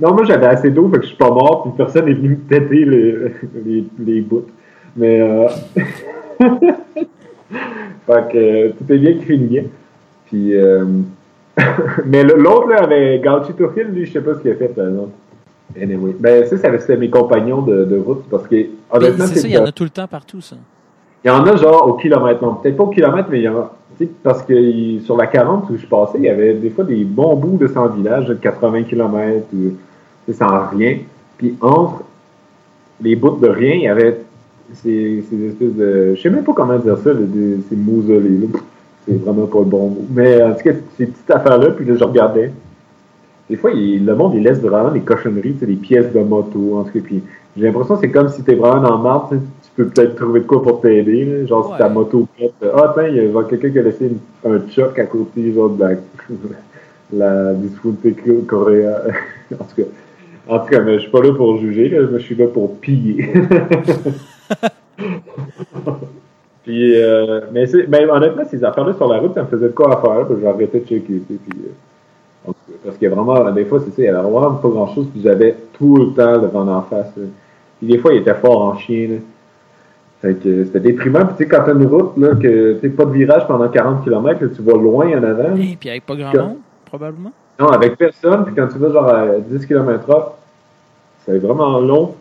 Non, 0.00 0.12
moi 0.12 0.24
j'avais 0.24 0.46
assez 0.46 0.70
d'eau, 0.70 0.88
fait 0.88 0.98
que 0.98 1.02
je 1.02 1.08
suis 1.08 1.16
pas 1.16 1.30
mort, 1.30 1.62
puis 1.62 1.72
personne 1.76 2.06
n'est 2.06 2.14
venu 2.14 2.30
me 2.30 2.36
têter 2.36 2.84
les, 2.84 3.14
les, 3.64 3.84
les 3.98 4.20
bouts. 4.20 4.46
Mais 4.96 5.20
euh... 5.20 5.48
fait 6.38 8.28
que 8.32 8.36
euh, 8.36 8.70
tout 8.76 8.92
est 8.92 8.98
bien 8.98 9.14
qui 9.14 9.24
finit 9.24 9.46
bien. 9.46 9.64
Puis 10.26 10.56
euh... 10.56 10.84
Mais 12.06 12.24
l'autre 12.24 12.68
là 12.68 12.82
avait 12.82 13.20
Gauchi 13.20 13.54
Turfil, 13.54 13.84
lui, 13.84 14.06
je 14.06 14.12
sais 14.12 14.20
pas 14.20 14.34
ce 14.34 14.40
qu'il 14.40 14.50
a 14.50 14.56
fait 14.56 14.68
par 14.68 14.88
exemple. 14.88 15.12
Anyway. 15.80 16.14
Ben 16.18 16.44
ça, 16.46 16.58
ça 16.58 16.78
c'était 16.78 16.96
mes 16.96 17.10
compagnons 17.10 17.62
de, 17.62 17.84
de 17.84 17.96
route 17.96 18.24
parce 18.30 18.46
que 18.46 18.56
c'est 18.92 19.16
ça, 19.18 19.48
il 19.48 19.54
y 19.54 19.58
en 19.58 19.64
a 19.64 19.72
tout 19.72 19.84
le 19.84 19.90
temps 19.90 20.06
partout, 20.06 20.40
ça. 20.40 20.56
il 21.24 21.28
y 21.28 21.30
en 21.30 21.44
a 21.44 21.56
genre 21.56 21.88
au 21.88 21.94
kilomètre, 21.94 22.42
non, 22.42 22.54
peut-être 22.56 22.76
pas 22.76 22.84
au 22.84 22.88
kilomètre, 22.88 23.28
mais 23.30 23.38
il 23.38 23.44
y 23.44 23.48
en 23.48 23.56
a. 23.56 23.72
Parce 24.22 24.42
que 24.42 24.98
sur 25.00 25.16
la 25.16 25.26
40 25.26 25.70
où 25.70 25.76
je 25.76 25.86
passais, 25.86 26.18
il 26.18 26.24
y 26.24 26.28
avait 26.28 26.54
des 26.54 26.70
fois 26.70 26.84
des 26.84 27.04
bons 27.04 27.36
bouts 27.36 27.56
de 27.58 27.66
100 27.66 27.88
villages, 27.88 28.26
de 28.26 28.34
80 28.34 28.84
km, 28.84 29.46
ou, 29.54 30.32
sans 30.32 30.68
rien. 30.68 30.98
Puis 31.38 31.56
entre 31.60 32.02
les 33.00 33.16
bouts 33.16 33.38
de 33.40 33.48
rien, 33.48 33.74
il 33.74 33.82
y 33.82 33.88
avait 33.88 34.20
ces, 34.74 35.24
ces 35.28 35.44
espèces 35.46 35.74
de. 35.74 36.14
Je 36.16 36.20
sais 36.20 36.30
même 36.30 36.44
pas 36.44 36.52
comment 36.52 36.78
dire 36.78 36.96
ça, 36.98 37.10
ces 37.68 37.76
mausolées. 37.76 38.38
là. 38.38 38.58
C'est 39.06 39.22
vraiment 39.22 39.46
pas 39.46 39.58
le 39.58 39.64
bon 39.66 39.88
mot. 39.90 40.04
Mais 40.10 40.42
en 40.42 40.54
tout 40.54 40.62
cas, 40.62 40.72
ces 40.96 41.06
petites 41.06 41.30
affaires-là, 41.30 41.70
puis 41.70 41.84
là, 41.84 41.94
je 41.96 42.04
regardais. 42.04 42.52
Des 43.50 43.56
fois, 43.56 43.70
le 43.74 44.14
monde, 44.14 44.32
il 44.34 44.42
laisse 44.42 44.58
vraiment 44.60 44.90
des 44.90 45.00
cochonneries, 45.00 45.52
des 45.52 45.74
pièces 45.74 46.10
de 46.12 46.20
moto, 46.20 46.78
en 46.78 46.84
tout 46.84 46.92
cas. 46.92 47.00
Puis 47.04 47.22
j'ai 47.56 47.66
l'impression 47.66 47.96
que 47.96 48.00
c'est 48.00 48.10
comme 48.10 48.28
si 48.30 48.42
t'es 48.42 48.54
vraiment 48.54 48.80
dans 48.80 49.30
le 49.30 49.38
tu 49.38 49.63
peux 49.76 49.86
peut-être 49.88 50.14
trouver 50.16 50.40
de 50.40 50.46
quoi 50.46 50.62
pour 50.62 50.80
t'aider, 50.80 51.24
là. 51.24 51.46
genre 51.46 51.66
Ouais. 51.66 51.72
si 51.72 51.78
ta 51.78 51.88
moto 51.88 52.26
pète. 52.38 52.52
Ah, 52.74 52.92
tiens, 52.94 53.08
il 53.08 53.16
y 53.16 53.20
a 53.36 53.42
quelqu'un 53.44 53.70
qui 53.70 53.78
a 53.78 53.82
laissé 53.82 54.06
une- 54.06 54.52
un 54.52 54.60
choc 54.70 54.98
à 54.98 55.04
côté, 55.06 55.52
genre 55.52 55.70
de 55.70 55.80
la, 55.82 55.90
la 57.12 57.54
discothèque 57.54 58.46
coréenne. 58.46 58.94
en 59.52 59.64
tout 59.64 59.76
cas. 59.82 59.88
En 60.46 60.58
tout 60.58 60.66
cas, 60.66 60.80
mais 60.82 60.94
je 60.96 60.98
suis 61.00 61.10
pas 61.10 61.22
là 61.22 61.32
pour 61.34 61.56
juger, 61.58 61.88
là, 61.88 62.06
je 62.12 62.18
suis 62.18 62.34
là 62.34 62.46
pour 62.46 62.76
piller. 62.78 63.32
puis, 66.64 66.94
euh, 67.02 67.40
mais, 67.52 67.66
c'est- 67.66 67.86
mais 67.88 68.04
honnêtement, 68.08 68.44
ces 68.50 68.62
affaires-là 68.64 68.94
sur 68.94 69.08
la 69.08 69.18
route, 69.18 69.34
ça 69.34 69.42
me 69.42 69.48
faisait 69.48 69.68
de 69.68 69.72
quoi 69.72 69.98
à 69.98 70.00
faire, 70.00 70.26
puis 70.26 70.36
j'arrêtais 70.42 70.80
de 70.80 70.84
checker, 70.86 71.20
puis, 71.26 71.38
euh, 72.46 72.52
parce 72.84 72.96
qu'il 72.96 73.08
y 73.08 73.12
a 73.12 73.14
vraiment, 73.14 73.50
des 73.52 73.64
fois, 73.64 73.80
c'est 73.80 73.90
ça, 73.90 74.02
il 74.02 74.04
y 74.04 74.08
avait 74.08 74.20
vraiment 74.28 74.52
pas 74.54 74.68
grand-chose, 74.68 75.06
puis 75.12 75.22
j'avais 75.22 75.56
tout 75.78 75.96
le 75.96 76.06
temps 76.12 76.32
le 76.40 76.48
vent 76.48 76.68
en 76.68 76.82
face. 76.82 77.10
là. 77.16 77.24
Puis 77.78 77.88
des 77.88 77.98
fois, 77.98 78.12
il 78.14 78.20
était 78.20 78.34
fort 78.34 78.62
en 78.62 78.76
chien, 78.78 79.08
là. 79.08 79.16
Fait 80.24 80.32
que 80.36 80.64
c'était 80.64 80.80
déprimant, 80.80 81.26
puis 81.26 81.34
tu 81.36 81.42
sais, 81.44 81.48
quand 81.50 81.64
t'as 81.66 81.74
une 81.74 81.84
route, 81.84 82.16
là, 82.16 82.34
que 82.34 82.80
tu 82.80 82.88
pas 82.88 83.04
de 83.04 83.10
virage 83.10 83.46
pendant 83.46 83.68
40 83.68 84.04
km, 84.04 84.42
là, 84.42 84.48
tu 84.56 84.62
vas 84.62 84.72
loin 84.72 85.06
en 85.18 85.22
avant. 85.22 85.54
Et 85.54 85.76
puis 85.78 85.90
avec 85.90 86.06
pas 86.06 86.16
grand 86.16 86.34
monde, 86.34 86.56
probablement. 86.86 87.32
Non, 87.60 87.68
avec 87.68 87.98
personne, 87.98 88.46
puis 88.46 88.54
quand 88.54 88.66
tu 88.68 88.78
vas 88.78 88.90
genre 88.90 89.06
à 89.06 89.38
10 89.38 89.66
km 89.66 90.08
h 90.08 90.28
c'est 91.26 91.36
vraiment 91.36 91.78
long. 91.78 92.14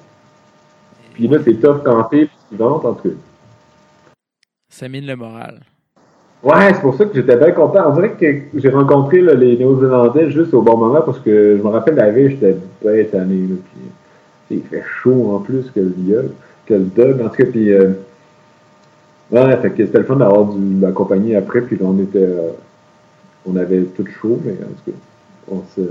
Puis 1.14 1.30
là, 1.30 1.38
c'est 1.45 1.54
tough 1.54 1.82
camper, 1.82 2.26
puis 2.26 2.38
tu 2.49 2.58
ventes, 2.58 2.84
en 2.84 2.93
tout 2.93 3.08
cas. 3.08 3.16
Ça 4.68 4.89
mine 4.89 5.06
le 5.06 5.16
moral. 5.16 5.62
Ouais, 6.43 6.74
c'est 6.74 6.82
pour 6.82 6.95
ça 6.95 7.06
que 7.06 7.16
j'étais 7.16 7.38
bien 7.38 7.51
content. 7.51 7.86
On 7.88 7.95
dirait 7.95 8.12
que 8.20 8.60
j'ai 8.60 8.70
rencontré 8.70 9.22
là, 9.22 9.34
les 9.34 9.56
Néo-Zélandais 9.56 10.30
juste 10.30 10.54
au 10.54 10.62
bon 10.62 10.76
moment, 10.76 11.01
parce 11.04 11.20
que 11.20 11.56
je 11.58 11.64
me 11.64 11.70
rappelle 11.70 11.95
la 11.95 12.12
veille, 12.12 12.32
j'étais 12.32 12.58
bien 12.84 13.06
tanné, 13.10 13.47
puis 14.49 14.58
il 14.58 14.64
fait 14.64 14.84
chaud 15.01 15.32
en 15.34 15.39
plus 15.39 15.72
que 15.72 15.80
le 15.80 15.93
viol, 15.97 16.32
que 16.66 16.74
le 16.74 16.86
dog, 16.86 17.22
en 17.22 17.30
tout 17.30 17.36
cas, 17.36 17.45
puis... 17.45 17.72
euh, 17.74 17.91
ouais, 19.32 19.57
fait 19.57 19.72
que 19.72 19.86
c'était 19.86 19.99
le 19.99 20.05
fun 20.05 20.16
d'avoir 20.18 20.45
du- 20.45 20.80
la 20.80 20.91
compagnie 20.91 21.36
après, 21.36 21.61
puis 21.61 21.78
là, 21.78 21.86
on 21.88 21.99
était... 21.99 22.20
euh, 22.20 22.51
on 23.45 23.55
avait 23.55 23.82
tout 23.84 24.05
chaud, 24.22 24.39
mais 24.43 24.53
en 24.53 24.68
tout 24.84 24.91
cas, 24.91 24.97
on 25.51 25.61
se... 25.76 25.82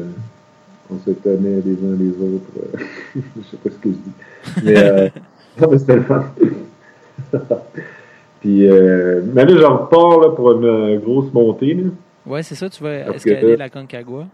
On 0.90 0.98
se 0.98 1.10
tenait 1.10 1.62
les 1.64 1.72
uns 1.72 1.96
les 1.98 2.10
autres. 2.10 2.50
euh, 2.58 2.78
je 3.16 3.42
sais 3.50 3.56
pas 3.56 3.70
ce 3.70 3.76
que 3.76 3.88
je 3.88 3.94
dis. 3.94 4.12
Mais, 4.64 4.76
euh, 4.76 5.08
non, 5.60 5.68
mais 5.70 5.78
c'était 5.78 5.96
le 5.96 6.02
fun. 6.02 6.24
Puis, 8.40 8.68
euh, 8.68 9.22
mais 9.32 9.44
là, 9.46 9.56
j'en 9.60 9.76
repars 9.78 10.20
là, 10.20 10.30
pour 10.30 10.52
une 10.52 10.98
grosse 10.98 11.32
montée. 11.32 11.74
Là. 11.74 11.90
Ouais, 12.26 12.42
c'est 12.42 12.56
ça, 12.56 12.68
tu 12.68 12.82
vas 12.82 13.14
escalader 13.14 13.56
la 13.56 13.70
Concagua. 13.70 14.26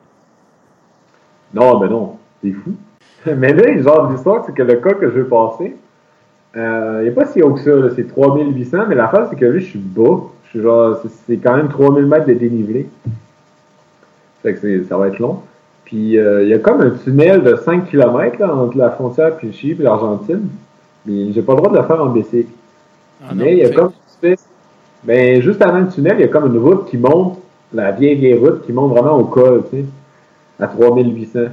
Non, 1.54 1.78
mais 1.80 1.88
non, 1.88 2.16
c'est 2.42 2.52
fou. 2.52 2.72
Mais 3.26 3.52
là, 3.52 3.80
genre, 3.82 4.10
l'histoire, 4.10 4.44
c'est 4.46 4.54
que 4.54 4.62
le 4.62 4.76
cas 4.76 4.94
que 4.94 5.06
je 5.10 5.14
veux 5.14 5.26
passer, 5.26 5.76
euh, 6.58 6.98
il 7.02 7.04
n'est 7.06 7.10
pas 7.12 7.26
si 7.26 7.42
haut 7.42 7.52
que 7.54 7.60
ça, 7.60 7.70
là, 7.70 7.88
c'est 7.94 8.04
3800, 8.08 8.78
mais 8.88 8.94
l'affaire, 8.94 9.26
c'est 9.30 9.36
que 9.36 9.44
là, 9.44 9.58
je 9.58 9.64
suis 9.64 9.78
bas. 9.78 10.20
Je 10.44 10.50
suis 10.50 10.60
genre, 10.62 10.98
c'est- 11.02 11.10
c'est 11.26 11.36
quand 11.36 11.56
même 11.56 11.68
3000 11.68 12.06
mètres 12.06 12.26
de 12.26 12.32
dénivelé. 12.34 12.88
Fait 14.42 14.54
que 14.54 14.60
c'est- 14.60 14.84
ça 14.84 14.96
va 14.96 15.08
être 15.08 15.18
long. 15.18 15.40
Puis, 15.84 16.18
euh, 16.18 16.42
il 16.44 16.48
y 16.50 16.54
a 16.54 16.58
comme 16.58 16.80
un 16.80 16.90
tunnel 16.90 17.42
de 17.42 17.56
5 17.56 17.88
km 17.88 18.38
là, 18.38 18.54
entre 18.54 18.76
la 18.76 18.90
frontière 18.90 19.36
puis 19.36 19.48
le 19.48 19.52
Chili 19.52 19.76
et 19.78 19.82
l'Argentine. 19.82 20.48
Mais 21.06 21.32
j'ai 21.32 21.42
pas 21.42 21.52
le 21.54 21.58
droit 21.58 21.72
de 21.72 21.76
le 21.78 21.84
faire 21.84 22.02
en 22.02 22.06
bicycle. 22.10 22.50
Ah 23.22 23.34
non, 23.34 23.42
Mais 23.44 23.52
il 23.52 23.58
y 23.58 23.64
a 23.64 23.68
fait- 23.68 23.74
comme 23.74 23.86
une 23.86 24.28
espèce. 24.28 24.46
Ben, 25.04 25.40
juste 25.42 25.62
avant 25.62 25.78
le 25.78 25.88
tunnel, 25.88 26.16
il 26.18 26.22
y 26.22 26.24
a 26.24 26.28
comme 26.28 26.46
une 26.52 26.58
route 26.58 26.86
qui 26.88 26.98
monte, 26.98 27.38
la 27.72 27.92
vieille, 27.92 28.16
vieille 28.16 28.38
route 28.38 28.64
qui 28.66 28.72
monte 28.72 28.92
vraiment 28.92 29.16
au 29.18 29.24
col, 29.24 29.62
tu 29.70 29.78
sais, 29.78 29.84
à 30.60 30.66
3800. 30.66 31.50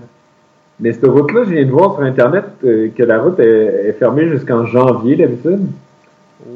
Mais 0.79 0.91
cette 0.91 1.05
route-là, 1.05 1.43
je 1.45 1.51
viens 1.51 1.65
de 1.65 1.71
voir 1.71 1.93
sur 1.95 2.03
Internet 2.03 2.43
euh, 2.65 2.89
que 2.95 3.03
la 3.03 3.19
route 3.21 3.39
est, 3.39 3.87
est 3.89 3.93
fermée 3.93 4.27
jusqu'en 4.27 4.65
janvier 4.65 5.15
d'habitude, 5.15 5.61
Oh. 6.45 6.51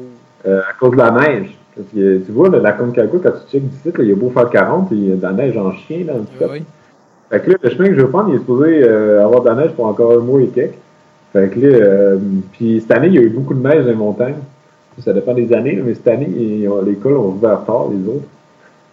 euh, 0.46 0.60
à 0.60 0.72
cause 0.78 0.92
de 0.92 0.96
la 0.98 1.10
neige. 1.10 1.56
Parce 1.74 1.88
que 1.94 2.18
tu 2.18 2.32
vois, 2.32 2.48
là, 2.50 2.58
la 2.58 2.72
Concagua, 2.72 3.18
quand 3.22 3.30
tu 3.30 3.50
checkes 3.52 3.68
d'ici, 3.68 3.88
là, 3.88 3.92
il 4.00 4.08
y 4.08 4.12
a 4.12 4.14
beau 4.16 4.28
faire 4.30 4.50
40, 4.50 4.88
il 4.92 5.08
y 5.08 5.12
a 5.12 5.16
de 5.16 5.22
la 5.22 5.32
neige 5.32 5.56
en 5.56 5.72
chien 5.72 6.04
dans 6.06 6.14
le 6.14 6.20
Oui, 6.20 6.46
oui. 6.52 6.62
Fait 7.30 7.40
que 7.40 7.50
là, 7.52 7.56
le 7.62 7.70
chemin 7.70 7.88
que 7.88 7.94
je 7.94 8.00
vais 8.02 8.08
prendre, 8.08 8.28
il 8.30 8.34
est 8.34 8.38
supposé 8.38 8.82
euh, 8.82 9.24
avoir 9.24 9.42
de 9.42 9.48
la 9.48 9.54
neige 9.54 9.70
pour 9.72 9.86
encore 9.86 10.12
un 10.12 10.18
mois 10.18 10.40
et 10.42 10.48
quelques. 10.48 10.74
Fait 11.32 11.48
que 11.48 11.60
là, 11.60 11.68
euh, 11.76 12.18
puis 12.52 12.80
cette 12.80 12.90
année, 12.90 13.06
il 13.06 13.14
y 13.14 13.18
a 13.18 13.22
eu 13.22 13.30
beaucoup 13.30 13.54
de 13.54 13.62
neige 13.66 13.84
dans 13.84 13.90
les 13.90 13.94
montagnes. 13.96 14.34
Ça 14.98 15.12
dépend 15.14 15.32
des 15.32 15.50
années, 15.54 15.80
mais 15.82 15.94
cette 15.94 16.08
année, 16.08 16.66
ont- 16.68 16.82
les 16.82 16.94
cols 16.96 17.16
ont 17.16 17.28
ouvert 17.28 17.64
tard, 17.64 17.86
les 17.90 18.06
autres. 18.06 18.26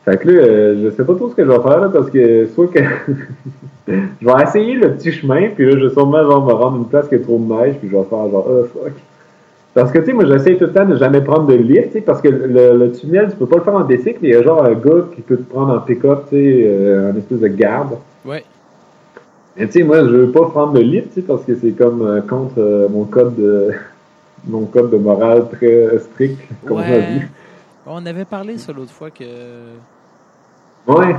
Fait 0.06 0.18
que 0.18 0.30
là, 0.30 0.42
euh, 0.42 0.76
je 0.86 0.90
sais 0.96 1.04
pas 1.04 1.16
trop 1.16 1.30
ce 1.30 1.36
que 1.36 1.44
je 1.44 1.50
vais 1.50 1.60
faire, 1.62 1.80
là, 1.82 1.90
parce 1.90 2.10
que 2.12 2.48
soit 2.56 2.68
que 2.68 2.80
je 3.88 4.26
vais 4.26 4.44
essayer 4.44 4.74
le 4.76 4.94
petit 4.94 5.12
chemin, 5.12 5.50
puis 5.56 5.66
là, 5.66 5.80
je 5.80 5.86
vais 5.86 5.94
sûrement 5.94 6.24
genre, 6.24 6.46
me 6.46 6.54
rendre 6.54 6.78
une 6.78 6.88
place 6.88 7.08
qui 7.08 7.16
a 7.16 7.20
trop 7.20 7.38
de 7.38 7.54
neige, 7.54 7.76
puis 7.80 7.90
je 7.90 7.96
vais 7.96 8.04
faire 8.04 8.30
genre, 8.30 8.48
oh 8.50 8.66
fuck. 8.74 8.94
Parce 9.74 9.92
que, 9.92 10.00
tu 10.00 10.08
sais, 10.08 10.14
moi, 10.14 10.26
j'essaie 10.26 10.56
tout 10.56 10.66
le 10.66 10.74
temps 10.74 10.86
de 10.86 10.98
jamais 10.98 11.22
prendre 11.22 11.46
de 11.46 11.54
lift, 11.54 11.88
tu 11.88 11.94
sais, 11.94 12.02
parce 12.02 12.22
que 12.22 12.28
le, 12.28 12.78
le 12.78 12.92
tunnel, 12.92 13.30
tu 13.30 13.38
peux 13.38 13.46
pas 13.46 13.58
le 13.58 13.64
faire 13.64 13.76
en 13.76 13.84
bicycle, 13.84 14.20
il 14.24 14.30
y 14.30 14.36
a 14.36 14.44
genre 14.44 14.64
un 14.64 14.74
gars 14.74 15.06
qui 15.16 15.22
peut 15.22 15.38
te 15.38 15.44
prendre 15.44 15.74
en 15.74 15.80
pick-up, 15.80 16.24
tu 16.30 16.36
sais, 16.36 16.64
euh, 16.66 17.12
un 17.12 17.16
espèce 17.16 17.40
de 17.40 17.48
garde. 17.48 17.98
Ouais. 18.26 18.44
Mais 19.56 19.68
tu 19.68 19.74
sais, 19.74 19.84
moi, 19.84 20.00
je 20.00 20.10
veux 20.10 20.32
pas 20.32 20.50
prendre 20.50 20.74
le 20.74 20.82
lift, 20.82 21.10
tu 21.14 21.22
sais, 21.22 21.28
parce 21.28 21.44
que 21.44 21.56
c'est 21.56 21.72
comme 21.72 22.02
euh, 22.02 22.22
contre 22.22 22.56
euh, 22.58 22.90
mon 22.90 23.06
code 23.06 23.36
de 23.36 23.72
mon 24.48 24.66
code 24.66 24.92
de 24.92 24.98
morale 24.98 25.48
très 25.52 25.98
strict, 26.00 26.40
comme 26.66 26.78
on 26.78 26.82
a 26.82 26.98
vu. 26.98 27.30
On 27.86 28.06
avait 28.06 28.26
parlé 28.26 28.58
ça 28.58 28.74
l'autre 28.74 28.92
fois 28.92 29.12
que. 29.12 29.24
Ouais. 30.88 31.16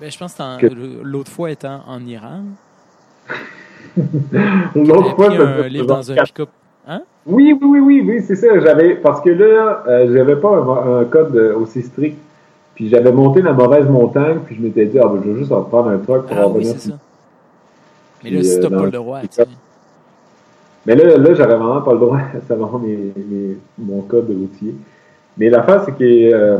Ben, 0.00 0.10
je 0.10 0.18
pense 0.18 0.34
que 0.34 0.66
l'autre 1.02 1.30
fois 1.30 1.50
étant 1.50 1.80
en 1.86 2.04
Iran. 2.06 2.42
L'autre 4.76 5.16
fois, 5.16 5.26
pris 5.26 5.36
un 5.36 5.68
livre 5.68 5.86
dans 5.86 6.12
un 6.12 6.14
pick-up. 6.24 6.48
Hein? 6.86 7.02
Oui, 7.26 7.52
oui, 7.60 7.68
oui, 7.68 7.80
oui, 7.80 8.04
oui, 8.06 8.22
c'est 8.26 8.36
ça. 8.36 8.58
J'avais 8.60 8.94
parce 8.96 9.20
que 9.20 9.30
là, 9.30 9.82
euh, 9.88 10.12
j'avais 10.14 10.36
pas 10.36 10.48
un, 10.50 11.00
un 11.00 11.04
code 11.04 11.34
euh, 11.36 11.56
aussi 11.58 11.82
strict. 11.82 12.16
Puis 12.74 12.88
j'avais 12.88 13.10
monté 13.10 13.42
la 13.42 13.52
mauvaise 13.52 13.88
montagne, 13.88 14.38
puis 14.46 14.54
je 14.54 14.62
m'étais 14.62 14.86
dit, 14.86 14.98
ah 15.00 15.08
ben, 15.08 15.20
je 15.24 15.30
vais 15.32 15.38
juste 15.40 15.50
en 15.50 15.62
prendre 15.62 15.88
un 15.90 15.98
truck 15.98 16.26
pour 16.26 16.36
Ah 16.36 16.46
oui, 16.46 16.54
revenir. 16.54 16.74
c'est 16.78 16.90
ça. 16.90 16.98
Mais 18.22 18.30
là, 18.30 18.42
si 18.44 18.56
euh, 18.56 18.62
t'as 18.62 18.68
dans 18.68 18.78
pas 18.78 18.84
le 18.84 18.90
droit, 18.92 19.20
tu 19.22 19.28
sais. 19.32 19.46
Mais 20.86 20.94
là, 20.94 21.16
là 21.18 21.34
j'avais 21.34 21.56
vraiment 21.56 21.80
pas 21.82 21.92
le 21.92 21.98
droit 21.98 22.18
à 22.36 22.40
savoir 22.46 22.78
mes, 22.78 22.96
mes- 23.16 23.58
mon 23.78 24.00
code 24.02 24.28
de 24.28 24.34
routier. 24.34 24.74
Mais 25.36 25.50
l'affaire, 25.50 25.82
c'est 25.84 25.92
que 25.96 26.04
euh, 26.04 26.58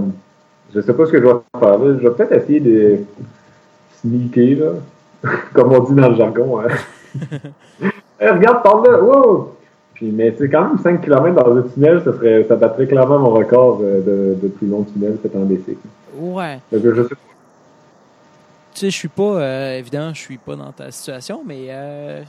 je 0.74 0.80
sais 0.80 0.92
pas 0.92 1.06
ce 1.06 1.12
que 1.12 1.18
je 1.18 1.24
vais 1.24 1.34
faire. 1.58 1.78
Là. 1.78 1.98
Je 2.00 2.08
vais 2.08 2.14
peut-être 2.14 2.32
essayer 2.32 2.60
de 2.60 2.98
sneaker, 4.00 4.64
là. 4.64 5.30
comme 5.52 5.72
on 5.72 5.80
dit 5.80 5.94
dans 5.94 6.08
le 6.10 6.16
jargon. 6.16 6.60
Hein. 6.60 6.68
Hey, 8.20 8.30
regarde 8.30 8.62
par 8.62 8.82
là! 8.82 9.02
Wow! 9.02 9.54
Puis, 9.94 10.12
mais 10.12 10.32
c'est 10.38 10.48
quand 10.48 10.68
même 10.68 10.78
5 10.78 11.00
km 11.00 11.34
dans 11.34 11.56
un 11.56 11.62
tunnel, 11.62 12.02
ça, 12.04 12.12
serait, 12.12 12.44
ça 12.44 12.54
battrait 12.54 12.86
clairement 12.86 13.18
mon 13.18 13.30
record 13.30 13.78
de, 13.78 14.36
de 14.40 14.48
plus 14.48 14.68
long 14.68 14.84
tunnel 14.84 15.18
fait 15.20 15.36
en 15.36 15.40
bicycle. 15.40 15.76
Ouais. 16.16 16.60
Donc, 16.70 16.82
je 16.84 17.02
sais 17.02 17.08
pas. 17.08 17.16
Tu 18.74 18.80
sais, 18.80 18.90
je 18.90 18.96
suis 18.96 19.08
pas, 19.08 19.22
euh, 19.22 19.78
évidemment, 19.78 20.14
je 20.14 20.20
suis 20.20 20.38
pas 20.38 20.54
dans 20.54 20.70
ta 20.70 20.92
situation, 20.92 21.42
mais 21.44 21.66
euh, 21.70 22.22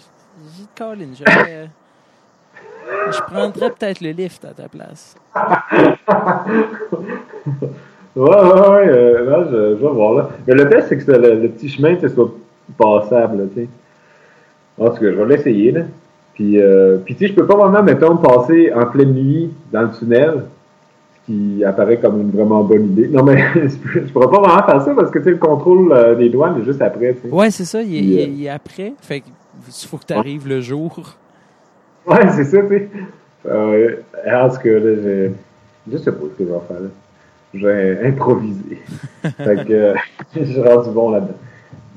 J'ai 0.58 0.66
Colin, 0.76 1.10
je 3.12 3.22
prendrais 3.22 3.70
peut-être 3.70 4.02
le 4.02 4.10
lift 4.10 4.44
à 4.46 4.54
ta 4.54 4.68
place. 4.68 5.16
Ouais, 8.16 8.30
ouais, 8.30 8.70
ouais, 8.70 8.88
euh, 8.88 9.30
là, 9.30 9.48
je, 9.52 9.78
je 9.78 9.82
vais 9.82 9.94
voir 9.94 10.14
là. 10.14 10.30
Mais 10.48 10.56
le 10.56 10.66
best, 10.66 10.88
c'est 10.90 10.98
que 10.98 11.12
le, 11.12 11.42
le 11.42 11.50
petit 11.50 11.70
chemin, 11.70 11.96
tu 11.96 12.10
soit 12.10 12.32
passable, 12.78 13.48
tu 13.54 13.62
sais. 13.62 13.68
En 14.78 14.90
tout 14.90 14.96
cas, 14.96 15.12
je 15.12 15.16
vais 15.16 15.26
l'essayer, 15.26 15.72
là. 15.72 15.82
Puis, 16.34 16.60
euh, 16.60 16.98
puis 17.04 17.16
tu 17.16 17.26
sais, 17.26 17.34
je 17.34 17.36
peux 17.36 17.46
pas 17.46 17.56
vraiment, 17.56 17.84
mettons, 17.84 18.18
passer 18.18 18.72
en 18.74 18.86
pleine 18.86 19.14
nuit 19.14 19.52
dans 19.72 19.82
le 19.84 19.92
tunnel, 19.92 20.46
ce 21.14 21.32
qui 21.32 21.64
apparaît 21.64 21.98
comme 21.98 22.22
une 22.22 22.32
vraiment 22.32 22.64
bonne 22.64 22.86
idée. 22.86 23.08
Non, 23.10 23.24
mais 23.24 23.44
je 23.56 24.12
pourrais 24.12 24.30
pas 24.30 24.40
vraiment 24.40 24.66
faire 24.66 24.82
ça 24.82 24.94
parce 24.96 25.12
que, 25.12 25.20
tu 25.20 25.26
sais, 25.26 25.32
le 25.32 25.38
contrôle 25.38 25.92
euh, 25.92 26.16
des 26.16 26.30
douanes 26.30 26.62
est 26.62 26.66
juste 26.66 26.82
après, 26.82 27.14
tu 27.14 27.28
sais. 27.28 27.34
Ouais, 27.34 27.52
c'est 27.52 27.66
ça, 27.66 27.82
il 27.82 27.96
est, 27.96 28.00
Puis, 28.00 28.14
il 28.14 28.20
euh, 28.20 28.24
il 28.24 28.46
est 28.46 28.50
après. 28.50 28.94
Fait 29.02 29.20
qu'il 29.22 29.88
faut 29.90 29.98
que 29.98 30.06
tu 30.06 30.14
arrives 30.14 30.48
le 30.48 30.62
jour. 30.62 30.98
Ouais, 32.08 32.28
c'est 32.32 32.46
ça, 32.46 32.62
tu 32.62 32.70
sais. 32.70 32.90
Euh, 33.46 33.96
en 34.26 34.50
tout 34.50 34.58
cas, 34.58 34.70
là, 34.70 34.80
je, 34.96 35.30
je 35.92 35.98
sais 35.98 36.12
pas 36.12 36.24
ce 36.24 36.38
que 36.38 36.46
je 36.48 36.54
vais 36.54 36.60
faire, 36.68 36.80
là. 36.80 36.90
Je 37.54 37.68
vais 37.68 38.08
improviser. 38.08 38.82
fait 39.24 39.66
que 39.66 39.74
euh, 39.74 39.94
je 40.36 40.62
rendu 40.62 40.90
bon 40.92 41.12
là-dedans. 41.12 41.38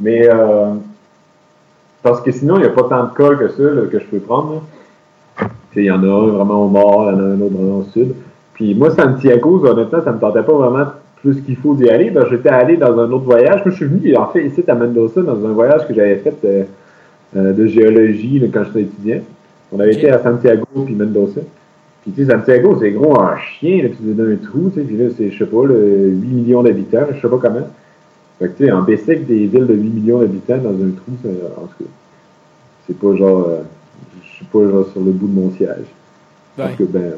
Mais, 0.00 0.28
euh, 0.28 0.74
parce 2.02 2.20
que 2.20 2.32
sinon, 2.32 2.56
il 2.56 2.60
n'y 2.60 2.66
a 2.66 2.70
pas 2.70 2.84
tant 2.84 3.04
de 3.04 3.10
cols 3.14 3.38
que 3.38 3.48
ça 3.48 3.62
là, 3.62 3.82
que 3.90 3.98
je 3.98 4.04
peux 4.06 4.18
prendre. 4.18 4.54
là. 4.54 4.60
Tu 5.38 5.46
sais, 5.74 5.80
Il 5.82 5.86
y 5.86 5.90
en 5.90 6.02
a 6.02 6.06
un 6.06 6.26
vraiment 6.28 6.66
au 6.66 6.70
nord, 6.70 7.10
il 7.10 7.12
y 7.12 7.16
en 7.16 7.20
a 7.20 7.22
un 7.22 7.40
autre 7.40 7.54
vraiment 7.54 7.78
au 7.78 7.84
sud. 7.84 8.14
Puis 8.54 8.74
moi, 8.74 8.90
Santiago, 8.90 9.64
honnêtement, 9.66 10.02
ça 10.02 10.12
me 10.12 10.18
tentait 10.18 10.42
pas 10.42 10.52
vraiment 10.52 10.86
plus 11.22 11.40
qu'il 11.42 11.56
faut 11.56 11.74
d'y 11.74 11.88
aller. 11.88 12.10
Ben, 12.10 12.24
J'étais 12.30 12.48
allé 12.48 12.76
dans 12.76 12.98
un 12.98 13.10
autre 13.10 13.24
voyage. 13.24 13.62
Moi, 13.64 13.70
je 13.70 13.76
suis 13.76 13.86
venu, 13.86 14.16
en 14.16 14.26
fait, 14.28 14.44
ici 14.46 14.62
à 14.66 14.74
Mendoza, 14.74 15.22
dans 15.22 15.46
un 15.46 15.52
voyage 15.52 15.86
que 15.86 15.94
j'avais 15.94 16.16
fait 16.16 16.36
euh, 16.44 16.64
euh, 17.36 17.52
de 17.52 17.66
géologie 17.66 18.38
là, 18.40 18.48
quand 18.52 18.64
j'étais 18.64 18.82
étudiant. 18.82 19.20
On 19.72 19.80
avait 19.80 19.94
été 19.94 20.10
à 20.10 20.18
Santiago 20.18 20.66
puis 20.84 20.94
Mendoza. 20.94 21.40
Puis 22.02 22.10
tu 22.10 22.24
sais, 22.24 22.32
Santiago, 22.32 22.76
c'est 22.80 22.90
gros 22.90 23.14
en 23.14 23.36
chien, 23.36 23.82
là, 23.82 23.88
puis 23.88 23.98
c'est 24.04 24.16
dans 24.16 24.24
un 24.24 24.36
trou, 24.36 24.70
tu 24.70 24.80
sais, 24.80 24.86
puis 24.86 24.96
là, 24.96 25.04
c'est, 25.16 25.30
je 25.30 25.38
sais 25.38 25.46
pas, 25.50 25.64
là, 25.66 25.74
8 25.74 26.26
millions 26.26 26.62
d'habitants, 26.62 27.06
je 27.14 27.20
sais 27.20 27.28
pas 27.28 27.38
comment. 27.40 27.68
Fait 28.40 28.48
que 28.48 28.56
tu 28.56 28.64
sais, 28.64 28.72
en 28.72 28.82
Bessic, 28.82 29.24
des 29.24 29.46
villes 29.46 29.66
de 29.68 29.74
8 29.74 29.88
millions 29.88 30.18
d'habitants 30.18 30.58
dans 30.58 30.70
un 30.70 30.90
trou, 30.90 31.12
ça, 31.22 31.28
en 31.28 31.66
tout 31.66 31.84
cas, 31.84 31.90
c'est 32.86 32.98
pas 32.98 33.14
genre, 33.14 33.46
euh, 33.48 33.62
je 34.24 34.28
suis 34.28 34.44
pas 34.46 34.68
genre 34.68 34.86
sur 34.90 35.00
le 35.00 35.12
bout 35.12 35.28
de 35.28 35.40
mon 35.40 35.50
siège. 35.52 35.86
Parce 36.56 36.74
que, 36.74 36.82
ben, 36.82 37.12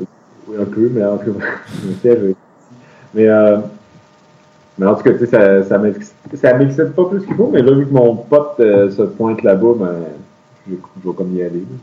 oui, 0.46 0.56
un 0.60 0.66
peu, 0.66 0.90
mais 0.92 1.04
en 1.04 1.16
tout 1.16 1.32
cas, 1.32 1.46
mon 1.86 1.94
siège 2.02 2.22
est. 2.22 2.36
Mais, 3.14 3.28
euh, 3.28 3.56
mais 4.76 4.86
en 4.86 4.94
tout 4.96 5.02
cas, 5.02 5.12
tu 5.12 5.20
sais, 5.20 5.26
ça, 5.26 5.62
ça 5.62 5.78
m'excite 5.78 6.92
pas 6.94 7.04
plus 7.06 7.24
qu'il 7.24 7.36
faut, 7.36 7.48
mais 7.50 7.62
là, 7.62 7.72
vu 7.72 7.86
que 7.86 7.92
mon 7.92 8.16
pote 8.16 8.56
euh, 8.60 8.90
se 8.90 9.02
pointe 9.02 9.42
là-bas, 9.42 9.74
ben, 9.78 9.94
je, 10.68 10.74
je 10.74 11.08
vais 11.08 11.14
comme 11.14 11.34
y 11.34 11.42
aller. 11.42 11.60
là. 11.60 11.76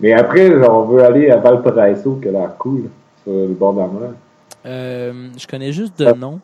Mais 0.00 0.12
après, 0.12 0.54
on 0.68 0.82
veut 0.82 1.02
aller 1.04 1.30
à 1.30 1.36
Valparaiso, 1.38 2.18
qui 2.22 2.28
a 2.28 2.32
l'air 2.32 2.56
cool, 2.58 2.82
sur 3.22 3.32
le 3.32 3.54
bord 3.54 3.72
de 3.74 3.80
la 3.80 3.86
mer. 3.86 4.10
euh, 4.66 5.12
je 5.38 5.46
connais 5.46 5.72
juste 5.72 5.98
de 5.98 6.12
nom. 6.12 6.40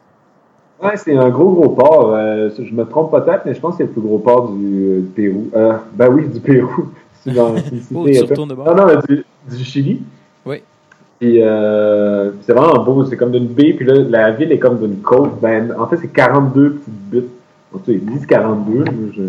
Ouais, 0.83 0.97
c'est 0.97 1.17
un 1.17 1.29
gros, 1.31 1.53
gros 1.53 1.69
port. 1.71 2.13
euh, 2.15 2.51
je 2.59 2.75
me 2.75 2.85
trompe 2.85 3.13
peut-être, 3.13 3.43
mais 3.47 3.55
je 3.55 3.61
pense 3.61 3.73
que 3.73 3.79
c'est 3.79 3.85
le 3.85 3.91
plus 3.91 4.01
gros 4.01 4.19
port 4.19 4.49
du, 4.51 4.85
euh, 4.85 5.01
du 5.01 5.07
Pérou. 5.15 5.49
Euh, 5.55 5.75
ben 5.95 6.09
oui, 6.09 6.27
du 6.29 6.41
Pérou. 6.41 6.87
C'est 7.25 7.33
dans- 7.35 7.55
Oh, 7.95 8.05
tu 8.05 8.13
de 8.15 8.55
bord. 8.55 8.67
Non, 8.67 8.75
non, 8.75 8.87
mais 8.87 8.97
du, 9.17 9.25
du 9.57 9.65
Chili. 9.65 10.03
Oui. 10.45 10.57
Puis 11.21 11.41
euh, 11.41 12.33
c'est 12.41 12.53
vraiment 12.53 12.83
beau, 12.83 13.05
c'est 13.05 13.17
comme 13.17 13.31
d'une 13.31 13.47
baie, 13.47 13.75
puis 13.75 13.87
là, 13.87 13.95
la 13.95 14.33
ville 14.33 14.51
est 14.51 14.59
comme 14.59 14.81
d'une 14.81 14.97
côte. 15.03 15.41
Ben, 15.41 15.73
en 15.79 15.87
fait, 15.87 15.99
c'est 15.99 16.09
42 16.13 16.71
petites 16.73 17.11
buttes. 17.11 17.31
En 17.73 17.79
tout 17.79 17.85
cas, 17.85 17.93
ils 17.93 18.05
disent 18.05 18.27
42, 18.27 18.73
moi, 18.79 18.85
je, 19.17 19.23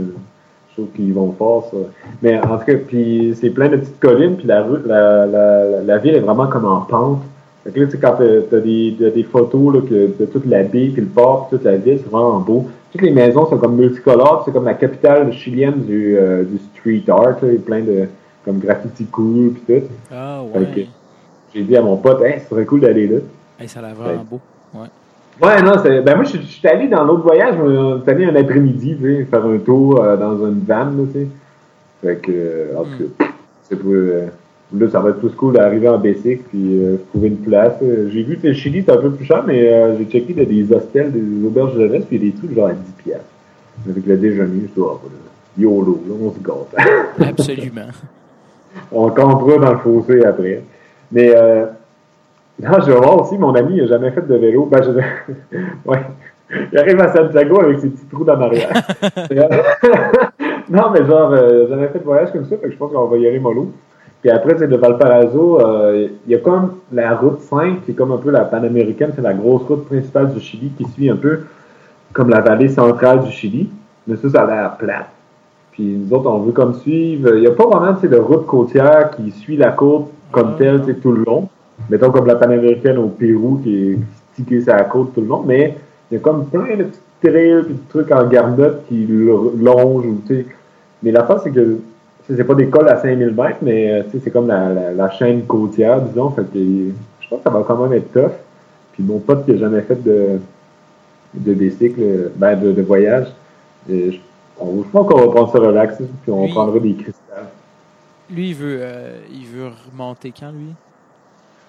je 0.75 0.81
trouve 0.81 0.95
qu'ils 0.95 1.13
vont 1.13 1.31
fort, 1.33 1.69
ça. 1.71 1.77
Mais 2.21 2.39
en 2.39 2.57
tout 2.57 2.65
cas, 2.65 2.73
puis 2.87 3.35
c'est 3.39 3.51
plein 3.51 3.69
de 3.69 3.77
petites 3.77 3.99
collines, 3.99 4.35
puis 4.37 4.47
la, 4.47 4.63
rue, 4.63 4.79
la, 4.85 5.25
la, 5.25 5.81
la 5.81 5.97
ville 5.99 6.15
est 6.15 6.19
vraiment 6.19 6.47
comme 6.47 6.65
en 6.65 6.81
pente. 6.81 7.21
Fait 7.63 7.71
que 7.71 7.79
là, 7.79 7.85
tu 7.85 7.91
sais, 7.91 7.97
quand 7.99 8.15
t'as 8.17 8.59
des, 8.59 8.95
t'as 8.99 9.09
des 9.11 9.23
photos 9.23 9.75
là, 9.75 9.81
que, 9.81 10.19
de 10.19 10.25
toute 10.25 10.45
la 10.45 10.63
baie, 10.63 10.89
puis 10.91 11.01
le 11.01 11.07
port, 11.07 11.47
puis 11.47 11.57
toute 11.57 11.65
la 11.65 11.77
ville, 11.77 11.99
c'est 12.03 12.09
vraiment 12.09 12.39
beau. 12.39 12.65
Toutes 12.91 13.01
les 13.01 13.11
maisons 13.11 13.47
sont 13.47 13.57
comme 13.57 13.75
multicolores, 13.75 14.43
c'est 14.45 14.51
comme 14.51 14.65
la 14.65 14.73
capitale 14.73 15.31
chilienne 15.31 15.81
du, 15.83 16.17
euh, 16.17 16.43
du 16.43 16.57
street 16.57 17.03
art, 17.07 17.37
là, 17.41 17.47
il 17.49 17.53
y 17.53 17.57
a 17.57 17.59
plein 17.59 17.81
de 17.81 18.07
comme 18.43 18.59
graffiti 18.59 19.05
cool, 19.05 19.51
puis 19.51 19.79
tout. 19.79 19.87
Ah, 20.11 20.41
ouais. 20.43 20.87
J'ai 21.53 21.63
dit 21.63 21.77
à 21.77 21.81
mon 21.81 21.97
pote, 21.97 22.21
hey, 22.23 22.39
ce 22.41 22.49
serait 22.49 22.65
cool 22.65 22.81
d'aller 22.81 23.07
là. 23.07 23.19
Hey, 23.59 23.69
ça 23.69 23.79
a 23.79 23.83
l'air 23.83 23.95
vraiment 23.95 24.25
beau. 24.29 24.39
Ouais, 24.73 24.87
non, 25.41 25.73
c'est, 25.83 26.01
ben 26.01 26.15
moi, 26.15 26.23
je 26.25 26.37
suis 26.37 26.67
allé 26.67 26.87
dans 26.87 27.03
l'autre 27.03 27.23
voyage, 27.23 27.55
on 27.59 28.01
est 28.03 28.09
allé 28.09 28.25
un 28.25 28.35
après-midi, 28.35 28.95
tu 28.99 29.03
sais, 29.03 29.25
faire 29.25 29.45
un 29.45 29.57
tour 29.57 30.01
euh, 30.01 30.15
dans 30.17 30.45
une 30.45 30.59
van, 30.59 30.85
là, 30.85 31.03
tu 31.11 31.19
sais. 31.19 31.27
Fait 32.01 32.15
que, 32.17 32.31
euh, 32.31 32.77
en 32.77 32.83
tout 32.83 33.09
cas, 33.17 33.25
c'est 33.63 33.75
pour, 33.77 33.91
euh, 33.91 34.27
là, 34.77 34.89
ça 34.89 34.99
va 34.99 35.09
être 35.09 35.19
plus 35.19 35.29
cool 35.29 35.53
d'arriver 35.53 35.87
en 35.87 35.97
Bessic, 35.97 36.47
puis 36.49 36.83
euh, 36.83 36.97
trouver 37.09 37.29
une 37.29 37.37
place. 37.37 37.73
Euh, 37.81 38.09
J'ai 38.11 38.23
vu 38.23 38.37
que 38.37 38.47
le 38.47 38.53
Chili, 38.53 38.83
c'est 38.85 38.91
un 38.91 38.97
peu 38.97 39.11
plus 39.11 39.25
cher, 39.25 39.43
mais 39.45 39.71
euh, 39.71 39.97
j'ai 39.97 40.05
checké, 40.05 40.33
il 40.33 40.37
y 40.37 40.41
a 40.41 40.45
des 40.45 40.73
hostels, 40.73 41.11
des 41.11 41.45
auberges 41.45 41.75
de 41.75 41.87
jeunesse, 41.87 42.03
puis 42.07 42.19
des 42.19 42.31
trucs 42.31 42.53
genre 42.53 42.67
à 42.67 42.73
10 42.73 42.91
piastres. 43.03 43.25
Avec 43.89 44.05
le 44.05 44.17
déjeuner, 44.17 44.67
je 44.69 44.79
dois, 44.79 45.01
ah, 45.03 45.09
YOLO, 45.57 46.03
là, 46.07 46.15
on 46.21 46.31
se 46.31 46.39
gâte. 46.39 47.29
Absolument. 47.29 47.87
On 48.91 49.09
campera 49.09 49.59
dans 49.59 49.73
le 49.73 49.77
fossé 49.79 50.25
après. 50.25 50.63
Mais 51.11 51.31
euh, 51.35 51.65
non, 52.61 52.79
je 52.81 52.91
vais 52.91 52.97
voir 52.97 53.21
aussi, 53.21 53.37
mon 53.37 53.53
ami, 53.55 53.75
il 53.77 53.81
n'a 53.83 53.87
jamais 53.87 54.11
fait 54.11 54.27
de 54.27 54.35
vélo. 54.35 54.65
Ben, 54.65 54.81
je... 54.83 54.91
ouais. 55.89 56.01
Il 56.71 56.77
arrive 56.77 56.99
à 56.99 57.11
Santiago 57.11 57.61
avec 57.61 57.79
ses 57.79 57.89
petits 57.89 58.05
trous 58.05 58.23
dans 58.23 58.35
l'arrière. 58.35 58.69
non, 60.69 60.91
mais 60.91 61.05
genre, 61.05 61.31
euh, 61.31 61.67
jamais 61.67 61.87
fait 61.87 61.99
de 61.99 62.03
voyage 62.03 62.31
comme 62.31 62.45
ça, 62.45 62.57
fait 62.57 62.67
que 62.67 62.71
je 62.71 62.77
pense 62.77 62.91
qu'on 62.91 63.05
va 63.05 63.17
y 63.17 63.27
aller 63.27 63.39
mollo. 63.39 63.71
Puis 64.21 64.29
après, 64.29 64.57
c'est 64.57 64.67
de 64.67 64.77
Valparaiso, 64.77 65.59
euh, 65.59 66.07
il 66.25 66.31
y 66.31 66.35
a 66.35 66.37
comme 66.37 66.75
la 66.93 67.15
route 67.15 67.41
5, 67.41 67.83
qui 67.83 67.91
est 67.91 67.93
comme 67.93 68.11
un 68.11 68.17
peu 68.17 68.29
la 68.29 68.45
panaméricaine, 68.45 69.11
c'est 69.15 69.21
la 69.21 69.33
grosse 69.33 69.63
route 69.63 69.85
principale 69.85 70.33
du 70.33 70.39
Chili, 70.39 70.71
qui 70.77 70.85
suit 70.85 71.09
un 71.09 71.17
peu 71.17 71.41
comme 72.13 72.29
la 72.29 72.39
vallée 72.39 72.69
centrale 72.69 73.21
du 73.21 73.31
Chili. 73.31 73.69
Mais 74.07 74.15
ça, 74.15 74.29
ça 74.29 74.43
a 74.43 74.47
l'air 74.47 74.77
plate. 74.77 75.09
Puis 75.71 75.83
nous 75.83 76.15
autres, 76.15 76.29
on 76.29 76.39
veut 76.39 76.51
comme 76.51 76.75
suivre. 76.75 77.33
Il 77.35 77.41
n'y 77.41 77.47
a 77.47 77.51
pas 77.51 77.65
vraiment 77.65 77.97
de 78.01 78.17
route 78.17 78.45
côtière 78.45 79.11
qui 79.11 79.31
suit 79.31 79.57
la 79.57 79.71
côte 79.71 80.07
comme 80.31 80.51
Ah. 80.53 80.57
telle 80.57 80.99
tout 80.99 81.11
le 81.11 81.23
long. 81.25 81.49
Mettons 81.89 82.11
comme 82.11 82.25
la 82.27 82.35
panaméricaine 82.35 82.97
au 82.97 83.07
Pérou 83.07 83.59
qui 83.63 83.91
est 83.91 83.97
stickée 84.33 84.61
sur 84.61 84.73
la 84.73 84.83
côte 84.83 85.13
tout 85.13 85.21
le 85.21 85.27
long. 85.27 85.43
Mais 85.43 85.75
il 86.09 86.15
y 86.15 86.17
a 86.17 86.19
comme 86.21 86.45
plein 86.47 86.75
de 86.77 86.83
petits 86.83 86.99
trails 87.21 87.65
et 87.69 87.73
de 87.73 87.75
trucs 87.89 88.11
en 88.11 88.25
garnotte 88.27 88.85
qui 88.87 89.05
lo- 89.05 89.53
longent. 89.57 90.05
Ou, 90.05 90.21
tu 90.27 90.35
sais. 90.35 90.45
mais 91.01 91.11
la 91.11 91.23
face, 91.23 91.41
c'est 91.43 91.51
que 91.51 91.79
c'est 92.29 92.43
pas 92.45 92.55
des 92.55 92.67
cols 92.67 92.87
à 92.87 92.97
5000 93.01 93.33
mètres, 93.33 93.57
mais 93.61 93.91
euh, 93.91 94.03
tu 94.05 94.11
sais, 94.11 94.21
c'est 94.25 94.31
comme 94.31 94.47
la, 94.47 94.69
la, 94.73 94.91
la 94.93 95.09
chaîne 95.11 95.43
côtière, 95.45 96.01
disons. 96.01 96.29
Fait 96.31 96.43
que 96.43 96.57
je 96.59 97.27
pense 97.29 97.39
que 97.39 97.43
ça 97.43 97.49
va 97.49 97.63
quand 97.67 97.77
même 97.77 97.93
être 97.93 98.11
tough. 98.13 98.31
Puis 98.93 99.03
mon 99.03 99.19
pote 99.19 99.45
qui 99.45 99.51
n'a 99.51 99.57
jamais 99.57 99.81
fait 99.81 100.01
de, 100.01 100.39
de 101.33 101.53
bicycle, 101.53 102.31
ben 102.35 102.55
de, 102.59 102.71
de 102.71 102.81
voyage, 102.81 103.27
et 103.89 104.11
je, 104.11 104.19
on, 104.59 104.83
je 104.83 104.87
pense 104.89 105.07
qu'on 105.07 105.19
va 105.19 105.27
prendre 105.27 105.51
ça 105.51 105.59
relax, 105.59 105.95
puis 105.97 106.31
on 106.31 106.43
Oui. 106.43 106.51
prendra 106.51 106.79
des 106.79 106.93
cristals. 106.93 107.47
Lui, 108.29 108.49
il 108.49 108.55
veut, 108.55 108.77
euh, 108.81 109.17
il 109.31 109.45
veut 109.47 109.69
remonter 109.91 110.31
quand, 110.37 110.51
lui? 110.51 110.73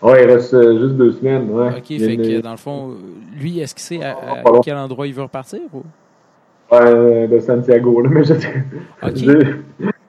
Ouais, 0.05 0.23
il 0.25 0.31
reste 0.31 0.53
euh, 0.55 0.79
juste 0.81 0.97
deux 0.97 1.13
semaines, 1.13 1.49
ouais. 1.51 1.69
Ok, 1.79 1.91
Il 1.91 1.99
fait 2.01 2.15
une- 2.15 2.23
que 2.23 2.41
dans 2.43 2.51
le 2.51 2.57
fond, 2.59 2.91
euh, 2.91 2.95
lui, 3.41 3.59
est-ce 3.61 3.75
qu'il 3.75 3.83
sait 3.99 4.05
à, 4.05 4.43
long. 4.45 4.61
quel 4.63 4.77
endroit 4.77 5.07
il 5.07 5.15
veut 5.15 5.23
repartir? 5.23 5.61
Ou? 5.73 5.83
Ouais, 6.71 7.27
de 7.27 7.39
Santiago, 7.41 8.01
là, 8.03 8.11
mais 8.13 8.23
je 8.25 8.35
Ok. 8.35 8.41
je- 9.17 9.57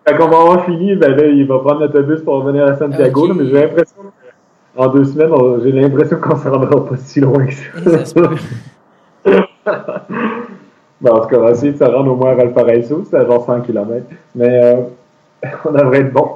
Quand 0.06 0.26
on 0.28 0.30
va 0.30 0.38
avoir 0.42 0.66
fini, 0.66 0.96
ben 0.96 1.16
là, 1.16 1.26
il 1.26 1.48
va 1.48 1.60
prendre 1.60 1.80
l'autobus 1.80 2.22
pour 2.22 2.36
revenir 2.44 2.66
à 2.66 2.76
Santiago, 2.78 3.28
là, 3.28 3.34
mais 3.36 3.46
j'ai 3.46 3.54
l'impression 3.54 3.96
qu'en 4.76 4.88
deux 4.90 5.06
semaines, 5.06 5.32
on- 5.32 5.60
j'ai 5.62 5.72
l'impression 5.72 6.18
qu'on 6.20 6.36
se 6.36 6.48
rendra 6.48 6.86
pas 6.86 6.98
si 6.98 7.22
loin 7.22 7.46
que 7.46 7.54
ça 8.04 8.14
peut. 8.22 8.36
Bon, 11.02 11.12
en 11.12 11.20
tout 11.22 11.28
cas, 11.28 11.38
on 11.38 11.42
va 11.42 11.52
essayer 11.52 11.74
de 11.74 11.78
se 11.78 11.84
rendre 11.84 12.12
au 12.12 12.16
moins 12.16 12.32
à 12.32 12.36
Valparaiso, 12.36 13.04
c'est 13.10 13.18
à 13.18 13.26
genre 13.26 13.46
100 13.46 13.62
km. 13.62 14.06
Mais 14.34 14.64
euh, 14.64 14.76
on 15.66 15.72
devrait 15.72 16.00
être 16.02 16.14
bon. 16.14 16.30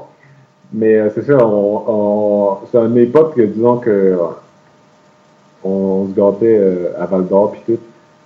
Mais 0.72 0.95
euh, 0.95 1.09
c'est 1.13 1.24
sûr, 1.26 1.38
on, 1.41 1.84
on, 1.88 2.57
c'est 2.72 2.78
un 2.78 2.84
de 2.89 2.93
mes 2.93 3.05
potes 3.05 3.34
que, 3.34 3.41
disons 3.41 3.78
que 3.78 4.15
on, 5.63 6.07
se 6.07 6.13
gâtait 6.15 6.57
euh, 6.59 6.89
à 6.99 7.05
Val 7.05 7.28
d'Or 7.28 7.51
puis 7.51 7.61
tout, 7.65 7.80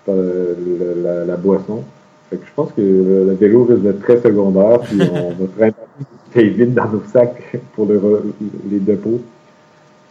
par 0.06 0.16
le- 0.16 1.02
la, 1.02 1.26
la 1.26 1.36
boisson. 1.38 1.84
Fait 2.30 2.38
que 2.38 2.46
je 2.46 2.52
pense 2.56 2.72
que 2.74 2.82
le, 2.82 3.26
le 3.26 3.34
vélo 3.34 3.64
risque 3.66 3.82
d'être 3.82 4.02
très 4.02 4.20
secondaire, 4.20 4.80
puis 4.82 5.00
on 5.12 5.30
va 5.39 5.48
traîner 5.58 5.74
des 6.36 6.50
vide 6.50 6.74
dans 6.74 6.88
nos 6.89 7.04
sacs 7.12 7.58
pour 7.76 7.86
le 7.86 8.02
les 8.70 8.80
dépôts. 8.80 9.22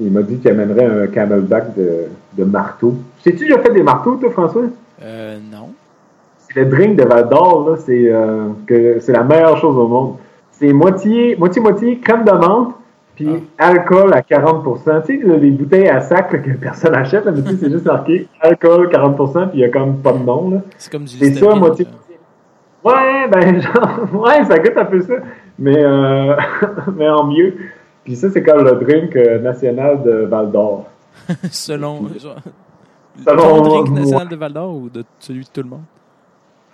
Il 0.00 0.10
m'a 0.10 0.22
dit 0.22 0.38
qu'il 0.38 0.50
amènerait 0.50 0.86
un 0.86 1.06
camelback 1.08 1.76
de, 1.76 2.04
de 2.36 2.44
marteau. 2.44 2.94
Sais-tu, 3.22 3.46
j'ai 3.46 3.58
fait 3.58 3.72
des 3.72 3.82
marteaux, 3.82 4.16
toi, 4.16 4.30
François? 4.30 4.62
Euh, 5.02 5.38
non. 5.52 5.68
C'est 6.48 6.60
le 6.60 6.66
drink 6.66 6.96
de 6.96 7.04
Val 7.04 7.28
d'Or, 7.28 7.68
là, 7.70 7.76
c'est 7.84 8.10
euh, 8.10 8.48
que 8.66 8.98
c'est 9.00 9.12
la 9.12 9.22
meilleure 9.22 9.58
chose 9.58 9.76
au 9.76 9.86
monde. 9.86 10.14
C'est 10.62 10.72
moitié, 10.72 11.34
moitié, 11.34 11.60
moitié 11.60 11.98
crème 11.98 12.24
de 12.24 12.30
menthe, 12.30 12.74
puis 13.16 13.28
alcool 13.58 14.14
à 14.14 14.20
40%. 14.20 15.04
Tu 15.04 15.20
sais, 15.20 15.38
les 15.38 15.50
bouteilles 15.50 15.88
à 15.88 16.00
sac 16.00 16.32
là, 16.32 16.38
que 16.38 16.52
personne 16.52 16.94
achète, 16.94 17.24
là, 17.24 17.32
mais 17.32 17.42
tu 17.42 17.50
sais, 17.50 17.56
c'est 17.62 17.70
juste 17.72 17.84
marqué 17.84 18.28
alcool 18.40 18.88
40%, 18.88 19.48
puis 19.48 19.58
il 19.58 19.60
y 19.62 19.64
a 19.64 19.70
comme 19.70 19.96
pas 19.96 20.12
de 20.12 20.18
nom. 20.18 20.50
Là. 20.50 20.58
C'est 20.78 20.92
comme 20.92 21.02
du 21.02 21.16
C'est 21.16 21.34
ça, 21.34 21.56
moitié. 21.56 21.88
Ouais, 22.84 23.28
ben, 23.28 23.60
genre, 23.60 24.22
ouais, 24.22 24.44
ça 24.44 24.56
goûte 24.60 24.76
un 24.76 24.84
peu 24.84 25.00
ça. 25.00 25.14
mais, 25.58 25.82
euh, 25.82 26.36
mais 26.96 27.08
en 27.08 27.24
mieux. 27.24 27.56
Puis 28.04 28.14
ça, 28.14 28.30
c'est 28.30 28.44
comme 28.44 28.64
le 28.64 28.76
drink 28.76 29.16
euh, 29.16 29.40
national 29.40 30.04
de 30.04 30.26
Val 30.26 30.52
d'Or. 30.52 30.84
Selon. 31.50 32.06
Genre, 32.20 32.36
Selon 33.26 33.42
ton 33.42 33.62
drink 33.62 33.90
national 33.90 34.28
de 34.28 34.36
Val 34.36 34.52
d'Or 34.52 34.76
ou 34.76 34.88
de 34.88 35.02
celui 35.18 35.42
de 35.42 35.48
tout 35.52 35.62
le 35.62 35.70
monde? 35.70 35.82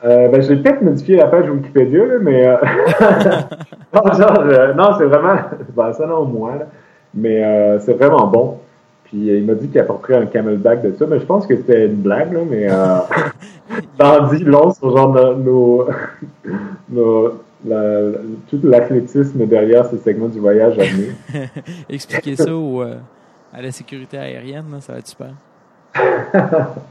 Euh, 0.04 0.28
ben, 0.28 0.40
j'ai 0.42 0.56
peut-être 0.56 0.80
modifié 0.82 1.16
la 1.16 1.26
page 1.26 1.48
Wikipédia, 1.50 2.06
là, 2.06 2.14
mais. 2.20 2.46
euh, 2.46 2.56
non, 3.94 4.12
genre, 4.12 4.38
euh, 4.40 4.74
non, 4.74 4.90
c'est 4.98 5.06
vraiment. 5.06 5.36
Ben, 5.76 5.92
selon 5.92 6.24
moi, 6.24 6.54
là. 6.58 6.66
Mais 7.14 7.42
euh, 7.44 7.78
c'est 7.80 7.94
vraiment 7.94 8.26
bon. 8.26 8.58
Puis 9.04 9.16
il 9.38 9.44
m'a 9.44 9.54
dit 9.54 9.68
qu'il 9.68 9.80
apporterait 9.80 10.16
un 10.16 10.26
camelback 10.26 10.82
de 10.82 10.92
ça, 10.96 11.06
mais 11.08 11.18
je 11.18 11.24
pense 11.24 11.46
que 11.46 11.56
c'était 11.56 11.86
une 11.86 11.94
blague, 11.96 12.32
là, 12.32 12.40
mais. 12.48 12.68
Euh, 12.70 12.98
t'en 13.96 14.26
dis 14.28 14.44
long 14.44 14.72
sur 14.72 14.96
genre 14.96 15.12
nos. 15.12 15.34
nos, 15.34 15.86
nos- 16.90 17.32
la- 17.66 18.00
la- 18.02 18.18
tout 18.48 18.60
l'athlétisme 18.62 19.44
derrière 19.46 19.84
ce 19.86 19.96
segment 19.96 20.28
du 20.28 20.38
voyage 20.38 20.78
à 20.78 20.84
venir. 20.84 21.12
Expliquer 21.88 22.36
ça 22.36 22.54
au, 22.54 22.82
à 22.82 23.60
la 23.62 23.72
sécurité 23.72 24.16
aérienne, 24.16 24.66
là, 24.70 24.80
ça 24.80 24.92
va 24.92 25.00
être 25.00 25.08
super. 25.08 25.32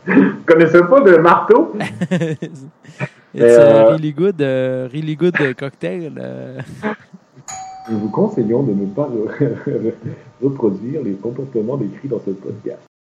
Vous 0.07 0.23
connaissez 0.45 0.81
pas 0.83 1.01
de 1.01 1.17
marteau? 1.17 1.73
It's 1.79 2.61
Mais, 3.33 3.41
a 3.55 3.59
euh, 3.59 3.89
really 3.91 4.13
good, 4.13 4.41
euh, 4.41 4.87
really 4.91 5.15
good 5.15 5.35
euh, 5.41 5.53
cocktail. 5.53 6.11
Nous 7.89 7.99
vous 7.99 8.09
conseillons 8.09 8.63
de 8.63 8.73
ne 8.73 8.85
pas 8.87 9.07
re- 9.39 9.93
reproduire 10.41 11.01
les 11.03 11.13
comportements 11.13 11.77
décrits 11.77 12.07
dans 12.07 12.19
ce 12.25 12.31
podcast. 12.31 12.86